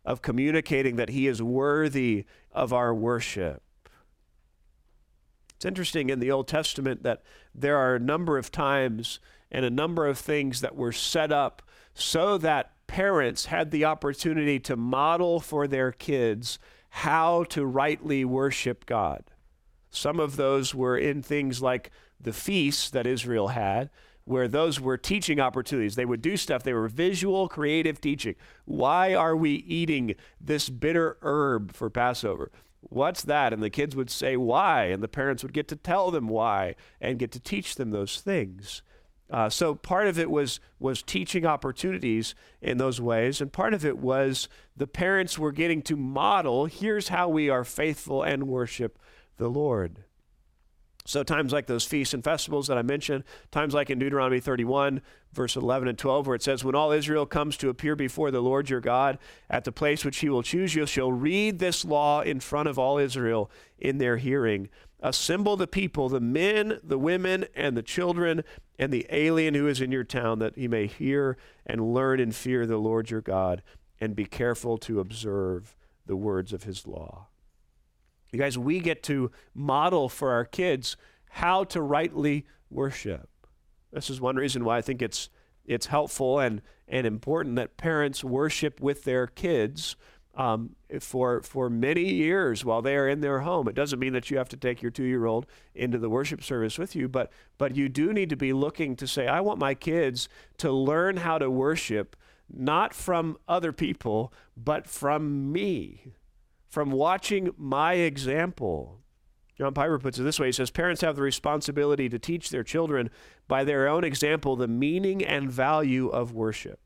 of 0.04 0.22
communicating 0.22 0.96
that 0.96 1.08
He 1.08 1.26
is 1.26 1.42
worthy 1.42 2.24
of 2.52 2.72
our 2.72 2.94
worship. 2.94 3.62
It's 5.56 5.64
interesting 5.64 6.10
in 6.10 6.20
the 6.20 6.30
Old 6.30 6.46
Testament 6.46 7.02
that 7.04 7.22
there 7.54 7.78
are 7.78 7.94
a 7.94 8.00
number 8.00 8.36
of 8.36 8.50
times 8.50 9.18
and 9.54 9.64
a 9.64 9.70
number 9.70 10.06
of 10.06 10.18
things 10.18 10.60
that 10.60 10.74
were 10.74 10.92
set 10.92 11.30
up 11.30 11.62
so 11.94 12.36
that 12.38 12.72
parents 12.88 13.46
had 13.46 13.70
the 13.70 13.84
opportunity 13.84 14.58
to 14.58 14.76
model 14.76 15.38
for 15.38 15.68
their 15.68 15.92
kids 15.92 16.58
how 16.88 17.44
to 17.44 17.64
rightly 17.64 18.24
worship 18.24 18.84
God. 18.84 19.22
Some 19.90 20.18
of 20.18 20.34
those 20.34 20.74
were 20.74 20.98
in 20.98 21.22
things 21.22 21.62
like 21.62 21.92
the 22.20 22.32
feasts 22.32 22.90
that 22.90 23.06
Israel 23.06 23.48
had, 23.48 23.90
where 24.24 24.48
those 24.48 24.80
were 24.80 24.96
teaching 24.96 25.38
opportunities. 25.38 25.94
They 25.94 26.04
would 26.04 26.22
do 26.22 26.36
stuff, 26.36 26.64
they 26.64 26.72
were 26.72 26.88
visual, 26.88 27.48
creative 27.48 28.00
teaching. 28.00 28.34
Why 28.64 29.14
are 29.14 29.36
we 29.36 29.50
eating 29.52 30.16
this 30.40 30.68
bitter 30.68 31.16
herb 31.22 31.72
for 31.72 31.90
Passover? 31.90 32.50
What's 32.80 33.22
that? 33.22 33.52
And 33.52 33.62
the 33.62 33.70
kids 33.70 33.94
would 33.94 34.10
say, 34.10 34.36
Why? 34.36 34.86
And 34.86 35.00
the 35.00 35.08
parents 35.08 35.44
would 35.44 35.52
get 35.52 35.68
to 35.68 35.76
tell 35.76 36.10
them 36.10 36.26
why 36.26 36.74
and 37.00 37.20
get 37.20 37.30
to 37.32 37.40
teach 37.40 37.76
them 37.76 37.92
those 37.92 38.20
things. 38.20 38.82
Uh, 39.30 39.48
so 39.48 39.74
part 39.74 40.06
of 40.06 40.18
it 40.18 40.30
was 40.30 40.60
was 40.78 41.02
teaching 41.02 41.46
opportunities 41.46 42.34
in 42.60 42.78
those 42.78 43.00
ways, 43.00 43.40
and 43.40 43.52
part 43.52 43.72
of 43.72 43.84
it 43.84 43.98
was 43.98 44.48
the 44.76 44.86
parents 44.86 45.38
were 45.38 45.52
getting 45.52 45.80
to 45.82 45.96
model. 45.96 46.66
Here's 46.66 47.08
how 47.08 47.28
we 47.28 47.48
are 47.48 47.64
faithful 47.64 48.22
and 48.22 48.46
worship 48.46 48.98
the 49.38 49.48
Lord. 49.48 50.04
So, 51.06 51.22
times 51.22 51.52
like 51.52 51.66
those 51.66 51.84
feasts 51.84 52.14
and 52.14 52.24
festivals 52.24 52.66
that 52.68 52.78
I 52.78 52.82
mentioned, 52.82 53.24
times 53.50 53.74
like 53.74 53.90
in 53.90 53.98
Deuteronomy 53.98 54.40
31, 54.40 55.02
verse 55.34 55.54
11 55.54 55.88
and 55.88 55.98
12, 55.98 56.26
where 56.26 56.36
it 56.36 56.42
says, 56.42 56.64
When 56.64 56.74
all 56.74 56.92
Israel 56.92 57.26
comes 57.26 57.58
to 57.58 57.68
appear 57.68 57.94
before 57.94 58.30
the 58.30 58.40
Lord 58.40 58.70
your 58.70 58.80
God 58.80 59.18
at 59.50 59.64
the 59.64 59.72
place 59.72 60.02
which 60.02 60.18
he 60.18 60.30
will 60.30 60.42
choose, 60.42 60.74
you 60.74 60.86
shall 60.86 61.12
read 61.12 61.58
this 61.58 61.84
law 61.84 62.22
in 62.22 62.40
front 62.40 62.68
of 62.68 62.78
all 62.78 62.96
Israel 62.96 63.50
in 63.78 63.98
their 63.98 64.16
hearing. 64.16 64.70
Assemble 65.00 65.58
the 65.58 65.66
people, 65.66 66.08
the 66.08 66.20
men, 66.20 66.80
the 66.82 66.98
women, 66.98 67.44
and 67.54 67.76
the 67.76 67.82
children, 67.82 68.42
and 68.78 68.92
the 68.92 69.06
alien 69.10 69.54
who 69.54 69.66
is 69.66 69.80
in 69.80 69.92
your 69.92 70.04
town, 70.04 70.38
that 70.40 70.56
he 70.56 70.68
may 70.68 70.86
hear 70.86 71.36
and 71.66 71.94
learn 71.94 72.20
and 72.20 72.34
fear 72.34 72.66
the 72.66 72.78
Lord 72.78 73.10
your 73.10 73.20
God, 73.20 73.62
and 74.00 74.16
be 74.16 74.24
careful 74.24 74.78
to 74.78 75.00
observe 75.00 75.76
the 76.06 76.16
words 76.16 76.52
of 76.52 76.64
his 76.64 76.86
law. 76.86 77.28
You 78.32 78.38
guys, 78.38 78.58
we 78.58 78.80
get 78.80 79.02
to 79.04 79.30
model 79.54 80.08
for 80.08 80.32
our 80.32 80.44
kids 80.44 80.96
how 81.30 81.64
to 81.64 81.80
rightly 81.80 82.46
worship. 82.68 83.28
This 83.92 84.10
is 84.10 84.20
one 84.20 84.36
reason 84.36 84.64
why 84.64 84.78
I 84.78 84.82
think 84.82 85.02
it's 85.02 85.30
it's 85.64 85.86
helpful 85.86 86.40
and 86.40 86.60
and 86.88 87.06
important 87.06 87.56
that 87.56 87.76
parents 87.76 88.22
worship 88.22 88.80
with 88.80 89.04
their 89.04 89.26
kids 89.26 89.96
um, 90.36 90.76
for 91.00 91.42
for 91.42 91.70
many 91.70 92.12
years 92.12 92.64
while 92.64 92.82
they 92.82 92.96
are 92.96 93.08
in 93.08 93.20
their 93.20 93.40
home. 93.40 93.68
It 93.68 93.74
doesn't 93.74 93.98
mean 93.98 94.12
that 94.12 94.30
you 94.30 94.38
have 94.38 94.48
to 94.50 94.56
take 94.56 94.82
your 94.82 94.90
two 94.90 95.04
year 95.04 95.26
old 95.26 95.46
into 95.74 95.98
the 95.98 96.10
worship 96.10 96.42
service 96.42 96.78
with 96.78 96.96
you, 96.96 97.08
but 97.08 97.32
but 97.58 97.76
you 97.76 97.88
do 97.88 98.12
need 98.12 98.30
to 98.30 98.36
be 98.36 98.52
looking 98.52 98.96
to 98.96 99.06
say, 99.06 99.26
I 99.26 99.40
want 99.40 99.58
my 99.58 99.74
kids 99.74 100.28
to 100.58 100.72
learn 100.72 101.18
how 101.18 101.38
to 101.38 101.50
worship 101.50 102.16
not 102.52 102.94
from 102.94 103.38
other 103.48 103.72
people, 103.72 104.32
but 104.56 104.86
from 104.86 105.50
me 105.52 106.12
from 106.74 106.90
watching 106.90 107.50
my 107.56 107.92
example. 107.94 108.98
John 109.56 109.74
Piper 109.74 110.00
puts 110.00 110.18
it 110.18 110.24
this 110.24 110.40
way 110.40 110.46
He 110.46 110.52
says, 110.52 110.72
Parents 110.72 111.02
have 111.02 111.14
the 111.14 111.22
responsibility 111.22 112.08
to 112.08 112.18
teach 112.18 112.50
their 112.50 112.64
children 112.64 113.10
by 113.46 113.62
their 113.62 113.86
own 113.86 114.02
example 114.02 114.56
the 114.56 114.66
meaning 114.66 115.24
and 115.24 115.48
value 115.48 116.08
of 116.08 116.32
worship. 116.32 116.83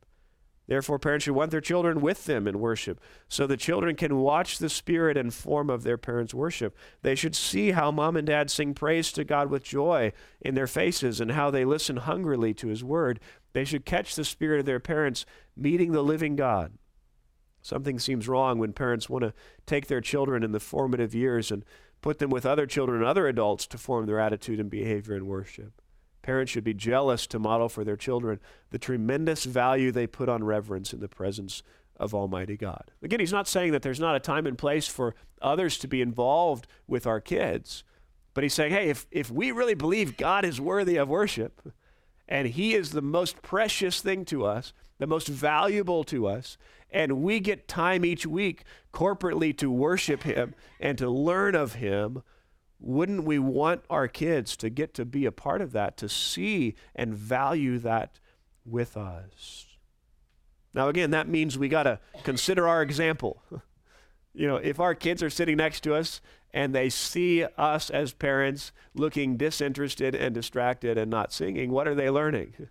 Therefore, 0.69 1.01
parents 1.01 1.25
should 1.25 1.35
want 1.35 1.51
their 1.51 1.61
children 1.61 2.01
with 2.01 2.27
them 2.27 2.47
in 2.47 2.61
worship 2.61 3.01
so 3.27 3.47
the 3.47 3.57
children 3.57 3.97
can 3.97 4.19
watch 4.19 4.59
the 4.59 4.69
spirit 4.69 5.17
and 5.17 5.35
form 5.35 5.71
of 5.71 5.83
their 5.83 5.99
parents' 5.99 6.35
worship. 6.35 6.77
They 7.03 7.17
should 7.17 7.35
see 7.35 7.73
how 7.73 7.91
mom 7.91 8.17
and 8.17 8.27
dad 8.27 8.51
sing 8.51 8.75
praise 8.75 9.11
to 9.13 9.25
God 9.25 9.51
with 9.51 9.65
joy 9.65 10.13
in 10.41 10.55
their 10.55 10.67
faces 10.69 11.21
and 11.21 11.33
how 11.33 11.51
they 11.51 11.65
listen 11.65 11.97
hungrily 11.97 12.55
to 12.55 12.69
his 12.69 12.85
word. 12.85 13.19
They 13.55 13.65
should 13.65 13.85
catch 13.85 14.15
the 14.15 14.25
spirit 14.25 14.61
of 14.61 14.67
their 14.67 14.79
parents 14.79 15.27
meeting 15.57 15.91
the 15.91 16.05
living 16.05 16.37
God 16.37 16.73
Something 17.63 17.99
seems 17.99 18.29
wrong 18.29 18.59
when 18.59 18.73
parents 18.73 19.11
want 19.11 19.25
to 19.25 19.35
take 19.67 19.89
their 19.89 20.01
children 20.01 20.43
in 20.43 20.53
the 20.53 20.61
formative 20.61 21.15
years 21.15 21.51
and 21.51 21.65
put 22.01 22.19
them 22.19 22.31
with 22.31 22.47
other 22.47 22.67
children 22.67 23.01
and 23.01 23.07
other 23.07 23.27
adults 23.27 23.67
to 23.67 23.79
form 23.79 24.07
their 24.07 24.21
attitude 24.21 24.61
and 24.61 24.71
behavior 24.71 25.15
in 25.15 25.27
worship. 25.27 25.83
Parents 26.23 26.53
should 26.53 26.65
be 26.65 26.75
jealous 26.75 27.27
to 27.29 27.39
model 27.39 27.69
for 27.69 27.85
their 27.85 27.97
children 27.97 28.41
the 28.71 28.79
tremendous 28.79 29.45
value 29.45 29.91
they 29.91 30.07
put 30.07 30.29
on 30.29 30.45
reverence 30.45 30.93
in 30.93 31.01
the 31.01 31.09
presence 31.09 31.63
of 31.97 32.15
Almighty 32.15 32.57
God. 32.57 32.91
Again, 33.03 33.21
he's 33.21 33.33
not 33.33 33.49
saying 33.49 33.73
that 33.73 33.83
there's 33.83 34.01
not 34.01 34.17
a 34.17 34.21
time 34.21 34.47
and 34.47 34.57
place 34.57 34.87
for 34.87 35.15
others 35.41 35.79
to 35.79 35.89
be 35.89 36.01
involved 36.01 36.67
with 36.87 37.07
our 37.07 37.21
kids, 37.21 37.83
but 38.35 38.45
he's 38.45 38.55
saying, 38.55 38.73
hey, 38.73 38.89
if, 38.89 39.07
if 39.11 39.31
we 39.31 39.51
really 39.51 39.75
believe 39.75 40.17
God 40.17 40.45
is 40.45 40.61
worthy 40.61 40.97
of 40.97 41.09
worship 41.09 41.73
and 42.29 42.49
he 42.49 42.75
is 42.75 42.91
the 42.91 43.03
most 43.03 43.43
precious 43.43 44.01
thing 44.01 44.25
to 44.27 44.45
us, 44.45 44.73
the 44.99 45.07
most 45.07 45.29
valuable 45.29 46.05
to 46.05 46.27
us, 46.27 46.59
and 46.91 47.23
we 47.23 47.41
get 47.41 47.69
time 47.69 48.05
each 48.05 48.27
week 48.27 48.65
corporately 48.93 49.57
to 49.59 49.71
worship 49.71 50.23
Him 50.23 50.55
and 50.81 50.97
to 50.99 51.09
learn 51.11 51.55
of 51.55 51.75
Him, 51.75 52.23
wouldn't 52.81 53.25
we 53.25 53.39
want 53.39 53.83
our 53.91 54.09
kids 54.09 54.57
to 54.59 54.71
get 54.71 54.95
to 54.95 55.05
be 55.05 55.27
a 55.27 55.33
part 55.33 55.61
of 55.61 55.73
that, 55.73 55.97
to 55.99 56.09
see 56.09 56.75
and 56.95 57.15
value 57.15 57.79
that 57.79 58.19
with 58.65 58.97
us? 58.97 59.67
Now, 60.75 60.89
again, 60.89 61.11
that 61.11 61.29
means 61.29 61.59
we 61.59 61.69
got 61.69 61.85
to 61.85 61.99
consider 62.23 62.69
our 62.69 62.83
example. 62.83 63.43
you 64.35 64.47
know, 64.47 64.57
if 64.57 64.79
our 64.79 64.95
kids 64.95 65.23
are 65.23 65.31
sitting 65.31 65.57
next 65.57 65.81
to 65.81 65.95
us 65.95 66.21
and 66.53 66.75
they 66.75 66.89
see 66.89 67.45
us 67.57 67.91
as 67.91 68.13
parents 68.13 68.73
looking 68.95 69.37
disinterested 69.37 70.15
and 70.15 70.35
distracted 70.35 70.97
and 70.97 71.11
not 71.11 71.33
singing, 71.33 71.71
what 71.73 71.89
are 71.89 71.95
they 71.95 72.11
learning? 72.11 72.55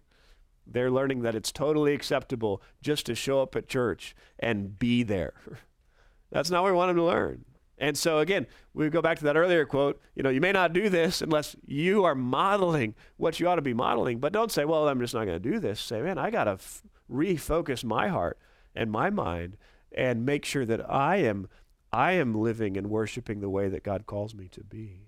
They're 0.69 0.91
learning 0.91 1.21
that 1.21 1.35
it's 1.35 1.51
totally 1.51 1.93
acceptable 1.93 2.61
just 2.81 3.05
to 3.05 3.15
show 3.15 3.41
up 3.41 3.55
at 3.55 3.69
church 3.69 4.15
and 4.37 4.77
be 4.77 5.03
there. 5.03 5.33
That's 6.31 6.49
not 6.49 6.63
what 6.63 6.71
we 6.71 6.77
want 6.77 6.89
them 6.89 6.97
to 6.97 7.03
learn. 7.03 7.45
And 7.77 7.97
so 7.97 8.19
again, 8.19 8.47
we 8.73 8.89
go 8.89 9.01
back 9.01 9.19
to 9.19 9.23
that 9.25 9.37
earlier 9.37 9.65
quote, 9.65 10.01
you 10.15 10.23
know, 10.23 10.29
you 10.29 10.41
may 10.41 10.51
not 10.51 10.73
do 10.73 10.89
this 10.89 11.21
unless 11.21 11.55
you 11.65 12.03
are 12.05 12.15
modeling 12.15 12.95
what 13.17 13.39
you 13.39 13.47
ought 13.47 13.55
to 13.55 13.61
be 13.61 13.73
modeling, 13.73 14.19
but 14.19 14.33
don't 14.33 14.51
say, 14.51 14.65
well, 14.65 14.87
I'm 14.87 14.99
just 14.99 15.13
not 15.13 15.25
going 15.25 15.41
to 15.41 15.51
do 15.51 15.59
this. 15.59 15.79
Say, 15.79 16.01
man, 16.01 16.17
I 16.17 16.31
got 16.31 16.45
to 16.45 16.51
f- 16.51 16.81
refocus 17.11 17.83
my 17.83 18.07
heart 18.07 18.39
and 18.75 18.91
my 18.91 19.09
mind 19.09 19.57
and 19.91 20.25
make 20.25 20.45
sure 20.45 20.65
that 20.65 20.89
I 20.91 21.17
am 21.17 21.47
I 21.91 22.13
am 22.13 22.35
living 22.35 22.75
and 22.75 22.89
worshiping 22.89 23.39
the 23.39 23.49
way 23.49 23.69
that 23.69 23.83
God 23.83 24.05
calls 24.05 24.35
me 24.35 24.49
to 24.49 24.63
be 24.63 25.07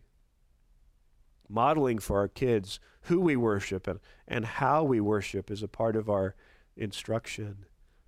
modeling 1.50 2.00
for 2.00 2.20
our 2.20 2.28
kids 2.28 2.80
who 3.04 3.20
we 3.20 3.36
worship 3.36 3.88
and, 3.88 4.00
and 4.28 4.46
how 4.46 4.84
we 4.84 5.02
worship 5.02 5.52
is 5.52 5.64
a 5.64 5.68
part 5.68 5.96
of 5.96 6.10
our 6.10 6.36
instruction. 6.78 7.66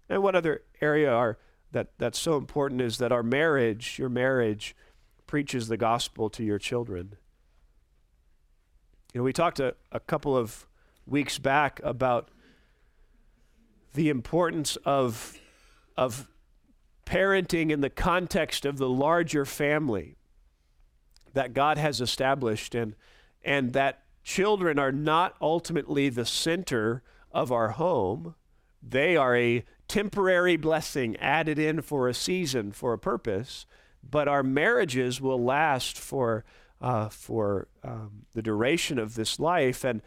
And 0.08 0.22
one 0.22 0.36
other 0.36 0.64
area 0.80 1.12
are, 1.12 1.38
that, 1.72 1.90
that's 1.98 2.20
so 2.20 2.38
important 2.38 2.82
is 2.82 2.98
that 2.98 3.12
our 3.12 3.24
marriage, 3.24 3.98
your 3.98 4.10
marriage, 4.10 4.76
preaches 5.28 5.68
the 5.68 5.78
gospel 5.78 6.30
to 6.30 6.44
your 6.44 6.60
children. 6.60 7.16
You 9.14 9.20
know, 9.20 9.24
we 9.24 9.34
talked 9.34 9.60
a, 9.60 9.76
a 9.92 10.00
couple 10.00 10.36
of 10.36 10.68
weeks 11.06 11.40
back 11.40 11.80
about 11.84 12.30
the 13.94 14.10
importance 14.10 14.78
of, 14.86 15.38
of 15.98 16.28
parenting 17.06 17.72
in 17.72 17.82
the 17.82 17.90
context 17.90 18.66
of 18.66 18.78
the 18.78 18.90
larger 18.90 19.46
family 19.46 20.16
that 21.34 21.54
God 21.54 21.78
has 21.78 22.02
established. 22.02 22.76
And, 22.76 22.96
and 23.44 23.74
that 23.74 24.04
children 24.24 24.78
are 24.80 24.92
not 24.92 25.36
ultimately 25.42 26.10
the 26.10 26.26
center 26.26 27.04
of 27.32 27.52
our 27.52 27.70
home. 27.70 28.36
They 28.82 29.16
are 29.16 29.36
a 29.36 29.64
temporary 29.92 30.56
blessing 30.56 31.18
added 31.18 31.60
in 31.60 31.82
for 31.82 32.08
a 32.08 32.14
season, 32.14 32.72
for 32.72 32.94
a 32.94 32.98
purpose, 32.98 33.66
but 34.10 34.26
our 34.26 34.42
marriages 34.42 35.20
will 35.20 35.44
last 35.44 36.00
for, 36.00 36.46
uh, 36.80 37.10
for 37.10 37.68
um, 37.84 38.24
the 38.34 38.42
duration 38.42 38.98
of 38.98 39.16
this 39.16 39.38
life. 39.38 39.84
And, 39.84 40.02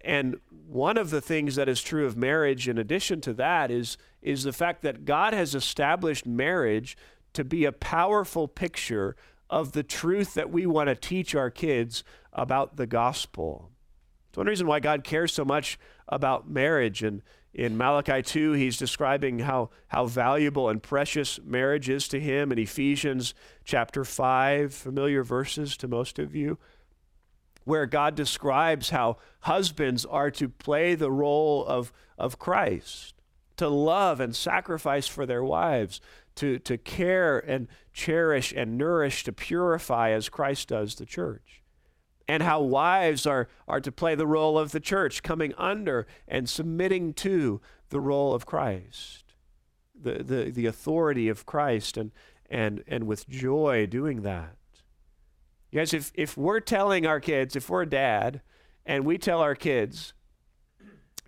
and 0.00 0.40
one 0.66 0.98
of 0.98 1.10
the 1.10 1.20
things 1.20 1.54
that 1.54 1.68
is 1.68 1.80
true 1.80 2.04
of 2.04 2.16
marriage, 2.16 2.68
in 2.68 2.78
addition 2.78 3.20
to 3.20 3.32
that, 3.34 3.70
is, 3.70 3.96
is 4.22 4.42
the 4.42 4.52
fact 4.52 4.82
that 4.82 5.04
God 5.04 5.34
has 5.34 5.54
established 5.54 6.26
marriage 6.26 6.96
to 7.34 7.44
be 7.44 7.64
a 7.64 7.70
powerful 7.70 8.48
picture 8.48 9.14
of 9.48 9.70
the 9.70 9.84
truth 9.84 10.34
that 10.34 10.50
we 10.50 10.66
want 10.66 10.88
to 10.88 10.96
teach 10.96 11.36
our 11.36 11.48
kids 11.48 12.02
about 12.32 12.76
the 12.76 12.88
gospel. 12.88 13.70
One 14.38 14.46
reason 14.46 14.68
why 14.68 14.78
God 14.78 15.02
cares 15.02 15.32
so 15.32 15.44
much 15.44 15.80
about 16.06 16.48
marriage. 16.48 17.02
And 17.02 17.22
in 17.52 17.76
Malachi 17.76 18.22
2, 18.22 18.52
he's 18.52 18.76
describing 18.76 19.40
how, 19.40 19.70
how 19.88 20.06
valuable 20.06 20.68
and 20.68 20.80
precious 20.80 21.40
marriage 21.44 21.88
is 21.88 22.06
to 22.06 22.20
him. 22.20 22.52
In 22.52 22.58
Ephesians 22.60 23.34
chapter 23.64 24.04
5, 24.04 24.72
familiar 24.72 25.24
verses 25.24 25.76
to 25.78 25.88
most 25.88 26.20
of 26.20 26.36
you, 26.36 26.56
where 27.64 27.84
God 27.84 28.14
describes 28.14 28.90
how 28.90 29.16
husbands 29.40 30.04
are 30.04 30.30
to 30.30 30.48
play 30.48 30.94
the 30.94 31.10
role 31.10 31.66
of, 31.66 31.92
of 32.16 32.38
Christ, 32.38 33.14
to 33.56 33.68
love 33.68 34.20
and 34.20 34.36
sacrifice 34.36 35.08
for 35.08 35.26
their 35.26 35.42
wives, 35.42 36.00
to, 36.36 36.60
to 36.60 36.78
care 36.78 37.40
and 37.40 37.66
cherish 37.92 38.54
and 38.56 38.78
nourish, 38.78 39.24
to 39.24 39.32
purify 39.32 40.10
as 40.10 40.28
Christ 40.28 40.68
does 40.68 40.94
the 40.94 41.06
church. 41.06 41.64
And 42.28 42.42
how 42.42 42.60
wives 42.60 43.26
are, 43.26 43.48
are 43.66 43.80
to 43.80 43.90
play 43.90 44.14
the 44.14 44.26
role 44.26 44.58
of 44.58 44.72
the 44.72 44.80
church, 44.80 45.22
coming 45.22 45.54
under 45.56 46.06
and 46.26 46.48
submitting 46.48 47.14
to 47.14 47.60
the 47.88 48.00
role 48.00 48.34
of 48.34 48.44
Christ, 48.44 49.24
the, 49.98 50.22
the, 50.22 50.50
the 50.50 50.66
authority 50.66 51.28
of 51.28 51.46
Christ, 51.46 51.96
and, 51.96 52.12
and, 52.50 52.84
and 52.86 53.06
with 53.06 53.28
joy 53.28 53.86
doing 53.86 54.22
that. 54.22 54.56
You 55.70 55.80
guys, 55.80 55.94
if, 55.94 56.12
if 56.14 56.36
we're 56.36 56.60
telling 56.60 57.06
our 57.06 57.20
kids, 57.20 57.56
if 57.56 57.70
we're 57.70 57.82
a 57.82 57.88
dad, 57.88 58.42
and 58.84 59.04
we 59.04 59.16
tell 59.16 59.40
our 59.40 59.54
kids, 59.54 60.12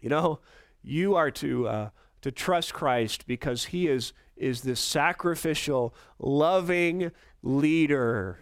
you 0.02 0.10
know, 0.10 0.40
you 0.82 1.14
are 1.14 1.30
to 1.30 1.68
uh, 1.68 1.90
to 2.22 2.30
trust 2.30 2.74
Christ 2.74 3.26
because 3.26 3.66
he 3.66 3.88
is, 3.88 4.12
is 4.36 4.62
this 4.62 4.80
sacrificial, 4.80 5.94
loving 6.18 7.12
leader, 7.42 8.38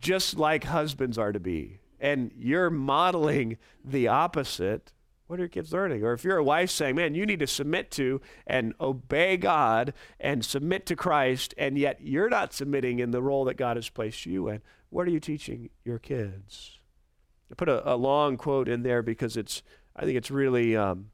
just 0.00 0.38
like 0.38 0.64
husbands 0.64 1.18
are 1.18 1.32
to 1.32 1.40
be. 1.40 1.80
And 2.00 2.32
you're 2.36 2.70
modeling 2.70 3.58
the 3.84 4.08
opposite. 4.08 4.92
What 5.26 5.38
are 5.38 5.42
your 5.42 5.48
kids 5.48 5.72
learning? 5.72 6.02
Or 6.02 6.12
if 6.12 6.24
you're 6.24 6.36
a 6.36 6.44
wife 6.44 6.70
saying, 6.70 6.96
man, 6.96 7.14
you 7.14 7.24
need 7.24 7.38
to 7.38 7.46
submit 7.46 7.90
to 7.92 8.20
and 8.46 8.74
obey 8.80 9.36
God 9.36 9.94
and 10.20 10.44
submit 10.44 10.84
to 10.86 10.96
Christ, 10.96 11.54
and 11.56 11.78
yet 11.78 12.00
you're 12.02 12.28
not 12.28 12.52
submitting 12.52 12.98
in 12.98 13.12
the 13.12 13.22
role 13.22 13.44
that 13.44 13.56
God 13.56 13.76
has 13.76 13.88
placed 13.88 14.26
you 14.26 14.48
in, 14.48 14.60
what 14.90 15.06
are 15.06 15.10
you 15.10 15.20
teaching 15.20 15.70
your 15.84 15.98
kids? 15.98 16.78
I 17.50 17.54
put 17.54 17.68
a, 17.68 17.94
a 17.94 17.96
long 17.96 18.36
quote 18.36 18.68
in 18.68 18.82
there 18.82 19.02
because 19.02 19.36
it's, 19.36 19.62
I 19.94 20.04
think 20.04 20.16
it's 20.16 20.30
really, 20.30 20.76
um, 20.76 21.10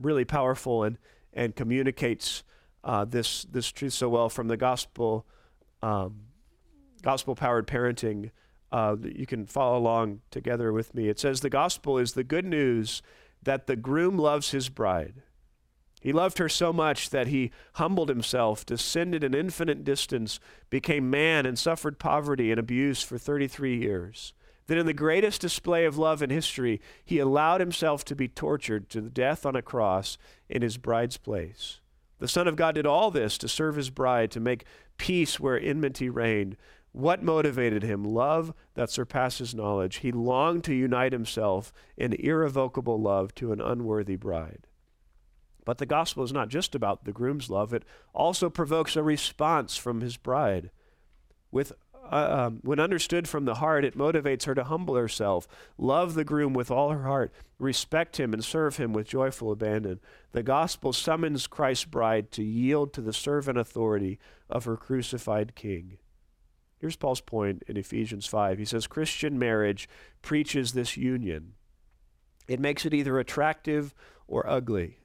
really 0.00 0.24
powerful 0.24 0.84
and, 0.84 0.98
and 1.32 1.56
communicates 1.56 2.44
uh, 2.84 3.04
this, 3.04 3.44
this 3.44 3.72
truth 3.72 3.94
so 3.94 4.08
well 4.08 4.28
from 4.28 4.48
the 4.48 4.56
gospel, 4.56 5.26
um, 5.82 6.20
gospel 7.04 7.34
powered 7.34 7.66
parenting. 7.66 8.30
Uh, 8.72 8.96
you 9.02 9.26
can 9.26 9.44
follow 9.46 9.78
along 9.78 10.22
together 10.30 10.72
with 10.72 10.94
me. 10.94 11.08
It 11.08 11.20
says, 11.20 11.40
The 11.40 11.50
gospel 11.50 11.98
is 11.98 12.14
the 12.14 12.24
good 12.24 12.46
news 12.46 13.02
that 13.42 13.66
the 13.66 13.76
groom 13.76 14.16
loves 14.16 14.50
his 14.50 14.70
bride. 14.70 15.22
He 16.00 16.12
loved 16.12 16.38
her 16.38 16.48
so 16.48 16.72
much 16.72 17.10
that 17.10 17.28
he 17.28 17.50
humbled 17.74 18.08
himself, 18.08 18.66
descended 18.66 19.22
an 19.22 19.34
infinite 19.34 19.84
distance, 19.84 20.40
became 20.70 21.10
man, 21.10 21.46
and 21.46 21.58
suffered 21.58 21.98
poverty 21.98 22.50
and 22.50 22.58
abuse 22.58 23.02
for 23.02 23.18
33 23.18 23.76
years. 23.76 24.32
Then, 24.66 24.78
in 24.78 24.86
the 24.86 24.94
greatest 24.94 25.42
display 25.42 25.84
of 25.84 25.98
love 25.98 26.22
in 26.22 26.30
history, 26.30 26.80
he 27.04 27.18
allowed 27.18 27.60
himself 27.60 28.04
to 28.06 28.16
be 28.16 28.28
tortured 28.28 28.88
to 28.90 29.02
death 29.02 29.44
on 29.44 29.56
a 29.56 29.62
cross 29.62 30.16
in 30.48 30.62
his 30.62 30.78
bride's 30.78 31.18
place. 31.18 31.80
The 32.18 32.28
Son 32.28 32.48
of 32.48 32.56
God 32.56 32.74
did 32.74 32.86
all 32.86 33.10
this 33.10 33.36
to 33.38 33.48
serve 33.48 33.76
his 33.76 33.90
bride, 33.90 34.30
to 34.30 34.40
make 34.40 34.64
peace 34.96 35.40
where 35.40 35.60
enmity 35.60 36.08
reigned. 36.08 36.56
What 36.94 37.24
motivated 37.24 37.82
him? 37.82 38.04
Love 38.04 38.54
that 38.74 38.88
surpasses 38.88 39.52
knowledge. 39.52 39.96
He 39.96 40.12
longed 40.12 40.62
to 40.64 40.74
unite 40.74 41.12
himself 41.12 41.72
in 41.96 42.12
irrevocable 42.12 43.00
love 43.00 43.34
to 43.34 43.50
an 43.50 43.60
unworthy 43.60 44.14
bride. 44.14 44.68
But 45.64 45.78
the 45.78 45.86
gospel 45.86 46.22
is 46.22 46.32
not 46.32 46.50
just 46.50 46.72
about 46.72 47.04
the 47.04 47.10
groom's 47.10 47.50
love, 47.50 47.74
it 47.74 47.82
also 48.14 48.48
provokes 48.48 48.94
a 48.94 49.02
response 49.02 49.76
from 49.76 50.02
his 50.02 50.16
bride. 50.16 50.70
With 51.50 51.72
uh, 52.12 52.46
um, 52.46 52.60
when 52.62 52.78
understood 52.78 53.26
from 53.26 53.44
the 53.44 53.56
heart, 53.56 53.84
it 53.84 53.98
motivates 53.98 54.44
her 54.44 54.54
to 54.54 54.62
humble 54.62 54.94
herself, 54.94 55.48
love 55.76 56.14
the 56.14 56.22
groom 56.22 56.54
with 56.54 56.70
all 56.70 56.90
her 56.90 57.02
heart, 57.02 57.32
respect 57.58 58.20
him, 58.20 58.32
and 58.32 58.44
serve 58.44 58.76
him 58.76 58.92
with 58.92 59.08
joyful 59.08 59.50
abandon. 59.50 59.98
The 60.30 60.44
gospel 60.44 60.92
summons 60.92 61.48
Christ's 61.48 61.86
bride 61.86 62.30
to 62.32 62.44
yield 62.44 62.92
to 62.92 63.00
the 63.00 63.12
servant 63.12 63.58
authority 63.58 64.20
of 64.48 64.64
her 64.66 64.76
crucified 64.76 65.56
king. 65.56 65.98
Here's 66.84 66.96
Paul's 66.96 67.22
point 67.22 67.62
in 67.66 67.78
Ephesians 67.78 68.26
5. 68.26 68.58
He 68.58 68.66
says, 68.66 68.86
Christian 68.86 69.38
marriage 69.38 69.88
preaches 70.20 70.74
this 70.74 70.98
union. 70.98 71.54
It 72.46 72.60
makes 72.60 72.84
it 72.84 72.92
either 72.92 73.18
attractive 73.18 73.94
or 74.28 74.46
ugly. 74.46 74.98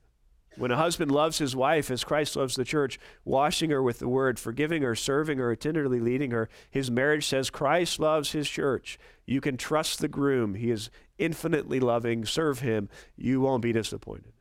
When 0.58 0.72
a 0.72 0.76
husband 0.76 1.10
loves 1.10 1.38
his 1.38 1.56
wife 1.56 1.90
as 1.90 2.04
Christ 2.04 2.36
loves 2.36 2.56
the 2.56 2.66
church, 2.66 3.00
washing 3.24 3.70
her 3.70 3.82
with 3.82 4.00
the 4.00 4.10
word, 4.10 4.40
forgiving 4.40 4.82
her, 4.82 4.94
serving 4.94 5.38
her, 5.38 5.56
tenderly 5.56 6.02
leading 6.02 6.32
her, 6.32 6.50
his 6.70 6.92
marriage 6.92 7.26
says 7.26 7.50
Christ 7.50 7.98
loves 7.98 8.34
his 8.34 8.50
church. 8.50 9.00
You 9.26 9.40
can 9.40 9.56
trust 9.56 10.00
the 10.00 10.10
groom. 10.10 10.56
He 10.56 10.72
is 10.72 10.90
infinitely 11.18 11.80
loving. 11.80 12.26
Serve 12.26 12.60
him. 12.60 12.90
You 13.16 13.40
won't 13.40 13.62
be 13.62 13.72
disappointed. 13.72 14.34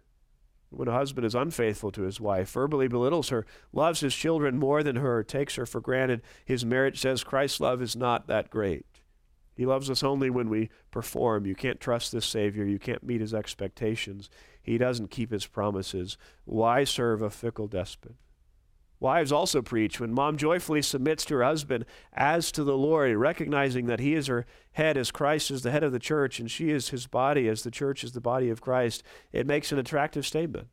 When 0.70 0.88
a 0.88 0.92
husband 0.92 1.26
is 1.26 1.34
unfaithful 1.34 1.90
to 1.92 2.02
his 2.02 2.20
wife, 2.20 2.50
verbally 2.50 2.88
belittles 2.88 3.30
her, 3.30 3.46
loves 3.72 4.00
his 4.00 4.14
children 4.14 4.58
more 4.58 4.82
than 4.82 4.96
her, 4.96 5.22
takes 5.24 5.54
her 5.56 5.64
for 5.64 5.80
granted, 5.80 6.22
his 6.44 6.64
marriage 6.64 7.00
says 7.00 7.24
Christ's 7.24 7.60
love 7.60 7.80
is 7.80 7.96
not 7.96 8.26
that 8.26 8.50
great. 8.50 8.84
He 9.58 9.66
loves 9.66 9.90
us 9.90 10.04
only 10.04 10.30
when 10.30 10.48
we 10.48 10.70
perform. 10.92 11.46
You 11.46 11.56
can't 11.56 11.80
trust 11.80 12.12
this 12.12 12.26
Savior. 12.26 12.64
You 12.64 12.78
can't 12.78 13.02
meet 13.02 13.20
his 13.20 13.34
expectations. 13.34 14.30
He 14.62 14.78
doesn't 14.78 15.10
keep 15.10 15.32
his 15.32 15.46
promises. 15.46 16.16
Why 16.44 16.84
serve 16.84 17.22
a 17.22 17.30
fickle 17.30 17.66
despot? 17.66 18.14
Wives 19.01 19.30
also 19.30 19.62
preach 19.62 20.01
when 20.01 20.12
mom 20.12 20.36
joyfully 20.36 20.82
submits 20.82 21.24
to 21.26 21.34
her 21.36 21.44
husband 21.44 21.84
as 22.12 22.51
to 22.53 22.64
the 22.64 22.76
Lord, 22.76 23.16
recognizing 23.16 23.86
that 23.86 24.01
he 24.01 24.14
is 24.14 24.26
her 24.26 24.44
head 24.72 24.96
as 24.96 25.12
Christ 25.12 25.51
is 25.51 25.62
the 25.62 25.70
head 25.70 25.84
of 25.84 25.92
the 25.92 26.01
church 26.01 26.40
and 26.40 26.51
she 26.51 26.70
is 26.70 26.88
his 26.88 27.07
body 27.07 27.49
as 27.49 27.62
the 27.62 27.70
church 27.70 28.03
is 28.03 28.12
the 28.12 28.20
body 28.20 28.51
of 28.51 28.61
Christ. 28.61 29.03
It 29.32 29.46
makes 29.46 29.70
an 29.70 29.78
attractive 29.78 30.26
statement. 30.26 30.68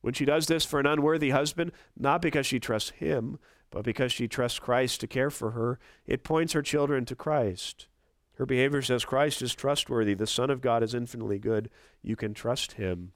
When 0.00 0.14
she 0.14 0.24
does 0.24 0.46
this 0.46 0.64
for 0.64 0.80
an 0.80 0.86
unworthy 0.86 1.30
husband, 1.30 1.72
not 1.96 2.22
because 2.22 2.46
she 2.46 2.58
trusts 2.58 2.90
him, 2.90 3.38
but 3.70 3.84
because 3.84 4.10
she 4.10 4.26
trusts 4.26 4.58
Christ 4.58 5.00
to 5.00 5.06
care 5.06 5.30
for 5.30 5.52
her, 5.52 5.78
it 6.06 6.24
points 6.24 6.54
her 6.54 6.62
children 6.62 7.04
to 7.04 7.14
Christ. 7.14 7.86
Her 8.34 8.46
behavior 8.46 8.82
says 8.82 9.04
Christ 9.04 9.42
is 9.42 9.54
trustworthy. 9.54 10.14
The 10.14 10.26
Son 10.26 10.50
of 10.50 10.62
God 10.62 10.82
is 10.82 10.94
infinitely 10.94 11.38
good. 11.38 11.70
You 12.02 12.16
can 12.16 12.34
trust 12.34 12.72
him. 12.72 13.12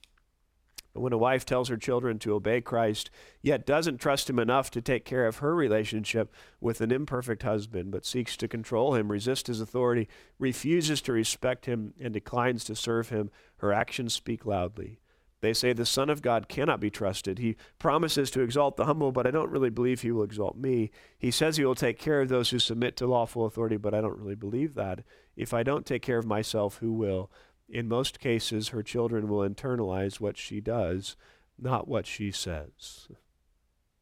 But 0.95 1.01
when 1.01 1.13
a 1.13 1.19
wife 1.19 1.45
tells 1.45 1.69
her 1.69 1.77
children 1.77 2.21
to 2.21 2.35
obey 2.35 2.61
Christ, 2.61 3.11
yet 3.43 3.67
doesn't 3.67 3.99
trust 3.99 4.31
him 4.31 4.39
enough 4.39 4.71
to 4.71 4.81
take 4.81 5.05
care 5.05 5.27
of 5.27 5.39
her 5.39 5.55
relationship 5.55 6.33
with 6.61 6.81
an 6.81 6.93
imperfect 6.93 7.43
husband, 7.43 7.91
but 7.91 8.07
seeks 8.07 8.37
to 8.39 8.49
control 8.49 8.95
him, 8.95 9.11
resist 9.11 9.49
his 9.49 9.61
authority, 9.61 10.09
refuses 10.39 11.03
to 11.03 11.13
respect 11.13 11.67
him, 11.67 11.95
and 12.01 12.15
declines 12.15 12.65
to 12.65 12.77
serve 12.77 13.09
him, 13.09 13.31
her 13.57 13.73
actions 13.73 14.15
speak 14.15 14.47
loudly. 14.47 15.01
They 15.41 15.53
say 15.53 15.75
the 15.75 15.85
Son 15.85 16.09
of 16.09 16.23
God 16.23 16.49
cannot 16.49 16.81
be 16.81 16.89
trusted. 16.89 17.39
He 17.39 17.57
promises 17.79 18.31
to 18.31 18.41
exalt 18.41 18.77
the 18.77 18.87
humble, 18.87 19.13
but 19.13 19.27
I 19.27 19.31
don't 19.31 19.51
really 19.51 19.69
believe 19.69 20.01
he 20.01 20.11
will 20.11 20.23
exalt 20.23 20.57
me. 20.57 20.91
He 21.19 21.31
says 21.31 21.59
he 21.59 21.67
will 21.67 21.75
take 21.75 21.99
care 21.99 22.23
of 22.23 22.31
those 22.31 22.49
who 22.49 22.59
submit 22.59 22.97
to 22.97 23.07
lawful 23.07 23.45
authority, 23.45 23.77
but 23.77 23.93
I 23.93 24.01
don't 24.01 24.19
really 24.19 24.37
believe 24.37 24.75
that. 24.75 25.03
If 25.37 25.53
I 25.53 25.63
don't 25.63 25.85
take 25.85 26.01
care 26.01 26.17
of 26.17 26.25
myself, 26.25 26.79
who 26.79 26.95
will? 26.95 27.31
In 27.75 27.89
most 27.89 28.21
cases, 28.21 28.69
her 28.69 28.85
children 28.85 29.29
will 29.29 29.47
internalize 29.47 30.21
what 30.21 30.39
she 30.39 30.61
does, 30.61 31.17
not 31.59 31.89
what 31.89 32.07
she 32.07 32.31
says. 32.31 33.09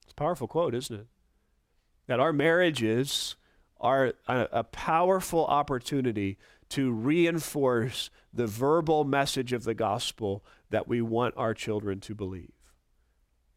It's 0.03 0.13
a 0.13 0.15
powerful 0.15 0.47
quote, 0.47 0.75
isn't 0.75 1.01
it? 1.01 1.07
That 2.07 2.21
our 2.21 2.35
marriages 2.35 3.37
are 3.81 4.13
a, 4.29 4.49
a 4.53 4.65
powerful 4.65 5.47
opportunity 5.47 6.37
to 6.69 6.93
reinforce 6.93 8.11
the 8.31 8.47
verbal 8.47 9.05
message 9.05 9.55
of 9.55 9.65
the 9.65 9.75
gospel 9.75 10.45
that 10.69 10.87
we 10.87 11.01
want 11.01 11.35
our 11.39 11.55
children 11.55 11.99
to 12.01 12.15
believe. 12.15 12.53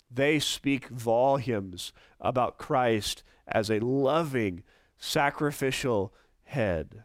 They 0.09 0.39
speak 0.39 0.88
volumes 0.88 1.91
about 2.22 2.57
Christ 2.57 3.22
as 3.49 3.70
a 3.70 3.80
loving, 3.80 4.63
sacrificial 4.97 6.13
head, 6.45 7.03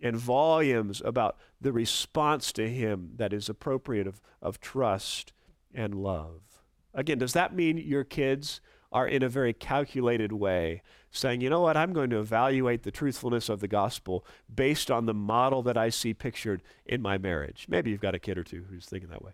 and 0.00 0.16
volumes 0.16 1.02
about 1.04 1.36
the 1.60 1.72
response 1.72 2.52
to 2.52 2.68
Him 2.68 3.12
that 3.16 3.32
is 3.32 3.48
appropriate 3.48 4.06
of, 4.06 4.20
of 4.40 4.60
trust 4.60 5.32
and 5.74 5.94
love. 5.94 6.42
Again, 6.94 7.18
does 7.18 7.32
that 7.32 7.54
mean 7.54 7.78
your 7.78 8.04
kids 8.04 8.60
are 8.90 9.06
in 9.06 9.22
a 9.22 9.28
very 9.28 9.52
calculated 9.52 10.32
way 10.32 10.82
saying, 11.10 11.40
you 11.40 11.50
know 11.50 11.60
what, 11.60 11.76
I'm 11.76 11.92
going 11.92 12.10
to 12.10 12.18
evaluate 12.18 12.82
the 12.82 12.90
truthfulness 12.90 13.48
of 13.48 13.60
the 13.60 13.68
gospel 13.68 14.24
based 14.52 14.90
on 14.90 15.06
the 15.06 15.14
model 15.14 15.62
that 15.62 15.76
I 15.76 15.90
see 15.90 16.14
pictured 16.14 16.62
in 16.86 17.02
my 17.02 17.18
marriage. 17.18 17.66
Maybe 17.68 17.90
you've 17.90 18.00
got 18.00 18.14
a 18.14 18.18
kid 18.18 18.38
or 18.38 18.44
two 18.44 18.64
who's 18.70 18.86
thinking 18.86 19.10
that 19.10 19.22
way. 19.22 19.32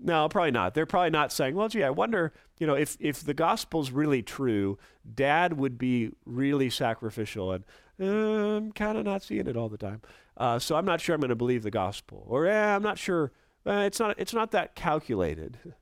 No, 0.00 0.28
probably 0.28 0.52
not. 0.52 0.74
They're 0.74 0.86
probably 0.86 1.10
not 1.10 1.32
saying, 1.32 1.56
well, 1.56 1.68
gee, 1.68 1.82
I 1.82 1.90
wonder, 1.90 2.32
you 2.58 2.66
know, 2.68 2.74
if, 2.74 2.96
if 3.00 3.24
the 3.24 3.34
gospel's 3.34 3.90
really 3.90 4.22
true, 4.22 4.78
dad 5.12 5.54
would 5.54 5.76
be 5.76 6.12
really 6.24 6.70
sacrificial. 6.70 7.50
And 7.50 7.64
I'm 8.00 8.72
kind 8.72 8.96
of 8.96 9.04
not 9.04 9.22
seeing 9.22 9.46
it 9.46 9.56
all 9.56 9.68
the 9.68 9.78
time. 9.78 10.02
Uh, 10.36 10.58
so 10.58 10.76
I'm 10.76 10.84
not 10.84 11.00
sure 11.00 11.14
I'm 11.14 11.20
going 11.20 11.30
to 11.30 11.36
believe 11.36 11.62
the 11.62 11.70
gospel. 11.70 12.24
Or 12.28 12.46
eh, 12.46 12.74
I'm 12.74 12.82
not 12.82 12.98
sure. 12.98 13.32
Uh, 13.66 13.84
it's, 13.86 13.98
not, 13.98 14.18
it's 14.18 14.34
not 14.34 14.52
that 14.52 14.74
calculated. 14.74 15.58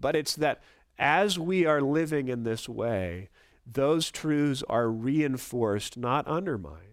But 0.00 0.14
it's 0.14 0.36
that 0.36 0.62
as 0.96 1.40
we 1.40 1.66
are 1.66 1.80
living 1.80 2.28
in 2.28 2.44
this 2.44 2.68
way, 2.68 3.30
those 3.66 4.12
truths 4.12 4.62
are 4.68 4.88
reinforced, 4.88 5.96
not 5.96 6.26
undermined. 6.28 6.84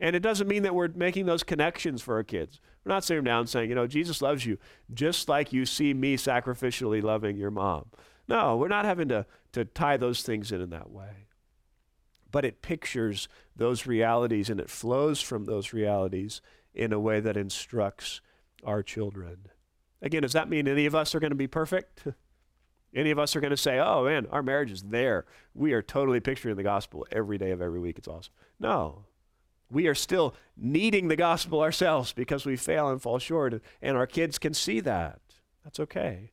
And 0.00 0.16
it 0.16 0.20
doesn't 0.20 0.48
mean 0.48 0.62
that 0.62 0.74
we're 0.74 0.88
making 0.88 1.26
those 1.26 1.42
connections 1.42 2.00
for 2.00 2.14
our 2.14 2.22
kids. 2.22 2.60
We're 2.84 2.94
not 2.94 3.04
sitting 3.04 3.24
down 3.24 3.46
saying, 3.46 3.68
you 3.68 3.74
know, 3.74 3.86
Jesus 3.86 4.22
loves 4.22 4.46
you 4.46 4.58
just 4.92 5.28
like 5.28 5.52
you 5.52 5.66
see 5.66 5.92
me 5.92 6.16
sacrificially 6.16 7.02
loving 7.02 7.36
your 7.36 7.50
mom. 7.50 7.86
No, 8.26 8.56
we're 8.56 8.68
not 8.68 8.86
having 8.86 9.08
to, 9.08 9.26
to 9.52 9.64
tie 9.64 9.98
those 9.98 10.22
things 10.22 10.52
in 10.52 10.60
in 10.60 10.70
that 10.70 10.90
way. 10.90 11.26
But 12.30 12.44
it 12.44 12.62
pictures 12.62 13.28
those 13.56 13.86
realities 13.86 14.50
and 14.50 14.60
it 14.60 14.70
flows 14.70 15.20
from 15.20 15.44
those 15.44 15.72
realities 15.72 16.40
in 16.74 16.92
a 16.92 17.00
way 17.00 17.20
that 17.20 17.36
instructs 17.36 18.20
our 18.64 18.82
children. 18.82 19.48
Again, 20.02 20.22
does 20.22 20.32
that 20.32 20.48
mean 20.48 20.68
any 20.68 20.86
of 20.86 20.94
us 20.94 21.14
are 21.14 21.20
going 21.20 21.32
to 21.32 21.36
be 21.36 21.46
perfect? 21.46 22.04
Any 22.92 23.12
of 23.12 23.20
us 23.20 23.36
are 23.36 23.40
going 23.40 23.52
to 23.52 23.56
say, 23.56 23.78
oh 23.78 24.04
man, 24.04 24.26
our 24.32 24.42
marriage 24.42 24.72
is 24.72 24.82
there. 24.82 25.24
We 25.54 25.74
are 25.74 25.82
totally 25.82 26.18
picturing 26.18 26.56
the 26.56 26.64
gospel 26.64 27.06
every 27.12 27.38
day 27.38 27.52
of 27.52 27.62
every 27.62 27.78
week. 27.78 27.98
It's 27.98 28.08
awesome. 28.08 28.32
No. 28.58 29.04
We 29.70 29.86
are 29.86 29.94
still 29.94 30.34
needing 30.56 31.06
the 31.06 31.14
gospel 31.14 31.60
ourselves 31.60 32.12
because 32.12 32.44
we 32.44 32.56
fail 32.56 32.88
and 32.88 33.00
fall 33.00 33.20
short, 33.20 33.62
and 33.80 33.96
our 33.96 34.08
kids 34.08 34.38
can 34.40 34.54
see 34.54 34.80
that. 34.80 35.20
That's 35.62 35.78
okay. 35.78 36.32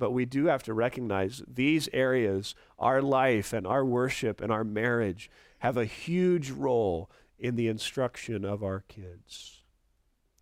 But 0.00 0.12
we 0.12 0.24
do 0.24 0.46
have 0.46 0.62
to 0.64 0.74
recognize 0.74 1.42
these 1.46 1.88
areas, 1.92 2.54
our 2.78 3.02
life 3.02 3.52
and 3.52 3.66
our 3.66 3.84
worship 3.84 4.40
and 4.40 4.50
our 4.50 4.64
marriage, 4.64 5.30
have 5.58 5.76
a 5.76 5.84
huge 5.84 6.50
role 6.50 7.10
in 7.38 7.54
the 7.54 7.68
instruction 7.68 8.44
of 8.44 8.64
our 8.64 8.80
kids. 8.88 9.62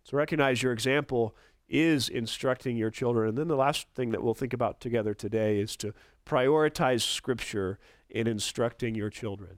So 0.05 0.17
recognize 0.17 0.63
your 0.63 0.71
example 0.71 1.35
is 1.67 2.07
instructing 2.07 2.77
your 2.77 2.89
children. 2.89 3.29
And 3.29 3.37
then 3.37 3.47
the 3.49 3.57
last 3.57 3.87
thing 3.93 4.11
that 4.11 4.23
we'll 4.23 4.33
think 4.33 4.53
about 4.53 4.79
together 4.79 5.13
today 5.13 5.59
is 5.59 5.75
to 5.77 5.93
prioritize 6.25 7.01
Scripture 7.01 7.77
in 8.09 8.27
instructing 8.27 8.95
your 8.95 9.09
children. 9.09 9.57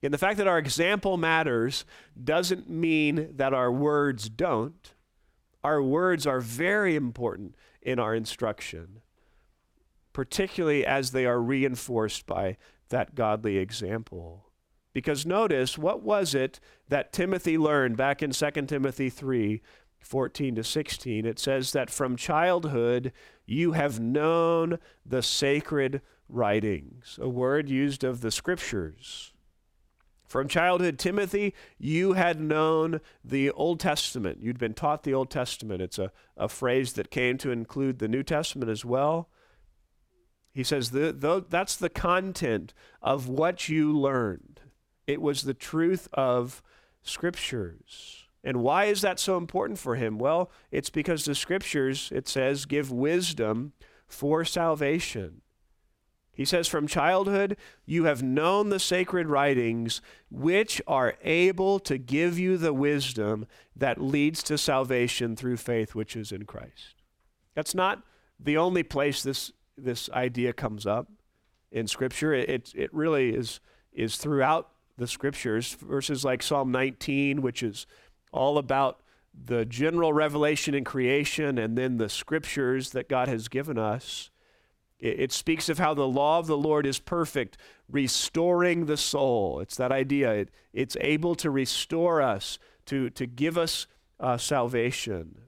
And 0.00 0.14
the 0.14 0.18
fact 0.18 0.38
that 0.38 0.46
our 0.46 0.58
example 0.58 1.16
matters 1.16 1.84
doesn't 2.22 2.70
mean 2.70 3.34
that 3.36 3.52
our 3.52 3.72
words 3.72 4.28
don't. 4.28 4.94
Our 5.64 5.82
words 5.82 6.24
are 6.26 6.40
very 6.40 6.94
important 6.94 7.56
in 7.86 8.00
our 8.00 8.14
instruction, 8.14 9.00
particularly 10.12 10.84
as 10.84 11.12
they 11.12 11.24
are 11.24 11.40
reinforced 11.40 12.26
by 12.26 12.56
that 12.88 13.14
godly 13.14 13.58
example. 13.58 14.50
Because 14.92 15.24
notice, 15.24 15.78
what 15.78 16.02
was 16.02 16.34
it 16.34 16.58
that 16.88 17.12
Timothy 17.12 17.56
learned 17.56 17.96
back 17.96 18.22
in 18.22 18.32
2 18.32 18.50
Timothy 18.66 19.08
3 19.08 19.62
14 20.00 20.54
to 20.56 20.64
16? 20.64 21.26
It 21.26 21.38
says 21.38 21.72
that 21.72 21.90
from 21.90 22.16
childhood 22.16 23.12
you 23.46 23.72
have 23.72 24.00
known 24.00 24.78
the 25.04 25.22
sacred 25.22 26.02
writings, 26.28 27.18
a 27.22 27.28
word 27.28 27.68
used 27.68 28.02
of 28.02 28.20
the 28.20 28.32
scriptures. 28.32 29.32
From 30.26 30.48
childhood, 30.48 30.98
Timothy, 30.98 31.54
you 31.78 32.14
had 32.14 32.40
known 32.40 33.00
the 33.24 33.50
Old 33.52 33.78
Testament. 33.80 34.38
You'd 34.42 34.58
been 34.58 34.74
taught 34.74 35.04
the 35.04 35.14
Old 35.14 35.30
Testament. 35.30 35.80
It's 35.80 35.98
a, 35.98 36.10
a 36.36 36.48
phrase 36.48 36.94
that 36.94 37.10
came 37.10 37.38
to 37.38 37.50
include 37.50 37.98
the 37.98 38.08
New 38.08 38.22
Testament 38.22 38.70
as 38.70 38.84
well. 38.84 39.28
He 40.52 40.64
says 40.64 40.90
the, 40.90 41.12
the, 41.12 41.44
that's 41.48 41.76
the 41.76 41.90
content 41.90 42.72
of 43.02 43.28
what 43.28 43.68
you 43.68 43.92
learned. 43.96 44.60
It 45.06 45.20
was 45.20 45.42
the 45.42 45.54
truth 45.54 46.08
of 46.12 46.62
scriptures. 47.02 48.24
And 48.42 48.62
why 48.62 48.86
is 48.86 49.00
that 49.02 49.20
so 49.20 49.36
important 49.36 49.78
for 49.78 49.96
him? 49.96 50.18
Well, 50.18 50.50
it's 50.70 50.90
because 50.90 51.24
the 51.24 51.34
scriptures, 51.34 52.10
it 52.14 52.26
says, 52.26 52.64
give 52.64 52.90
wisdom 52.90 53.74
for 54.08 54.44
salvation. 54.44 55.42
He 56.36 56.44
says, 56.44 56.68
From 56.68 56.86
childhood, 56.86 57.56
you 57.86 58.04
have 58.04 58.22
known 58.22 58.68
the 58.68 58.78
sacred 58.78 59.26
writings, 59.26 60.02
which 60.30 60.82
are 60.86 61.14
able 61.24 61.80
to 61.80 61.96
give 61.96 62.38
you 62.38 62.58
the 62.58 62.74
wisdom 62.74 63.46
that 63.74 64.00
leads 64.00 64.42
to 64.44 64.58
salvation 64.58 65.34
through 65.34 65.56
faith, 65.56 65.94
which 65.94 66.14
is 66.14 66.32
in 66.32 66.44
Christ. 66.44 67.02
That's 67.54 67.74
not 67.74 68.02
the 68.38 68.58
only 68.58 68.82
place 68.82 69.22
this, 69.22 69.50
this 69.78 70.10
idea 70.10 70.52
comes 70.52 70.86
up 70.86 71.10
in 71.72 71.86
Scripture. 71.86 72.34
It, 72.34 72.70
it, 72.74 72.92
really 72.92 73.30
is, 73.30 73.60
is 73.94 74.16
throughout 74.16 74.68
the 74.98 75.06
scriptures, 75.06 75.74
verses 75.74 76.22
like 76.22 76.42
Psalm 76.42 76.70
19, 76.70 77.40
which 77.40 77.62
is 77.62 77.86
all 78.30 78.58
about 78.58 79.00
the 79.34 79.64
general 79.64 80.12
revelation 80.12 80.74
in 80.74 80.84
creation 80.84 81.56
and 81.58 81.76
then 81.78 81.96
the 81.96 82.08
scriptures 82.08 82.90
that 82.90 83.08
God 83.08 83.28
has 83.28 83.48
given 83.48 83.78
us. 83.78 84.30
It, 84.98 85.30
speaks 85.30 85.68
of 85.68 85.78
how 85.78 85.92
the 85.92 86.08
law 86.08 86.38
of 86.38 86.46
the 86.46 86.56
Lord 86.56 86.86
is 86.86 86.98
perfect, 86.98 87.58
restoring 87.90 88.86
the 88.86 88.96
soul. 88.96 89.60
It's 89.60 89.76
that 89.76 89.92
idea. 89.92 90.32
It, 90.32 90.50
it's 90.72 90.96
able 91.00 91.34
to 91.36 91.50
restore 91.50 92.22
us, 92.22 92.58
to, 92.86 93.10
to 93.10 93.26
give 93.26 93.58
us 93.58 93.86
uh, 94.18 94.38
salvation. 94.38 95.42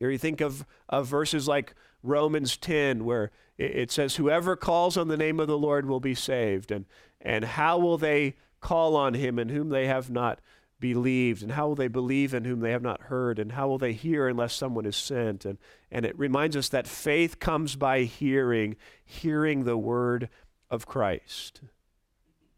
Here 0.00 0.10
you 0.10 0.18
think 0.18 0.40
of, 0.40 0.66
of 0.88 1.06
verses 1.06 1.46
like 1.46 1.74
Romans 2.02 2.56
10, 2.56 3.04
where 3.04 3.30
it, 3.58 3.76
it 3.76 3.92
says, 3.92 4.16
Whoever 4.16 4.56
calls 4.56 4.96
on 4.96 5.08
the 5.08 5.16
name 5.16 5.38
of 5.38 5.46
the 5.46 5.58
Lord 5.58 5.86
will 5.86 6.00
be 6.00 6.14
saved. 6.14 6.72
And, 6.72 6.84
and 7.20 7.44
how 7.44 7.78
will 7.78 7.98
they 7.98 8.34
call 8.60 8.96
on 8.96 9.14
him 9.14 9.38
in 9.38 9.50
whom 9.50 9.68
they 9.68 9.86
have 9.86 10.10
not 10.10 10.40
believed? 10.80 11.42
And 11.42 11.52
how 11.52 11.68
will 11.68 11.74
they 11.74 11.88
believe 11.88 12.34
in 12.34 12.44
whom 12.44 12.60
they 12.60 12.70
have 12.70 12.82
not 12.82 13.02
heard? 13.02 13.38
And 13.38 13.52
how 13.52 13.68
will 13.68 13.78
they 13.78 13.92
hear 13.92 14.28
unless 14.28 14.54
someone 14.54 14.86
is 14.86 14.96
sent? 14.96 15.44
And, 15.44 15.58
and 15.90 16.04
it 16.04 16.18
reminds 16.18 16.56
us 16.56 16.68
that 16.70 16.86
faith 16.86 17.38
comes 17.38 17.76
by 17.76 18.02
hearing, 18.02 18.76
hearing 19.04 19.64
the 19.64 19.78
word 19.78 20.28
of 20.70 20.86
Christ. 20.86 21.62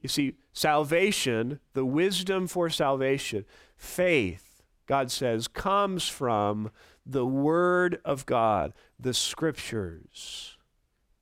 You 0.01 0.09
see, 0.09 0.35
salvation, 0.53 1.61
the 1.75 1.85
wisdom 1.85 2.47
for 2.47 2.71
salvation, 2.71 3.45
faith, 3.77 4.63
God 4.87 5.11
says, 5.11 5.49
comes 5.49 6.09
from 6.09 6.71
the 7.05 7.27
Word 7.27 8.01
of 8.05 8.27
God, 8.27 8.73
the 8.99 9.15
Scriptures. 9.15 10.57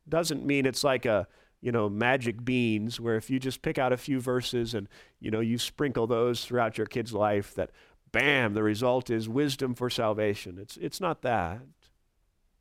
Doesn't 0.09 0.47
mean 0.47 0.67
it's 0.67 0.85
like 0.85 1.05
a 1.05 1.27
you 1.61 1.73
know, 1.73 1.89
magic 1.89 2.45
beans 2.45 3.01
where 3.01 3.17
if 3.17 3.31
you 3.31 3.39
just 3.39 3.63
pick 3.63 3.79
out 3.79 3.93
a 3.93 3.97
few 3.97 4.21
verses 4.21 4.75
and, 4.75 4.89
you 5.21 5.31
know, 5.31 5.41
you 5.41 5.59
sprinkle 5.59 6.07
those 6.07 6.45
throughout 6.45 6.79
your 6.79 6.87
kid's 6.87 7.13
life 7.13 7.55
that 7.55 7.71
bam, 8.13 8.55
the 8.55 8.63
result 8.63 9.11
is 9.11 9.29
wisdom 9.29 9.75
for 9.75 9.91
salvation. 9.91 10.59
It's 10.61 10.77
it's 10.77 11.01
not 11.01 11.23
that. 11.23 11.61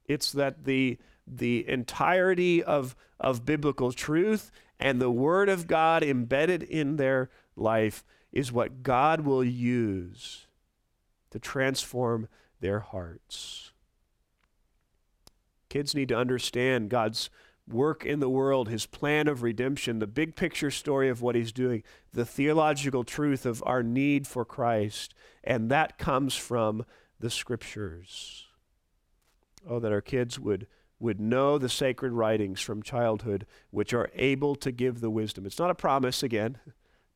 It's 0.06 0.32
that 0.34 0.66
the 0.66 0.98
the 1.28 1.68
entirety 1.68 2.64
of 2.64 2.96
of 3.20 3.46
biblical 3.46 3.92
truth 3.92 4.52
and 4.80 5.00
the 5.00 5.12
word 5.12 5.50
of 5.50 5.68
God 5.68 6.04
embedded 6.04 6.64
in 6.64 6.98
their 6.98 7.30
life 7.56 8.04
is 8.32 8.52
what 8.52 8.84
God 8.84 9.22
will 9.22 9.44
use 9.44 10.48
to 11.32 11.40
transform 11.40 12.28
their 12.60 12.82
hearts. 12.82 13.72
Kids 15.70 15.96
need 15.96 16.10
to 16.10 16.18
understand 16.18 16.90
God's 16.90 17.30
work 17.68 18.06
in 18.06 18.20
the 18.20 18.30
world, 18.30 18.70
his 18.70 18.86
plan 18.86 19.28
of 19.28 19.42
redemption, 19.42 20.00
the 20.00 20.08
big 20.08 20.36
picture 20.36 20.72
story 20.72 21.10
of 21.10 21.22
what 21.22 21.36
he's 21.36 21.52
doing, 21.52 21.84
the 22.14 22.26
theological 22.26 23.04
truth 23.04 23.46
of 23.46 23.64
our 23.66 23.82
need 23.82 24.28
for 24.28 24.46
Christ, 24.46 25.14
and 25.44 25.70
that 25.72 25.98
comes 25.98 26.36
from 26.36 26.86
the 27.20 27.30
scriptures. 27.30 28.46
Oh, 29.68 29.80
that 29.80 29.92
our 29.92 30.02
kids 30.02 30.40
would 30.40 30.68
would 30.98 31.20
know 31.20 31.58
the 31.58 31.68
sacred 31.68 32.14
writings 32.14 32.62
from 32.62 32.82
childhood, 32.82 33.46
which 33.70 33.94
are 33.94 34.10
able 34.16 34.56
to 34.56 34.72
give 34.72 35.02
the 35.02 35.10
wisdom. 35.10 35.46
It's 35.46 35.60
not 35.60 35.70
a 35.70 35.76
promise 35.76 36.24
again. 36.24 36.58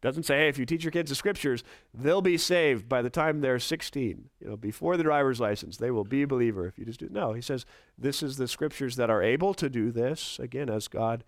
Doesn't 0.02 0.24
say, 0.24 0.40
hey, 0.40 0.48
if 0.48 0.58
you 0.58 0.66
teach 0.66 0.84
your 0.84 0.92
kids 0.92 1.10
the 1.10 1.16
scriptures, 1.16 1.64
they'll 1.94 2.22
be 2.22 2.38
saved 2.38 2.88
by 2.88 3.02
the 3.02 3.10
time 3.10 3.42
they're 3.42 3.60
16. 3.60 4.30
You 4.40 4.48
know, 4.48 4.56
before 4.56 4.96
the 4.96 5.04
driver's 5.04 5.42
license, 5.42 5.78
they 5.78 5.92
will 5.92 6.06
be 6.06 6.22
a 6.22 6.28
believer 6.28 6.66
if 6.68 6.80
you 6.80 6.86
just 6.86 7.00
do. 7.00 7.08
it. 7.08 7.12
No, 7.12 7.34
he 7.34 7.42
says, 7.42 7.66
this 7.98 8.24
is 8.24 8.38
the 8.38 8.48
scriptures 8.48 8.96
that 8.96 9.10
are 9.10 9.22
able 9.22 9.54
to 9.56 9.70
do 9.70 9.92
this, 9.92 10.40
again, 10.40 10.70
as 10.70 10.88
God 10.88 11.26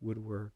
would 0.00 0.24
work. 0.24 0.52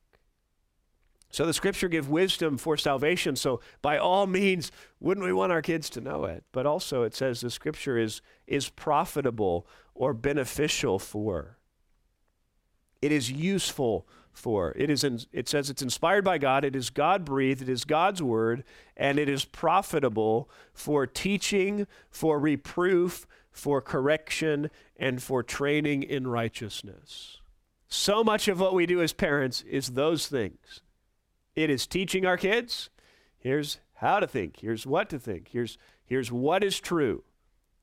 So 1.30 1.46
the 1.46 1.54
scripture 1.54 1.88
give 1.88 2.10
wisdom 2.10 2.58
for 2.58 2.76
salvation. 2.76 3.36
So 3.36 3.60
by 3.80 3.96
all 3.96 4.26
means, 4.26 4.70
wouldn't 5.00 5.24
we 5.24 5.32
want 5.32 5.50
our 5.50 5.62
kids 5.62 5.88
to 5.90 6.00
know 6.00 6.24
it? 6.26 6.44
But 6.52 6.66
also 6.66 7.04
it 7.04 7.14
says 7.14 7.40
the 7.40 7.50
scripture 7.50 7.96
is, 7.96 8.20
is 8.46 8.68
profitable 8.68 9.66
or 9.94 10.12
beneficial 10.12 10.98
for. 10.98 11.56
It 13.00 13.12
is 13.12 13.32
useful 13.32 14.06
for. 14.32 14.72
It, 14.76 14.90
is 14.90 15.04
in, 15.04 15.20
it 15.32 15.48
says 15.48 15.70
it's 15.70 15.82
inspired 15.82 16.24
by 16.24 16.38
God, 16.38 16.64
it 16.64 16.74
is 16.74 16.90
God 16.90 17.24
breathed, 17.24 17.62
it 17.62 17.68
is 17.68 17.84
God's 17.84 18.22
word, 18.22 18.64
and 18.96 19.18
it 19.18 19.28
is 19.28 19.44
profitable 19.44 20.50
for 20.72 21.06
teaching, 21.06 21.86
for 22.10 22.38
reproof, 22.38 23.26
for 23.50 23.80
correction, 23.80 24.70
and 24.96 25.22
for 25.22 25.42
training 25.42 26.02
in 26.02 26.26
righteousness. 26.26 27.38
So 27.88 28.24
much 28.24 28.48
of 28.48 28.58
what 28.58 28.74
we 28.74 28.86
do 28.86 29.02
as 29.02 29.12
parents 29.12 29.62
is 29.62 29.88
those 29.88 30.26
things. 30.26 30.80
It 31.54 31.68
is 31.68 31.86
teaching 31.86 32.24
our 32.24 32.38
kids. 32.38 32.88
Here's 33.38 33.78
how 33.94 34.20
to 34.20 34.26
think. 34.26 34.60
Here's 34.60 34.86
what 34.86 35.10
to 35.10 35.18
think. 35.18 35.48
Here's, 35.52 35.76
here's 36.04 36.32
what 36.32 36.64
is 36.64 36.80
true. 36.80 37.24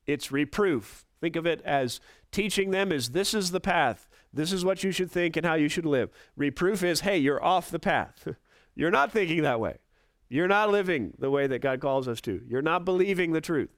It's 0.06 0.32
reproof. 0.32 1.04
Think 1.20 1.36
of 1.36 1.46
it 1.46 1.62
as 1.64 2.00
teaching 2.32 2.70
them 2.70 2.90
is 2.90 3.10
this 3.10 3.34
is 3.34 3.52
the 3.52 3.60
path. 3.60 4.08
This 4.32 4.52
is 4.52 4.64
what 4.64 4.84
you 4.84 4.92
should 4.92 5.10
think 5.10 5.36
and 5.36 5.44
how 5.44 5.54
you 5.54 5.68
should 5.68 5.86
live. 5.86 6.10
Reproof 6.36 6.82
is, 6.82 7.00
hey, 7.00 7.18
you're 7.18 7.42
off 7.42 7.70
the 7.70 7.78
path. 7.78 8.28
you're 8.74 8.90
not 8.90 9.12
thinking 9.12 9.42
that 9.42 9.60
way. 9.60 9.78
You're 10.28 10.48
not 10.48 10.70
living 10.70 11.14
the 11.18 11.30
way 11.30 11.48
that 11.48 11.60
God 11.60 11.80
calls 11.80 12.06
us 12.06 12.20
to. 12.22 12.40
You're 12.46 12.62
not 12.62 12.84
believing 12.84 13.32
the 13.32 13.40
truth. 13.40 13.70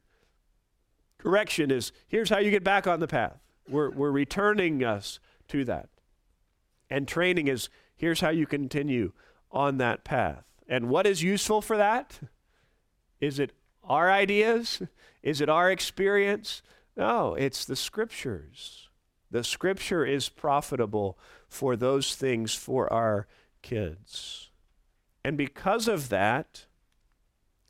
Correction 1.19 1.71
is, 1.71 1.93
here's 2.09 2.29
how 2.29 2.39
you 2.39 2.51
get 2.51 2.65
back 2.65 2.87
on 2.87 3.01
the 3.01 3.07
path. 3.07 3.39
We're, 3.69 3.91
we're 3.91 4.11
returning 4.11 4.85
us 4.85 5.19
to 5.49 5.65
that. 5.65 5.89
And 6.91 7.09
training 7.09 7.49
is, 7.49 7.71
here's 7.97 8.21
how 8.21 8.29
you 8.29 8.47
continue 8.47 9.13
on 9.51 9.79
that 9.79 10.05
path. 10.05 10.45
And 10.69 10.91
what 10.91 11.07
is 11.07 11.23
useful 11.23 11.63
for 11.63 11.77
that? 11.79 12.21
Is 13.21 13.39
it 13.39 13.53
our 13.85 14.11
ideas? 14.11 14.83
Is 15.23 15.41
it 15.41 15.49
our 15.49 15.71
experience? 15.71 16.63
No, 16.97 17.35
it's 17.35 17.65
the 17.65 17.77
scriptures. 17.77 18.89
The 19.33 19.43
scripture 19.43 20.05
is 20.05 20.29
profitable 20.29 21.19
for 21.49 21.75
those 21.75 22.15
things 22.15 22.55
for 22.55 22.93
our 22.93 23.27
kids. 23.63 24.51
And 25.25 25.39
because 25.39 25.89
of 25.89 26.11
that, 26.11 26.67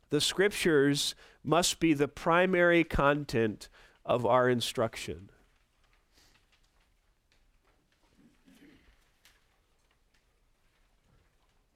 the 0.09 0.19
scriptures 0.19 1.15
must 1.41 1.79
be 1.79 1.93
the 1.93 2.09
primary 2.09 2.83
content 2.83 3.69
of 4.05 4.25
our 4.25 4.49
instruction. 4.49 5.29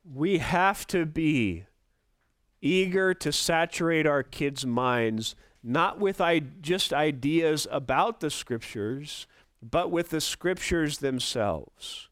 We 0.04 0.40
have 0.40 0.86
to 0.88 1.06
be 1.06 1.64
eager 2.62 3.14
to 3.14 3.32
saturate 3.32 4.06
our 4.06 4.24
kids' 4.24 4.66
minds, 4.66 5.36
not 5.64 5.98
with 5.98 6.20
I- 6.20 6.40
just 6.40 6.92
ideas 6.92 7.70
about 7.72 8.20
the 8.20 8.30
scriptures 8.30 9.28
but 9.62 9.91
with 9.91 10.10
the 10.10 10.22
scriptures 10.22 10.99
themselves. 10.99 12.10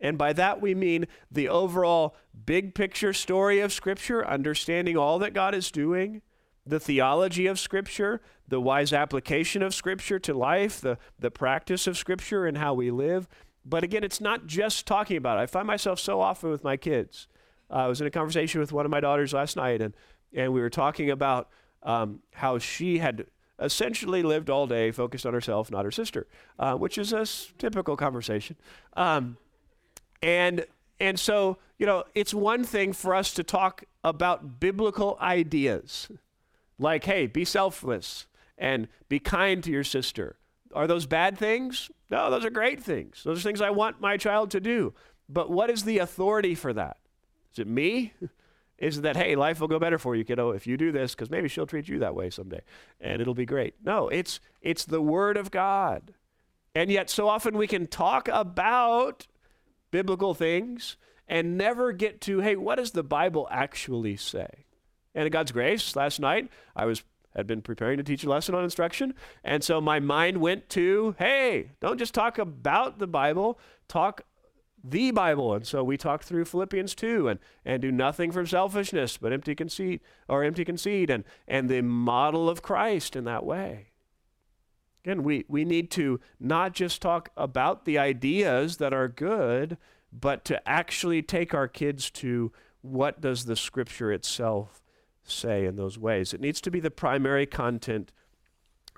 And 0.00 0.16
by 0.16 0.32
that 0.34 0.60
we 0.60 0.74
mean 0.74 1.06
the 1.30 1.48
overall 1.48 2.14
big 2.46 2.74
picture 2.74 3.12
story 3.12 3.60
of 3.60 3.72
Scripture, 3.72 4.26
understanding 4.26 4.96
all 4.96 5.18
that 5.18 5.34
God 5.34 5.54
is 5.54 5.70
doing, 5.70 6.22
the 6.64 6.78
theology 6.78 7.46
of 7.46 7.58
Scripture, 7.58 8.20
the 8.46 8.60
wise 8.60 8.92
application 8.92 9.62
of 9.62 9.74
Scripture 9.74 10.18
to 10.20 10.34
life, 10.34 10.80
the, 10.80 10.98
the 11.18 11.30
practice 11.30 11.86
of 11.86 11.96
Scripture 11.96 12.46
and 12.46 12.58
how 12.58 12.74
we 12.74 12.90
live. 12.90 13.26
But 13.64 13.82
again, 13.82 14.04
it's 14.04 14.20
not 14.20 14.46
just 14.46 14.86
talking 14.86 15.16
about 15.16 15.38
it. 15.38 15.42
I 15.42 15.46
find 15.46 15.66
myself 15.66 15.98
so 15.98 16.20
often 16.20 16.50
with 16.50 16.64
my 16.64 16.76
kids. 16.76 17.26
Uh, 17.70 17.74
I 17.74 17.86
was 17.86 18.00
in 18.00 18.06
a 18.06 18.10
conversation 18.10 18.60
with 18.60 18.72
one 18.72 18.84
of 18.84 18.90
my 18.90 19.00
daughters 19.00 19.32
last 19.32 19.56
night, 19.56 19.82
and, 19.82 19.94
and 20.32 20.52
we 20.52 20.60
were 20.60 20.70
talking 20.70 21.10
about 21.10 21.50
um, 21.82 22.20
how 22.32 22.58
she 22.58 22.98
had 22.98 23.26
essentially 23.58 24.22
lived 24.22 24.48
all 24.50 24.66
day 24.66 24.90
focused 24.90 25.26
on 25.26 25.34
herself, 25.34 25.70
not 25.70 25.84
her 25.84 25.90
sister, 25.90 26.26
uh, 26.58 26.74
which 26.74 26.98
is 26.98 27.12
a 27.12 27.20
s- 27.20 27.52
typical 27.58 27.96
conversation. 27.96 28.56
Um, 28.96 29.36
and 30.22 30.66
and 31.00 31.18
so 31.18 31.58
you 31.78 31.86
know, 31.86 32.04
it's 32.14 32.34
one 32.34 32.64
thing 32.64 32.92
for 32.92 33.14
us 33.14 33.32
to 33.34 33.44
talk 33.44 33.84
about 34.02 34.58
biblical 34.60 35.16
ideas, 35.20 36.08
like 36.78 37.04
hey, 37.04 37.26
be 37.26 37.44
selfless 37.44 38.26
and 38.56 38.88
be 39.08 39.18
kind 39.20 39.62
to 39.64 39.70
your 39.70 39.84
sister. 39.84 40.36
Are 40.74 40.86
those 40.86 41.06
bad 41.06 41.38
things? 41.38 41.90
No, 42.10 42.30
those 42.30 42.44
are 42.44 42.50
great 42.50 42.82
things. 42.82 43.22
Those 43.24 43.38
are 43.38 43.42
things 43.42 43.60
I 43.60 43.70
want 43.70 44.00
my 44.00 44.16
child 44.16 44.50
to 44.52 44.60
do. 44.60 44.92
But 45.28 45.50
what 45.50 45.70
is 45.70 45.84
the 45.84 45.98
authority 45.98 46.54
for 46.54 46.72
that? 46.72 46.96
Is 47.52 47.60
it 47.60 47.66
me? 47.66 48.12
Is 48.78 49.00
that, 49.00 49.16
hey, 49.16 49.34
life 49.34 49.60
will 49.60 49.66
go 49.66 49.80
better 49.80 49.98
for 49.98 50.14
you, 50.14 50.24
kiddo, 50.24 50.50
if 50.50 50.66
you 50.66 50.76
do 50.76 50.92
this, 50.92 51.12
because 51.12 51.30
maybe 51.30 51.48
she'll 51.48 51.66
treat 51.66 51.88
you 51.88 51.98
that 51.98 52.14
way 52.14 52.30
someday 52.30 52.60
and 53.00 53.20
it'll 53.20 53.34
be 53.34 53.44
great. 53.46 53.74
No, 53.84 54.08
it's 54.08 54.38
it's 54.62 54.84
the 54.84 55.02
word 55.02 55.36
of 55.36 55.50
God. 55.50 56.14
And 56.76 56.88
yet 56.90 57.10
so 57.10 57.28
often 57.28 57.56
we 57.56 57.66
can 57.66 57.88
talk 57.88 58.28
about 58.28 59.26
biblical 59.90 60.32
things 60.32 60.96
and 61.26 61.58
never 61.58 61.90
get 61.90 62.20
to, 62.22 62.38
hey, 62.38 62.54
what 62.54 62.76
does 62.76 62.92
the 62.92 63.02
Bible 63.02 63.48
actually 63.50 64.16
say? 64.16 64.64
And 65.12 65.26
in 65.26 65.32
God's 65.32 65.50
grace, 65.50 65.96
last 65.96 66.20
night 66.20 66.48
I 66.76 66.84
was 66.84 67.02
had 67.34 67.46
been 67.46 67.62
preparing 67.62 67.98
to 67.98 68.04
teach 68.04 68.24
a 68.24 68.28
lesson 68.28 68.54
on 68.54 68.64
instruction, 68.64 69.14
and 69.44 69.62
so 69.62 69.80
my 69.80 70.00
mind 70.00 70.38
went 70.38 70.68
to, 70.70 71.14
hey, 71.18 71.72
don't 71.80 71.98
just 71.98 72.14
talk 72.14 72.38
about 72.38 72.98
the 72.98 73.06
Bible, 73.06 73.58
talk 73.86 74.22
the 74.82 75.10
Bible. 75.10 75.54
And 75.54 75.66
so 75.66 75.82
we 75.82 75.96
talk 75.96 76.22
through 76.22 76.44
Philippians 76.44 76.94
2 76.94 77.28
and, 77.28 77.40
and 77.64 77.82
do 77.82 77.90
nothing 77.90 78.30
from 78.30 78.46
selfishness, 78.46 79.16
but 79.16 79.32
empty 79.32 79.54
conceit 79.54 80.02
or 80.28 80.44
empty 80.44 80.64
conceit 80.64 81.10
and, 81.10 81.24
and 81.46 81.68
the 81.68 81.82
model 81.82 82.48
of 82.48 82.62
Christ 82.62 83.16
in 83.16 83.24
that 83.24 83.44
way. 83.44 83.88
Again, 85.04 85.22
we, 85.22 85.44
we 85.48 85.64
need 85.64 85.90
to 85.92 86.20
not 86.38 86.74
just 86.74 87.00
talk 87.00 87.30
about 87.36 87.84
the 87.84 87.98
ideas 87.98 88.76
that 88.78 88.92
are 88.92 89.08
good, 89.08 89.78
but 90.12 90.44
to 90.46 90.68
actually 90.68 91.22
take 91.22 91.54
our 91.54 91.68
kids 91.68 92.10
to 92.10 92.52
what 92.80 93.20
does 93.20 93.44
the 93.44 93.56
scripture 93.56 94.12
itself 94.12 94.82
say 95.22 95.64
in 95.64 95.76
those 95.76 95.98
ways. 95.98 96.32
It 96.32 96.40
needs 96.40 96.60
to 96.62 96.70
be 96.70 96.80
the 96.80 96.90
primary 96.90 97.46
content 97.46 98.12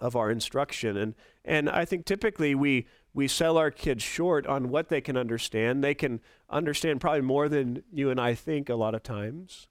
of 0.01 0.17
our 0.17 0.31
instruction. 0.31 0.97
And 0.97 1.15
and 1.45 1.69
I 1.71 1.85
think 1.85 2.05
typically 2.05 2.55
we 2.55 2.87
we 3.13 3.27
sell 3.29 3.59
our 3.59 3.71
kids 3.71 4.03
short 4.03 4.47
on 4.47 4.69
what 4.69 4.89
they 4.89 5.01
can 5.01 5.17
understand. 5.17 5.83
They 5.83 5.95
can 5.95 6.21
understand 6.49 7.01
probably 7.01 7.23
more 7.23 7.49
than 7.49 7.83
you 7.93 8.11
and 8.11 8.21
I 8.21 8.35
think 8.35 8.69
a 8.69 8.75
lot 8.75 8.95
of 8.95 9.03
times. 9.03 9.69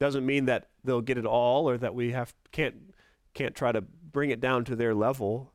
Doesn't 0.00 0.26
mean 0.26 0.46
that 0.46 0.68
they'll 0.82 1.00
get 1.00 1.18
it 1.18 1.26
all 1.26 1.68
or 1.68 1.78
that 1.78 1.94
we 1.94 2.12
have 2.12 2.34
can't 2.50 2.94
can't 3.32 3.54
try 3.54 3.72
to 3.72 3.80
bring 3.80 4.30
it 4.30 4.40
down 4.40 4.64
to 4.64 4.76
their 4.76 4.94
level. 4.94 5.52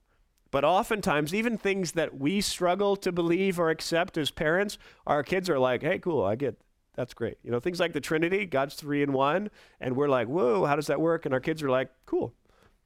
But 0.51 0.63
oftentimes, 0.63 1.33
even 1.33 1.57
things 1.57 1.91
that 1.91 2.17
we 2.17 2.41
struggle 2.41 2.95
to 2.97 3.11
believe 3.11 3.59
or 3.59 3.69
accept 3.69 4.17
as 4.17 4.31
parents, 4.31 4.77
our 5.05 5.21
kids 5.21 5.49
are 5.49 5.59
like, 5.59 5.83
hey, 5.83 5.99
cool, 5.99 6.23
I 6.23 6.35
get 6.35 6.59
that's 6.95 7.13
great. 7.13 7.37
You 7.43 7.51
know, 7.51 7.59
things 7.59 7.79
like 7.79 7.93
the 7.93 8.01
Trinity, 8.01 8.45
God's 8.45 8.75
three 8.75 9.03
in 9.03 9.13
one, 9.13 9.49
and 9.79 9.95
we're 9.95 10.09
like, 10.09 10.27
whoa, 10.27 10.65
how 10.65 10.75
does 10.75 10.87
that 10.87 10.99
work? 10.99 11.25
And 11.25 11.33
our 11.33 11.39
kids 11.39 11.63
are 11.63 11.69
like, 11.69 11.89
cool. 12.05 12.33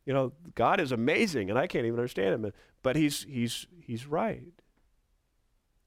You 0.05 0.13
know, 0.13 0.33
God 0.55 0.79
is 0.79 0.91
amazing, 0.91 1.49
and 1.49 1.57
I 1.57 1.67
can't 1.67 1.85
even 1.85 1.99
understand 1.99 2.45
him, 2.45 2.51
but 2.81 2.95
he's 2.95 3.23
he's 3.23 3.67
he's 3.79 4.05
right. 4.05 4.53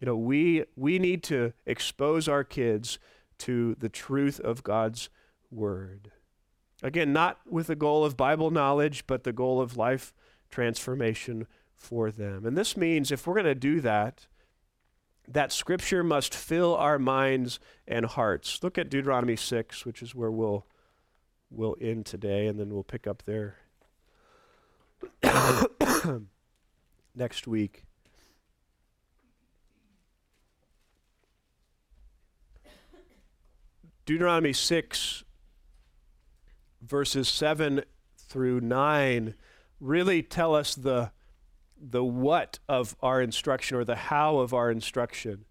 You 0.01 0.07
know, 0.07 0.17
we 0.17 0.65
we 0.75 0.99
need 0.99 1.23
to 1.25 1.53
expose 1.67 2.29
our 2.29 2.45
kids 2.45 2.99
to 3.39 3.77
the 3.79 3.89
truth 3.89 4.41
of 4.41 4.63
God's 4.63 5.11
word. 5.51 6.13
Again, 6.83 7.13
not 7.13 7.41
with 7.49 7.69
the 7.69 7.77
goal 7.77 8.05
of 8.05 8.17
Bible 8.17 8.51
knowledge, 8.51 9.07
but 9.07 9.25
the 9.25 9.33
goal 9.33 9.61
of 9.61 9.77
life 9.77 10.15
transformation 10.51 11.47
for 11.75 12.11
them. 12.11 12.47
And 12.47 12.57
this 12.57 12.77
means 12.77 13.11
if 13.11 13.27
we're 13.27 13.35
going 13.35 13.47
to 13.47 13.55
do 13.55 13.81
that, 13.81 14.27
that 15.29 15.53
scripture 15.53 16.05
must 16.05 16.35
fill 16.35 16.75
our 16.77 16.99
minds 16.99 17.59
and 17.87 18.07
hearts. 18.07 18.63
Look 18.63 18.79
at 18.79 18.91
Deuteronomy 18.91 19.37
6, 19.37 19.85
which 19.85 20.03
is 20.03 20.15
where 20.15 20.31
we'll 20.31 20.67
we'll 21.51 21.77
end 21.81 22.05
today 22.05 22.49
and 22.49 22.59
then 22.59 22.71
we'll 22.71 22.83
pick 22.83 23.07
up 23.07 23.23
there 23.25 23.57
next 27.15 27.47
week. 27.47 27.85
Deuteronomy 34.05 34.53
6 34.53 35.25
verses 36.81 37.29
7 37.29 37.83
through 38.17 38.61
9 38.61 39.35
really 39.81 40.23
tell 40.23 40.55
us 40.55 40.75
the 40.75 41.11
the 41.79 42.05
what 42.05 42.59
of 42.69 42.97
our 43.03 43.21
instruction 43.21 43.77
or 43.77 43.85
the 43.85 43.97
how 43.97 44.39
of 44.39 44.55
our 44.55 44.71
instruction. 44.71 45.45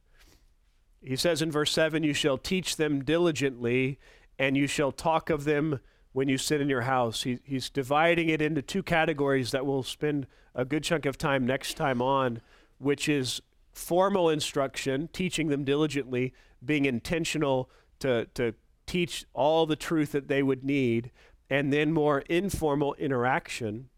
He 1.02 1.16
says 1.16 1.42
in 1.42 1.52
verse 1.52 1.72
7 1.72 2.04
You 2.04 2.14
shall 2.14 2.38
teach 2.38 2.78
them 2.78 3.04
diligently, 3.04 4.00
and 4.40 4.58
you 4.58 4.66
shall 4.68 4.92
talk 4.92 5.30
of 5.30 5.44
them 5.44 5.80
when 6.16 6.30
you 6.30 6.38
sit 6.38 6.62
in 6.62 6.70
your 6.70 6.84
house. 6.84 7.24
He, 7.24 7.40
he's 7.44 7.70
dividing 7.70 8.30
it 8.30 8.42
into 8.42 8.62
two 8.62 8.82
categories 8.82 9.52
that 9.52 9.66
we'll 9.66 9.84
spend 9.84 10.28
a 10.56 10.64
good 10.64 10.82
chunk 10.82 11.06
of 11.06 11.18
time 11.18 11.46
next 11.46 11.74
time 11.74 12.02
on, 12.02 12.40
which 12.78 13.10
is 13.10 13.42
formal 13.74 14.30
instruction, 14.30 15.10
teaching 15.12 15.50
them 15.50 15.66
diligently, 15.66 16.34
being 16.64 16.86
intentional 16.86 17.70
to, 18.00 18.28
to 18.34 18.54
teach 18.88 19.26
all 19.34 19.66
the 19.66 19.76
truth 19.76 20.14
that 20.14 20.30
they 20.30 20.42
would 20.42 20.64
need, 20.64 21.12
and 21.50 21.74
then 21.74 21.92
more 21.92 22.20
informal 22.30 22.94
interaction 22.94 23.90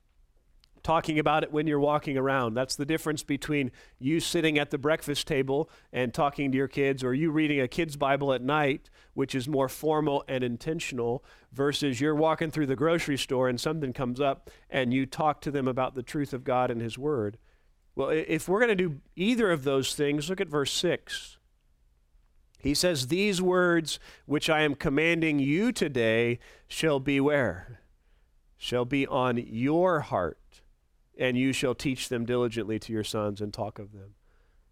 talking 0.87 1.19
about 1.19 1.43
it 1.43 1.51
when 1.51 1.67
you're 1.67 1.81
walking 1.81 2.17
around. 2.17 2.53
That's 2.53 2.77
the 2.77 2.85
difference 2.85 3.21
between 3.21 3.71
you 3.99 4.21
sitting 4.21 4.57
at 4.57 4.71
the 4.71 4.77
breakfast 4.77 5.27
table 5.27 5.69
and 5.91 6.13
talking 6.13 6.49
to 6.49 6.57
your 6.57 6.69
kids, 6.69 7.03
or 7.03 7.13
you 7.13 7.29
reading 7.29 7.59
a 7.59 7.67
kid's 7.67 7.97
Bible 7.97 8.31
at 8.31 8.41
night, 8.41 8.89
which 9.13 9.35
is 9.35 9.49
more 9.49 9.67
formal 9.67 10.23
and 10.29 10.45
intentional, 10.45 11.25
versus 11.51 11.99
you're 11.99 12.15
walking 12.15 12.51
through 12.51 12.67
the 12.67 12.77
grocery 12.77 13.17
store 13.17 13.49
and 13.49 13.59
something 13.59 13.91
comes 13.91 14.21
up 14.21 14.49
and 14.69 14.93
you 14.93 15.05
talk 15.05 15.41
to 15.41 15.51
them 15.51 15.67
about 15.67 15.93
the 15.93 16.03
truth 16.03 16.31
of 16.31 16.45
God 16.45 16.71
and 16.71 16.79
His 16.81 16.97
Word. 16.97 17.37
Well, 17.93 18.07
if 18.07 18.47
we're 18.47 18.61
going 18.61 18.77
to 18.77 18.87
do 18.87 19.01
either 19.17 19.51
of 19.51 19.65
those 19.65 19.93
things, 19.93 20.29
look 20.29 20.39
at 20.39 20.47
verse 20.47 20.71
6. 20.71 21.35
He 22.59 22.73
says, 22.73 23.07
These 23.07 23.41
words 23.41 23.99
which 24.25 24.49
I 24.49 24.61
am 24.61 24.73
commanding 24.73 25.39
you 25.39 25.73
today 25.73 26.39
shall 26.69 27.01
be 27.01 27.19
where? 27.19 27.81
Shall 28.55 28.85
be 28.85 29.05
on 29.05 29.35
your 29.35 29.99
heart 29.99 30.39
and 31.17 31.37
you 31.37 31.51
shall 31.51 31.75
teach 31.75 32.09
them 32.09 32.25
diligently 32.25 32.79
to 32.79 32.93
your 32.93 33.03
sons 33.03 33.41
and 33.41 33.53
talk 33.53 33.79
of 33.79 33.91
them. 33.91 34.15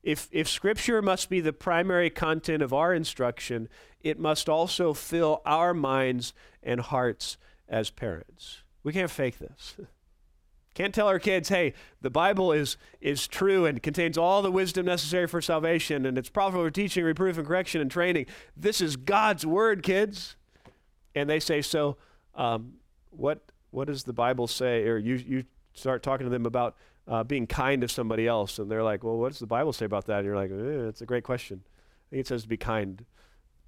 If, 0.03 0.29
if 0.31 0.47
Scripture 0.47 1.01
must 1.01 1.29
be 1.29 1.39
the 1.39 1.53
primary 1.53 2.11
content 2.11 2.61
of 2.61 2.71
our 2.71 2.93
instruction, 2.93 3.67
it 4.01 4.19
must 4.19 4.47
also 4.47 4.93
fill 4.93 5.41
our 5.45 5.73
minds 5.73 6.33
and 6.61 6.79
hearts 6.79 7.37
as 7.67 7.89
parents. 7.89 8.61
We 8.83 8.93
can't 8.93 9.09
fake 9.09 9.39
this. 9.39 9.75
Can't 10.75 10.93
tell 10.93 11.07
our 11.07 11.19
kids, 11.19 11.47
hey, 11.47 11.73
the 12.01 12.09
Bible 12.09 12.51
is, 12.51 12.75
is 12.99 13.29
true 13.29 13.65
and 13.65 13.81
contains 13.81 14.17
all 14.17 14.41
the 14.41 14.51
wisdom 14.51 14.85
necessary 14.85 15.25
for 15.25 15.41
salvation, 15.41 16.05
and 16.05 16.17
it's 16.17 16.27
profitable 16.27 16.65
for 16.65 16.69
teaching, 16.69 17.05
reproof, 17.05 17.37
and 17.37 17.47
correction 17.47 17.79
and 17.79 17.89
training. 17.89 18.25
This 18.57 18.81
is 18.81 18.97
God's 18.97 19.45
word, 19.45 19.83
kids. 19.83 20.35
And 21.15 21.29
they 21.29 21.39
say, 21.39 21.61
so 21.61 21.95
um, 22.35 22.73
what, 23.09 23.39
what 23.71 23.87
does 23.87 24.03
the 24.03 24.11
Bible 24.11 24.47
say? 24.47 24.85
Or 24.85 24.97
you, 24.97 25.15
you 25.15 25.43
start 25.75 26.01
talking 26.01 26.25
to 26.25 26.31
them 26.31 26.45
about 26.45 26.75
uh, 27.07 27.23
being 27.23 27.45
kind 27.45 27.81
to 27.81 27.87
somebody 27.87 28.27
else, 28.27 28.57
and 28.57 28.69
they're 28.69 28.83
like, 28.83 29.03
"Well, 29.03 29.17
what 29.17 29.29
does 29.29 29.39
the 29.39 29.47
Bible 29.47 29.73
say 29.73 29.85
about 29.85 30.05
that?" 30.07 30.19
And 30.19 30.25
you're 30.25 30.35
like, 30.35 30.51
eh, 30.51 30.89
"It's 30.89 31.01
a 31.01 31.05
great 31.05 31.23
question." 31.23 31.61
I 31.65 32.09
think 32.09 32.21
it 32.21 32.27
says 32.27 32.43
to 32.43 32.47
be 32.47 32.57
kind 32.57 33.05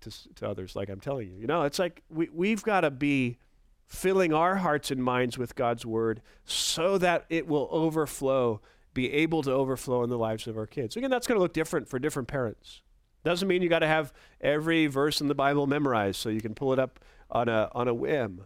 to, 0.01 0.33
to 0.35 0.49
others, 0.49 0.75
like 0.75 0.89
I'm 0.89 0.99
telling 0.99 1.29
you. 1.29 1.37
You 1.37 1.47
know, 1.47 1.63
it's 1.63 1.79
like 1.79 2.03
we 2.09 2.29
we've 2.33 2.63
got 2.63 2.81
to 2.81 2.91
be 2.91 3.37
filling 3.85 4.33
our 4.33 4.57
hearts 4.57 4.91
and 4.91 5.03
minds 5.03 5.37
with 5.37 5.55
God's 5.55 5.85
word 5.85 6.21
so 6.43 6.97
that 6.97 7.25
it 7.29 7.47
will 7.47 7.69
overflow, 7.71 8.61
be 8.93 9.11
able 9.13 9.41
to 9.43 9.51
overflow 9.51 10.03
in 10.03 10.09
the 10.09 10.17
lives 10.17 10.45
of 10.47 10.57
our 10.57 10.67
kids. 10.67 10.97
Again, 10.97 11.09
that's 11.09 11.25
going 11.25 11.37
to 11.37 11.41
look 11.41 11.53
different 11.53 11.87
for 11.87 11.97
different 11.97 12.27
parents. 12.27 12.81
Doesn't 13.23 13.47
mean 13.47 13.61
you 13.61 13.69
got 13.69 13.79
to 13.79 13.87
have 13.87 14.13
every 14.41 14.87
verse 14.87 15.21
in 15.21 15.27
the 15.27 15.35
Bible 15.35 15.67
memorized 15.67 16.19
so 16.19 16.29
you 16.29 16.41
can 16.41 16.53
pull 16.53 16.73
it 16.73 16.79
up 16.79 16.99
on 17.31 17.49
a, 17.49 17.69
on 17.73 17.87
a 17.87 17.93
whim. 17.93 18.45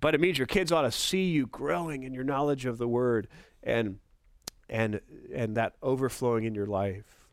But 0.00 0.14
it 0.14 0.20
means 0.20 0.38
your 0.38 0.46
kids 0.46 0.70
ought 0.70 0.82
to 0.82 0.92
see 0.92 1.30
you 1.30 1.46
growing 1.46 2.02
in 2.02 2.14
your 2.14 2.24
knowledge 2.24 2.66
of 2.66 2.78
the 2.78 2.88
Word 2.88 3.28
and, 3.62 3.98
and, 4.68 5.00
and 5.34 5.56
that 5.56 5.74
overflowing 5.82 6.44
in 6.44 6.54
your 6.54 6.66
life. 6.66 7.26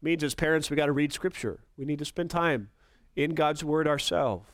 It 0.00 0.04
means 0.04 0.24
as 0.24 0.34
parents, 0.34 0.70
we 0.70 0.76
got 0.76 0.86
to 0.86 0.92
read 0.92 1.12
Scripture. 1.12 1.60
We 1.76 1.84
need 1.84 1.98
to 2.00 2.04
spend 2.04 2.30
time 2.30 2.70
in 3.16 3.34
God's 3.34 3.64
Word 3.64 3.86
ourselves 3.86 4.46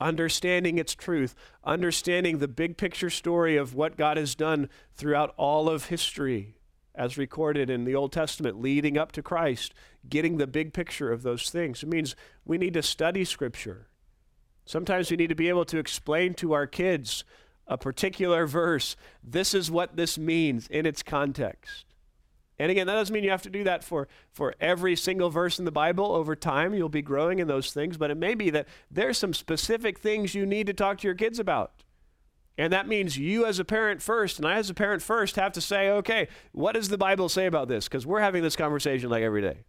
understanding 0.00 0.78
its 0.78 0.94
truth, 0.94 1.34
understanding 1.64 2.38
the 2.38 2.48
big 2.48 2.76
picture 2.76 3.10
story 3.10 3.56
of 3.56 3.74
what 3.74 3.96
God 3.96 4.16
has 4.16 4.34
done 4.34 4.68
throughout 4.94 5.34
all 5.36 5.68
of 5.68 5.86
history, 5.86 6.56
as 6.94 7.18
recorded 7.18 7.70
in 7.70 7.84
the 7.84 7.94
Old 7.94 8.12
Testament, 8.12 8.60
leading 8.60 8.96
up 8.96 9.12
to 9.12 9.22
Christ, 9.22 9.74
getting 10.08 10.36
the 10.36 10.46
big 10.46 10.72
picture 10.72 11.12
of 11.12 11.22
those 11.22 11.50
things. 11.50 11.82
It 11.82 11.88
means 11.88 12.16
we 12.44 12.58
need 12.58 12.74
to 12.74 12.82
study 12.82 13.24
Scripture. 13.24 13.87
Sometimes 14.68 15.10
we 15.10 15.16
need 15.16 15.30
to 15.30 15.34
be 15.34 15.48
able 15.48 15.64
to 15.64 15.78
explain 15.78 16.34
to 16.34 16.52
our 16.52 16.66
kids 16.66 17.24
a 17.66 17.78
particular 17.78 18.46
verse. 18.46 18.96
This 19.24 19.54
is 19.54 19.70
what 19.70 19.96
this 19.96 20.18
means 20.18 20.68
in 20.68 20.84
its 20.84 21.02
context. 21.02 21.86
And 22.58 22.70
again, 22.70 22.86
that 22.86 22.92
doesn't 22.92 23.14
mean 23.14 23.24
you 23.24 23.30
have 23.30 23.40
to 23.42 23.50
do 23.50 23.64
that 23.64 23.82
for, 23.82 24.08
for 24.30 24.54
every 24.60 24.94
single 24.94 25.30
verse 25.30 25.58
in 25.58 25.64
the 25.64 25.72
Bible 25.72 26.12
over 26.12 26.36
time. 26.36 26.74
You'll 26.74 26.90
be 26.90 27.00
growing 27.00 27.38
in 27.38 27.48
those 27.48 27.72
things, 27.72 27.96
but 27.96 28.10
it 28.10 28.18
may 28.18 28.34
be 28.34 28.50
that 28.50 28.68
there's 28.90 29.16
some 29.16 29.32
specific 29.32 30.00
things 30.00 30.34
you 30.34 30.44
need 30.44 30.66
to 30.66 30.74
talk 30.74 30.98
to 30.98 31.08
your 31.08 31.14
kids 31.14 31.38
about. 31.38 31.72
And 32.58 32.70
that 32.70 32.86
means 32.86 33.16
you, 33.16 33.46
as 33.46 33.58
a 33.58 33.64
parent, 33.64 34.02
first, 34.02 34.38
and 34.38 34.46
I, 34.46 34.56
as 34.56 34.68
a 34.68 34.74
parent, 34.74 35.00
first, 35.00 35.36
have 35.36 35.52
to 35.52 35.62
say, 35.62 35.88
okay, 35.88 36.28
what 36.52 36.72
does 36.72 36.90
the 36.90 36.98
Bible 36.98 37.30
say 37.30 37.46
about 37.46 37.68
this? 37.68 37.88
Because 37.88 38.04
we're 38.04 38.20
having 38.20 38.42
this 38.42 38.56
conversation 38.56 39.08
like 39.08 39.22
every 39.22 39.40
day. 39.40 39.60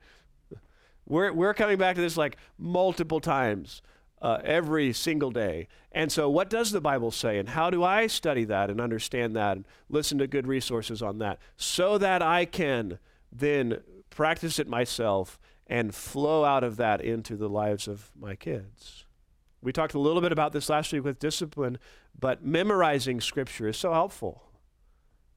We're, 1.06 1.32
we're 1.32 1.54
coming 1.54 1.78
back 1.78 1.96
to 1.96 2.02
this 2.02 2.18
like 2.18 2.36
multiple 2.58 3.22
times 3.22 3.82
uh, 4.22 4.40
every 4.44 4.94
single 4.94 5.32
day. 5.32 5.68
And 5.92 6.12
so, 6.12 6.30
what 6.30 6.50
does 6.50 6.72
the 6.72 6.82
Bible 6.82 7.12
say? 7.12 7.40
And 7.40 7.50
how 7.50 7.70
do 7.70 7.84
I 7.84 8.08
study 8.08 8.44
that 8.46 8.70
and 8.70 8.80
understand 8.80 9.36
that 9.36 9.58
and 9.58 9.66
listen 9.90 10.18
to 10.20 10.28
good 10.28 10.48
resources 10.48 11.02
on 11.02 11.20
that 11.20 11.40
so 11.58 11.98
that 11.98 12.22
I 12.22 12.46
can 12.46 13.00
then 13.32 13.82
practice 14.10 14.60
it 14.60 14.68
myself 14.68 15.40
and 15.68 15.94
flow 15.94 16.44
out 16.44 16.64
of 16.64 16.78
that 16.78 17.02
into 17.02 17.36
the 17.36 17.50
lives 17.50 17.88
of 17.88 18.12
my 18.20 18.36
kids? 18.36 19.06
We 19.62 19.74
talked 19.74 19.94
a 19.94 20.00
little 20.00 20.22
bit 20.22 20.32
about 20.32 20.54
this 20.54 20.70
last 20.70 20.94
week 20.94 21.04
with 21.04 21.20
discipline, 21.20 21.80
but 22.18 22.46
memorizing 22.46 23.20
scripture 23.20 23.68
is 23.68 23.78
so 23.78 23.92
helpful. 23.92 24.44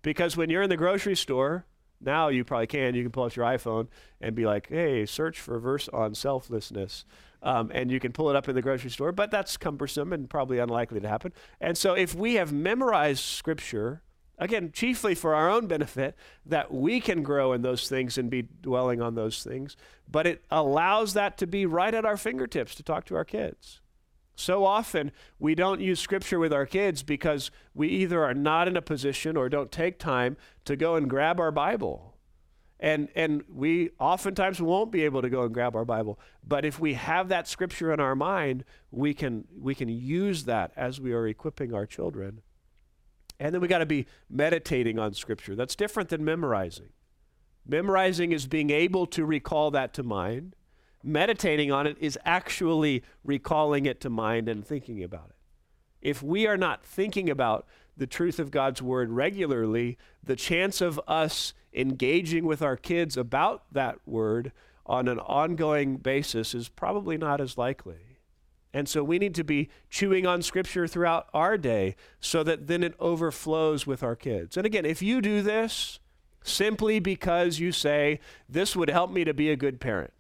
Because 0.03 0.37
when 0.37 0.51
you're 0.51 0.63
in 0.63 0.71
the 0.71 0.77
grocery 0.77 1.17
store, 1.17 1.65
now 2.01 2.29
you 2.29 2.45
probably 2.45 2.67
can, 2.67 2.95
you 2.95 3.03
can 3.03 3.13
pull 3.13 3.25
out 3.25 3.37
your 3.37 3.47
iPhone 3.47 3.89
and 4.21 4.35
be 4.35 4.45
like, 4.45 4.69
hey, 4.69 5.07
search 5.07 5.41
for 5.41 5.57
a 5.57 5.61
verse 5.61 5.89
on 5.89 6.15
selflessness. 6.15 7.05
Um, 7.43 7.73
and 7.75 7.91
you 7.91 7.99
can 7.99 8.13
pull 8.13 8.31
it 8.31 8.37
up 8.37 8.49
in 8.49 8.55
the 8.55 8.63
grocery 8.63 8.91
store, 8.91 9.11
but 9.11 9.33
that's 9.33 9.57
cumbersome 9.57 10.13
and 10.13 10.31
probably 10.31 10.59
unlikely 10.59 11.01
to 11.01 11.09
happen. 11.09 11.33
And 11.61 11.77
so 11.77 11.95
if 11.95 12.15
we 12.15 12.35
have 12.35 12.53
memorized 12.53 13.25
scripture, 13.25 14.03
again, 14.39 14.71
chiefly 14.73 15.17
for 15.17 15.35
our 15.35 15.51
own 15.51 15.67
benefit, 15.67 16.17
that 16.47 16.73
we 16.73 17.01
can 17.01 17.25
grow 17.25 17.53
in 17.53 17.63
those 17.63 17.89
things 17.89 18.17
and 18.17 18.31
be 18.31 18.43
dwelling 18.43 19.03
on 19.03 19.17
those 19.17 19.43
things, 19.43 19.77
but 20.09 20.27
it 20.27 20.45
allows 20.53 21.15
that 21.15 21.37
to 21.39 21.47
be 21.47 21.67
right 21.67 21.95
at 21.95 22.05
our 22.05 22.17
fingertips 22.17 22.77
to 22.77 22.83
talk 22.85 23.05
to 23.07 23.17
our 23.17 23.25
kids. 23.25 23.81
So 24.35 24.65
often 24.65 25.13
we 25.39 25.55
don't 25.55 25.81
use 25.81 26.01
scripture 26.01 26.39
with 26.39 26.53
our 26.53 26.67
kids 26.67 27.03
because 27.03 27.51
we 27.75 27.89
either 27.89 28.25
are 28.25 28.35
not 28.35 28.67
in 28.67 28.77
a 28.77 28.83
position 28.83 29.37
or 29.37 29.49
don't 29.49 29.71
take 29.71 29.99
time 29.99 30.37
to 30.65 30.77
go 30.77 30.97
and 30.97 31.09
grab 31.11 31.39
our 31.39 31.51
Bible. 31.53 32.12
And, 32.83 33.09
and 33.15 33.45
we 33.49 33.91
oftentimes 33.99 34.61
won't 34.61 34.91
be 34.91 35.05
able 35.05 35.23
to 35.23 35.31
go 35.31 35.45
and 35.45 35.55
grab 35.55 35.75
our 35.75 35.85
Bible. 35.85 36.19
But 36.47 36.67
if 36.67 36.79
we 36.79 36.95
have 36.95 37.29
that 37.29 37.49
scripture 37.49 37.95
in 37.95 38.01
our 38.01 38.15
mind, 38.15 38.65
we 38.91 39.15
can, 39.15 39.47
we 39.59 39.75
can 39.75 39.89
use 39.89 40.45
that 40.45 40.73
as 40.77 41.01
we 41.01 41.13
are 41.13 41.27
equipping 41.27 41.73
our 41.73 41.87
children. 41.87 42.43
And 43.39 43.55
then 43.55 43.63
we 43.63 43.69
got 43.69 43.79
to 43.79 43.87
be 43.87 44.07
meditating 44.29 44.99
on 44.99 45.15
scripture. 45.15 45.55
That's 45.55 45.77
different 45.77 46.11
than 46.11 46.25
memorizing. 46.25 46.91
Memorizing 47.67 48.33
is 48.33 48.47
being 48.47 48.71
able 48.71 49.07
to 49.07 49.25
recall 49.25 49.71
that 49.71 49.95
to 49.95 50.03
mind 50.03 50.57
meditating 51.03 51.73
on 51.73 51.87
it 51.87 51.97
is 52.01 52.19
actually 52.25 53.03
recalling 53.25 53.87
it 53.87 54.01
to 54.01 54.11
mind 54.11 54.49
and 54.49 54.67
thinking 54.67 55.03
about 55.03 55.31
it. 55.31 55.37
If 56.01 56.23
we 56.23 56.47
are 56.47 56.57
not 56.57 56.85
thinking 56.85 57.31
about 57.31 57.67
the 57.97 58.07
truth 58.07 58.39
of 58.39 58.51
God's 58.51 58.83
word 58.83 59.11
regularly, 59.11 59.99
the 60.23 60.37
chance 60.37 60.81
of 60.81 61.01
us 61.07 61.55
engaging 61.75 62.45
with 62.45 62.63
our 62.63 62.77
kids 62.77 63.17
about 63.17 63.65
that 63.73 63.99
word 64.07 64.53
on 64.87 65.09
an 65.09 65.19
ongoing 65.21 65.97
basis 65.97 66.55
is 66.55 66.69
probably 66.69 67.17
not 67.17 67.41
as 67.41 67.57
likely. 67.57 68.19
And 68.75 68.89
so 68.89 69.05
we 69.05 69.19
need 69.19 69.35
to 69.35 69.45
be 69.45 69.69
chewing 69.91 70.27
on 70.27 70.43
scripture 70.43 70.87
throughout 70.87 71.29
our 71.35 71.59
day 71.59 71.95
so 72.21 72.43
that 72.43 72.67
then 72.67 72.83
it 72.83 72.95
overflows 72.99 73.87
with 73.87 74.03
our 74.03 74.17
kids. 74.17 74.57
And 74.57 74.65
again, 74.65 74.87
if 74.87 75.03
you 75.03 75.21
do 75.21 75.43
this 75.43 76.01
simply 76.43 76.99
because 76.99 77.59
you 77.59 77.71
say, 77.71 78.19
this 78.49 78.75
would 78.75 78.89
help 78.89 79.11
me 79.11 79.25
to 79.25 79.35
be 79.35 79.51
a 79.51 79.57
good 79.57 79.79
parent, 79.79 80.13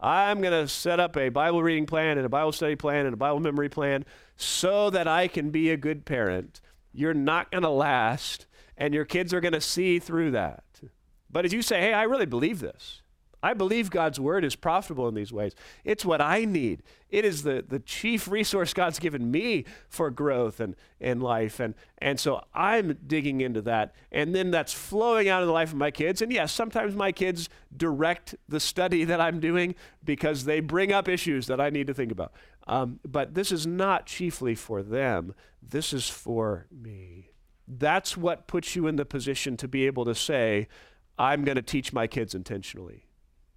I'm 0.00 0.40
going 0.40 0.52
to 0.52 0.68
set 0.68 1.00
up 1.00 1.16
a 1.16 1.28
Bible 1.28 1.62
reading 1.62 1.86
plan 1.86 2.16
and 2.16 2.24
a 2.24 2.28
Bible 2.28 2.52
study 2.52 2.76
plan 2.76 3.04
and 3.04 3.14
a 3.14 3.16
Bible 3.16 3.40
memory 3.40 3.68
plan 3.68 4.04
so 4.36 4.90
that 4.90 5.08
I 5.08 5.26
can 5.26 5.50
be 5.50 5.70
a 5.70 5.76
good 5.76 6.04
parent. 6.04 6.60
You're 6.92 7.14
not 7.14 7.50
going 7.50 7.64
to 7.64 7.68
last, 7.68 8.46
and 8.78 8.94
your 8.94 9.04
kids 9.04 9.34
are 9.34 9.40
going 9.42 9.52
to 9.52 9.60
see 9.60 9.98
through 9.98 10.30
that. 10.30 10.64
But 11.30 11.44
as 11.44 11.52
you 11.52 11.60
say, 11.60 11.80
hey, 11.80 11.92
I 11.92 12.04
really 12.04 12.24
believe 12.24 12.60
this, 12.60 13.02
I 13.42 13.54
believe 13.54 13.90
God's 13.90 14.18
word 14.18 14.44
is 14.44 14.56
profitable 14.56 15.06
in 15.06 15.14
these 15.14 15.32
ways. 15.32 15.54
It's 15.84 16.04
what 16.04 16.20
I 16.20 16.44
need. 16.44 16.82
It 17.08 17.24
is 17.24 17.44
the, 17.44 17.64
the 17.66 17.78
chief 17.78 18.26
resource 18.26 18.74
God's 18.74 18.98
given 18.98 19.30
me 19.30 19.64
for 19.88 20.10
growth 20.10 20.58
and, 20.58 20.74
and 21.00 21.22
life. 21.22 21.60
And, 21.60 21.74
and 21.98 22.18
so 22.18 22.42
I'm 22.52 22.98
digging 23.06 23.40
into 23.40 23.62
that. 23.62 23.94
And 24.10 24.34
then 24.34 24.50
that's 24.50 24.72
flowing 24.72 25.28
out 25.28 25.42
in 25.42 25.46
the 25.46 25.52
life 25.52 25.70
of 25.70 25.78
my 25.78 25.92
kids. 25.92 26.20
And 26.20 26.32
yes, 26.32 26.50
sometimes 26.50 26.96
my 26.96 27.12
kids 27.12 27.48
direct 27.76 28.34
the 28.48 28.58
study 28.58 29.04
that 29.04 29.20
I'm 29.20 29.38
doing 29.38 29.76
because 30.04 30.44
they 30.44 30.58
bring 30.58 30.92
up 30.92 31.08
issues 31.08 31.46
that 31.46 31.60
I 31.60 31.70
need 31.70 31.86
to 31.86 31.94
think 31.94 32.10
about. 32.10 32.32
Um, 32.66 32.98
but 33.06 33.34
this 33.34 33.52
is 33.52 33.66
not 33.66 34.06
chiefly 34.06 34.56
for 34.56 34.82
them, 34.82 35.34
this 35.62 35.92
is 35.92 36.08
for 36.08 36.66
me. 36.72 37.27
That's 37.68 38.16
what 38.16 38.46
puts 38.46 38.74
you 38.74 38.86
in 38.86 38.96
the 38.96 39.04
position 39.04 39.56
to 39.58 39.68
be 39.68 39.86
able 39.86 40.06
to 40.06 40.14
say, 40.14 40.68
I'm 41.18 41.44
going 41.44 41.56
to 41.56 41.62
teach 41.62 41.92
my 41.92 42.06
kids 42.06 42.34
intentionally 42.34 43.08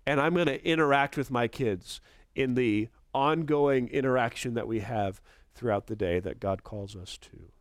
and 0.05 0.19
I'm 0.19 0.33
going 0.33 0.47
to 0.47 0.65
interact 0.67 1.17
with 1.17 1.31
my 1.31 1.47
kids 1.47 2.01
in 2.35 2.55
the 2.55 2.89
ongoing 3.13 3.87
interaction 3.89 4.55
that 4.55 4.67
we 4.67 4.79
have 4.79 5.21
throughout 5.53 5.87
the 5.87 5.95
day 5.95 6.19
that 6.19 6.39
God 6.39 6.63
calls 6.63 6.95
us 6.95 7.17
to. 7.19 7.51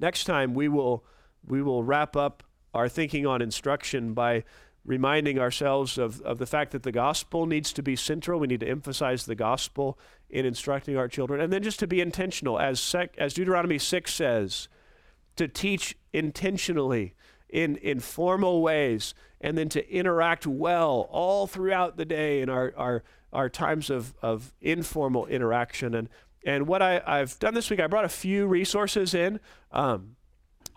Next 0.00 0.24
time 0.24 0.54
we 0.54 0.68
will 0.68 1.04
we 1.46 1.62
will 1.62 1.84
wrap 1.84 2.16
up 2.16 2.42
our 2.72 2.88
thinking 2.88 3.26
on 3.26 3.42
instruction 3.42 4.14
by 4.14 4.44
reminding 4.84 5.38
ourselves 5.38 5.98
of, 5.98 6.20
of 6.22 6.38
the 6.38 6.46
fact 6.46 6.72
that 6.72 6.82
the 6.82 6.92
gospel 6.92 7.46
needs 7.46 7.72
to 7.72 7.82
be 7.82 7.96
central. 7.96 8.40
We 8.40 8.46
need 8.46 8.60
to 8.60 8.68
emphasize 8.68 9.26
the 9.26 9.34
gospel 9.34 9.98
in 10.30 10.46
instructing 10.46 10.96
our 10.96 11.08
children. 11.08 11.40
And 11.40 11.52
then 11.52 11.62
just 11.62 11.78
to 11.80 11.86
be 11.86 12.00
intentional, 12.00 12.58
as, 12.58 12.80
sec, 12.80 13.14
as 13.18 13.34
Deuteronomy 13.34 13.78
6 13.78 14.12
says, 14.12 14.68
to 15.36 15.48
teach 15.48 15.96
intentionally 16.12 17.14
in, 17.48 17.76
in 17.76 18.00
formal 18.00 18.62
ways 18.62 19.14
and 19.40 19.56
then 19.56 19.68
to 19.68 19.92
interact 19.92 20.46
well 20.46 21.08
all 21.10 21.46
throughout 21.46 21.96
the 21.96 22.04
day 22.04 22.40
in 22.40 22.48
our, 22.48 22.72
our, 22.76 23.04
our 23.32 23.48
times 23.48 23.90
of, 23.90 24.14
of 24.22 24.52
informal 24.60 25.26
interaction. 25.26 25.94
And, 25.94 26.08
and 26.44 26.66
what 26.66 26.82
I, 26.82 27.02
I've 27.06 27.38
done 27.38 27.54
this 27.54 27.70
week, 27.70 27.80
I 27.80 27.86
brought 27.86 28.04
a 28.04 28.08
few 28.08 28.46
resources 28.46 29.14
in. 29.14 29.40
Um, 29.70 30.16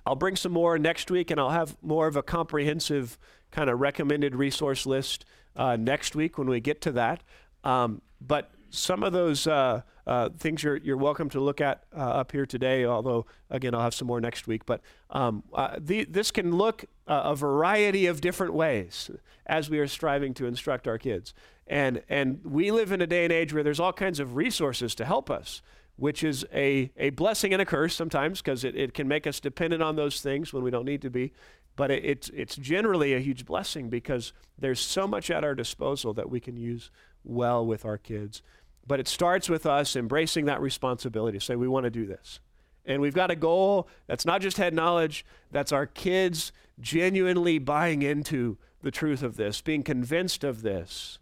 I'll 0.06 0.16
bring 0.16 0.36
some 0.36 0.52
more 0.52 0.78
next 0.78 1.12
week 1.12 1.32
and 1.32 1.40
I'll 1.40 1.50
have 1.50 1.76
more 1.82 2.08
of 2.08 2.16
a 2.16 2.24
comprehensive 2.24 3.18
kind 3.52 3.70
of 3.70 3.80
recommended 3.80 4.36
resource 4.36 4.86
list 4.86 5.26
uh, 5.56 5.76
next 5.76 6.16
week 6.16 6.38
when 6.38 6.48
we 6.48 6.60
get 6.60 6.82
to 6.82 6.92
that. 6.94 7.24
Um, 7.64 8.02
but 8.22 8.52
some 8.70 9.04
of 9.04 9.14
those 9.14 9.48
uh, 9.48 9.82
uh, 10.06 10.30
things 10.38 10.64
you're, 10.64 10.78
you're 10.78 10.98
welcome 10.98 11.30
to 11.30 11.40
look 11.40 11.62
at 11.62 11.84
uh, 11.96 12.00
up 12.00 12.32
here 12.32 12.46
today, 12.46 12.86
although, 12.86 13.26
again, 13.50 13.76
I'll 13.76 13.82
have 13.82 13.94
some 13.94 14.08
more 14.08 14.22
next 14.22 14.48
week. 14.48 14.66
But 14.66 14.82
um, 15.10 15.44
uh, 15.54 15.76
the, 15.78 16.06
this 16.06 16.32
can 16.32 16.56
look 16.56 16.86
uh, 17.08 17.22
a 17.26 17.36
variety 17.36 18.06
of 18.06 18.22
different 18.22 18.54
ways 18.54 19.12
as 19.46 19.70
we 19.70 19.80
are 19.80 19.88
striving 19.88 20.34
to 20.36 20.46
instruct 20.46 20.88
our 20.88 20.98
kids. 20.98 21.34
And, 21.68 22.02
and 22.10 22.40
we 22.46 22.72
live 22.72 22.92
in 22.92 23.02
a 23.02 23.08
day 23.08 23.24
and 23.26 23.34
age 23.34 23.54
where 23.54 23.64
there's 23.64 23.80
all 23.80 23.94
kinds 23.94 24.20
of 24.20 24.36
resources 24.36 24.96
to 24.96 25.06
help 25.06 25.30
us, 25.30 25.62
which 25.98 26.24
is 26.24 26.46
a, 26.54 26.92
a 26.96 27.10
blessing 27.12 27.52
and 27.52 27.62
a 27.62 27.66
curse 27.66 27.96
sometimes 27.96 28.42
because 28.42 28.64
it, 28.64 28.76
it 28.76 28.94
can 28.94 29.08
make 29.08 29.28
us 29.28 29.40
dependent 29.40 29.84
on 29.84 29.96
those 29.96 30.22
things 30.22 30.54
when 30.54 30.64
we 30.64 30.72
don't 30.72 30.86
need 30.86 31.02
to 31.02 31.10
be. 31.10 31.34
But 31.76 31.92
it, 31.92 32.06
it's, 32.06 32.30
it's 32.30 32.56
generally 32.56 33.14
a 33.14 33.20
huge 33.20 33.46
blessing 33.46 33.90
because 33.90 34.32
there's 34.58 34.80
so 34.80 35.08
much 35.08 35.30
at 35.30 35.44
our 35.44 35.54
disposal 35.54 36.14
that 36.14 36.30
we 36.30 36.40
can 36.40 36.58
use 36.58 36.92
well 37.24 37.66
with 37.66 37.86
our 37.86 37.98
kids. 37.98 38.42
But 38.88 39.02
it 39.02 39.08
starts 39.08 39.50
with 39.50 39.66
us 39.66 39.96
embracing 39.96 40.46
that 40.46 40.62
responsibility. 40.62 41.40
Say, 41.40 41.56
we 41.56 41.68
want 41.68 41.84
to 41.84 41.90
do 41.90 42.06
this. 42.06 42.40
And 42.86 43.02
we've 43.02 43.14
got 43.14 43.30
a 43.30 43.36
goal 43.36 43.90
that's 44.08 44.26
not 44.26 44.42
just 44.42 44.58
head 44.58 44.74
knowledge, 44.74 45.26
that's 45.52 45.74
our 45.74 45.86
kids 45.86 46.54
genuinely 46.80 47.60
buying 47.60 48.02
into 48.02 48.58
the 48.82 48.92
truth 48.92 49.24
of 49.24 49.36
this, 49.36 49.60
being 49.60 49.84
convinced 49.84 50.46
of 50.46 50.62
this 50.62 51.20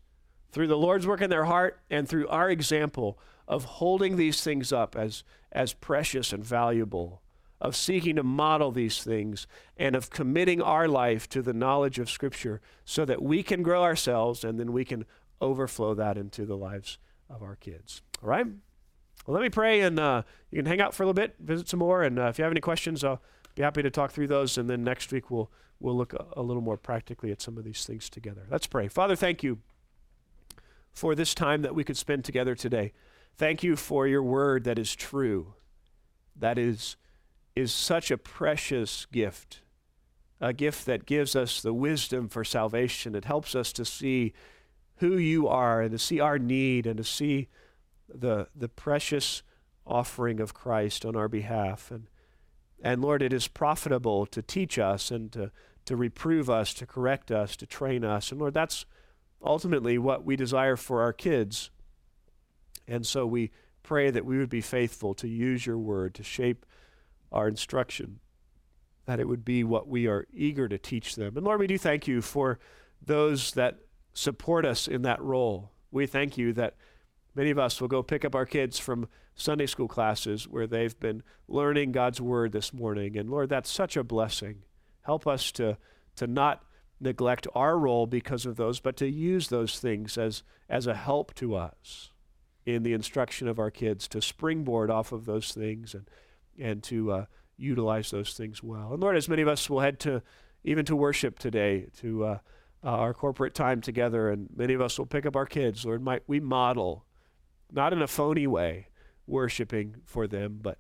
through 0.52 0.68
the 0.68 0.78
Lord's 0.78 1.08
work 1.08 1.22
in 1.22 1.30
their 1.30 1.46
heart 1.46 1.80
and 1.90 2.08
through 2.08 2.28
our 2.28 2.50
example 2.50 3.18
of 3.48 3.64
holding 3.66 4.16
these 4.16 4.44
things 4.44 4.72
up 4.72 4.96
as, 4.96 5.24
as 5.52 5.74
precious 5.74 6.32
and 6.32 6.46
valuable, 6.46 7.22
of 7.60 7.76
seeking 7.76 8.16
to 8.18 8.24
model 8.24 8.72
these 8.72 9.04
things, 9.04 9.48
and 9.76 9.96
of 9.96 10.10
committing 10.10 10.62
our 10.62 10.88
life 10.88 11.28
to 11.30 11.42
the 11.42 11.54
knowledge 11.54 11.98
of 11.98 12.10
Scripture 12.10 12.62
so 12.84 13.06
that 13.06 13.24
we 13.24 13.42
can 13.42 13.64
grow 13.64 13.82
ourselves 13.84 14.44
and 14.44 14.60
then 14.60 14.72
we 14.72 14.86
can 14.86 15.06
overflow 15.42 15.94
that 15.96 16.18
into 16.18 16.46
the 16.46 16.58
lives 16.58 17.00
of 17.30 17.42
our 17.42 17.56
kids. 17.56 18.02
All 18.24 18.30
right? 18.30 18.46
Well, 19.26 19.34
let 19.34 19.42
me 19.42 19.50
pray, 19.50 19.82
and 19.82 20.00
uh, 20.00 20.22
you 20.52 20.58
can 20.58 20.66
hang 20.66 20.82
out 20.82 20.94
for 20.94 21.04
a 21.04 21.06
little 21.06 21.16
bit, 21.16 21.36
visit 21.40 21.68
some 21.68 21.80
more, 21.80 22.04
and 22.04 22.20
uh, 22.20 22.28
if 22.28 22.38
you 22.38 22.44
have 22.44 22.54
any 22.54 22.62
questions, 22.62 23.04
I'll 23.04 23.22
be 23.56 23.64
happy 23.64 23.82
to 23.82 23.90
talk 23.90 24.12
through 24.12 24.28
those. 24.28 24.58
And 24.58 24.70
then 24.70 24.84
next 24.84 25.12
week 25.12 25.32
we'll 25.32 25.50
we'll 25.80 25.96
look 25.98 26.14
a, 26.14 26.26
a 26.34 26.42
little 26.42 26.62
more 26.62 26.78
practically 26.78 27.32
at 27.32 27.42
some 27.42 27.58
of 27.58 27.64
these 27.64 27.86
things 27.86 28.10
together. 28.10 28.46
Let's 28.50 28.68
pray. 28.68 28.88
Father, 28.88 29.16
thank 29.16 29.44
you 29.44 29.60
for 30.94 31.16
this 31.16 31.34
time 31.34 31.62
that 31.64 31.76
we 31.76 31.84
could 31.84 31.98
spend 31.98 32.24
together 32.24 32.56
today. 32.56 32.94
Thank 33.38 33.64
you 33.64 33.76
for 33.76 34.08
your 34.08 34.24
word 34.24 34.64
that 34.64 34.80
is 34.80 34.96
true, 34.96 35.56
that 36.36 36.58
is 36.58 36.96
is 37.56 37.74
such 37.74 38.12
a 38.12 38.18
precious 38.18 39.06
gift, 39.12 39.62
a 40.42 40.54
gift 40.54 40.86
that 40.86 41.06
gives 41.06 41.36
us 41.36 41.62
the 41.62 41.74
wisdom 41.74 42.28
for 42.28 42.44
salvation. 42.44 43.16
It 43.16 43.26
helps 43.26 43.56
us 43.56 43.72
to 43.74 43.86
see 43.86 44.34
who 44.98 45.18
you 45.18 45.48
are 45.48 45.82
and 45.82 45.92
to 45.92 46.00
see 46.00 46.20
our 46.20 46.40
need 46.40 46.88
and 46.88 46.98
to 46.98 47.04
see 47.04 47.48
the, 48.08 48.48
the 48.56 48.70
precious 48.70 49.44
offering 49.86 50.40
of 50.40 50.54
Christ 50.54 51.06
on 51.06 51.16
our 51.16 51.28
behalf. 51.28 51.92
And, 51.92 52.08
and 52.82 53.02
Lord, 53.02 53.22
it 53.22 53.34
is 53.34 53.48
profitable 53.48 54.26
to 54.28 54.42
teach 54.42 54.80
us 54.80 55.12
and 55.12 55.32
to, 55.34 55.52
to 55.86 55.96
reprove 55.96 56.50
us, 56.50 56.74
to 56.76 56.86
correct 56.86 57.32
us, 57.32 57.56
to 57.58 57.66
train 57.66 58.04
us. 58.04 58.32
And 58.32 58.40
Lord, 58.40 58.54
that's 58.54 58.86
ultimately 59.44 59.98
what 59.98 60.24
we 60.24 60.36
desire 60.36 60.76
for 60.76 61.02
our 61.02 61.14
kids. 61.14 61.70
And 62.88 63.06
so 63.06 63.26
we 63.26 63.52
pray 63.84 64.10
that 64.10 64.26
we 64.26 64.38
would 64.38 64.50
be 64.50 64.62
faithful 64.62 65.14
to 65.16 65.28
use 65.28 65.66
your 65.66 65.78
word 65.78 66.16
to 66.16 66.24
shape 66.24 66.66
our 67.32 67.48
instruction, 67.48 68.20
that 69.06 69.20
it 69.20 69.28
would 69.28 69.46
be 69.46 69.64
what 69.64 69.88
we 69.88 70.08
are 70.08 70.26
eager 70.34 70.68
to 70.68 70.78
teach 70.78 71.16
them. 71.16 71.36
And 71.36 71.46
Lord, 71.46 71.60
we 71.60 71.68
do 71.68 71.78
thank 71.78 72.08
you 72.08 72.22
for 72.22 72.60
those 73.04 73.52
that 73.52 73.80
support 74.16 74.66
us 74.66 74.88
in 74.88 75.04
that 75.04 75.22
role. 75.22 75.72
We 75.92 76.08
thank 76.08 76.36
you 76.38 76.52
that 76.54 76.76
Many 77.36 77.52
of 77.52 77.60
us 77.60 77.82
will 77.82 77.90
go 77.90 78.02
pick 78.02 78.24
up 78.24 78.34
our 78.34 78.46
kids 78.46 78.80
from 78.80 79.10
Sunday 79.36 79.66
school 79.66 79.90
classes 79.90 80.48
where 80.48 80.66
they've 80.66 80.98
been 81.00 81.22
learning 81.50 81.92
God's 81.92 82.22
word 82.22 82.54
this 82.54 82.74
morning. 82.74 83.18
And 83.18 83.30
Lord, 83.30 83.50
that's 83.50 83.70
such 83.70 83.98
a 83.98 84.04
blessing. 84.04 84.64
Help 85.02 85.28
us 85.28 85.52
to, 85.54 85.78
to 86.16 86.28
not 86.28 86.64
neglect 87.02 87.46
our 87.54 87.78
role 87.78 88.08
because 88.08 88.46
of 88.46 88.56
those, 88.56 88.80
but 88.80 88.96
to 88.98 89.10
use 89.10 89.50
those 89.50 89.80
things 89.80 90.18
as, 90.18 90.44
as 90.70 90.88
a 90.88 90.96
help 90.96 91.34
to 91.36 91.56
us 91.56 92.12
in 92.66 92.84
the 92.84 92.94
instruction 92.94 93.50
of 93.50 93.60
our 93.60 93.70
kids, 93.70 94.08
to 94.08 94.22
springboard 94.22 94.90
off 94.90 95.12
of 95.12 95.26
those 95.26 95.52
things 95.52 95.94
and, 95.94 96.10
and 96.58 96.82
to 96.82 97.12
uh, 97.12 97.26
utilize 97.58 98.12
those 98.12 98.34
things 98.34 98.64
well. 98.64 98.94
And 98.94 99.02
Lord, 99.02 99.18
as 99.18 99.30
many 99.30 99.42
of 99.42 99.48
us 99.50 99.70
will 99.70 99.82
head 99.82 100.00
to 100.00 100.24
even 100.64 100.86
to 100.86 100.96
worship 100.96 101.38
today, 101.38 101.88
to 101.98 102.24
uh, 102.24 102.38
uh, 102.86 102.90
our 102.90 103.14
corporate 103.14 103.56
time 103.56 103.82
together, 103.82 104.30
and 104.30 104.48
many 104.56 104.74
of 104.74 104.82
us 104.82 105.00
will 105.00 105.08
pick 105.08 105.26
up 105.26 105.36
our 105.36 105.48
kids. 105.48 105.86
Lord, 105.86 106.04
might 106.04 106.24
we 106.28 106.40
model 106.40 107.06
not 107.72 107.94
in 107.94 108.02
a 108.02 108.08
phony 108.08 108.46
way, 108.46 108.90
worshiping 109.26 109.96
for 110.06 110.28
them, 110.28 110.60
but 110.62 110.78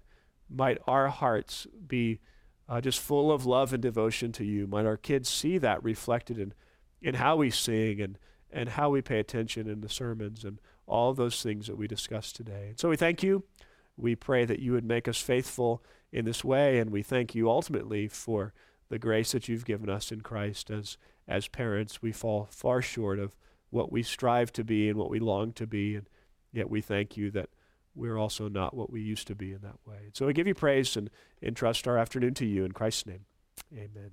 might 0.47 0.77
our 0.85 1.07
hearts 1.07 1.65
be 1.87 2.19
uh, 2.69 2.79
just 2.79 2.99
full 2.99 3.31
of 3.31 3.45
love 3.45 3.73
and 3.73 3.81
devotion 3.81 4.31
to 4.33 4.43
you. 4.43 4.67
Might 4.67 4.85
our 4.85 4.97
kids 4.97 5.29
see 5.29 5.57
that 5.57 5.83
reflected 5.83 6.37
in, 6.37 6.53
in 7.01 7.15
how 7.15 7.37
we 7.37 7.49
sing 7.49 7.99
and, 7.99 8.19
and 8.51 8.69
how 8.69 8.91
we 8.91 9.01
pay 9.01 9.19
attention 9.19 9.67
in 9.67 9.81
the 9.81 9.89
sermons 9.89 10.43
and 10.43 10.59
all 10.85 11.13
those 11.13 11.41
things 11.41 11.65
that 11.65 11.77
we 11.77 11.87
discussed 11.87 12.35
today. 12.35 12.67
And 12.69 12.79
so 12.79 12.89
we 12.89 12.97
thank 12.97 13.23
you. 13.23 13.43
We 13.97 14.15
pray 14.15 14.45
that 14.45 14.59
you 14.59 14.73
would 14.73 14.85
make 14.85 15.07
us 15.07 15.19
faithful 15.19 15.83
in 16.11 16.25
this 16.25 16.43
way, 16.43 16.77
and 16.77 16.91
we 16.91 17.01
thank 17.01 17.33
you 17.33 17.49
ultimately 17.49 18.07
for 18.07 18.53
the 18.89 18.99
grace 18.99 19.31
that 19.31 19.47
you've 19.47 19.65
given 19.65 19.89
us 19.89 20.11
in 20.11 20.21
Christ 20.21 20.69
as 20.69 20.97
as 21.27 21.47
parents. 21.47 22.01
We 22.01 22.11
fall 22.11 22.47
far 22.51 22.81
short 22.81 23.19
of 23.19 23.35
what 23.71 23.91
we 23.91 24.03
strive 24.03 24.53
to 24.53 24.63
be 24.63 24.89
and 24.89 24.97
what 24.97 25.09
we 25.09 25.19
long 25.19 25.53
to 25.53 25.65
be, 25.65 25.95
and 25.95 26.07
Yet 26.55 26.69
we 26.69 26.79
thank 26.79 27.17
you 27.17 27.29
that 27.31 27.49
we're 27.93 28.17
also 28.17 28.47
not 28.47 28.73
what 28.73 28.89
we 28.89 29.01
used 29.01 29.27
to 29.27 29.35
be 29.35 29.51
in 29.51 29.59
that 29.61 29.75
way. 29.85 30.09
So 30.13 30.25
we 30.25 30.33
give 30.33 30.47
you 30.47 30.53
praise 30.53 30.95
and 30.95 31.09
entrust 31.41 31.85
our 31.85 31.97
afternoon 31.97 32.33
to 32.35 32.45
you 32.45 32.63
in 32.63 32.71
Christ's 32.71 33.05
name. 33.05 33.25
Amen. 33.73 34.11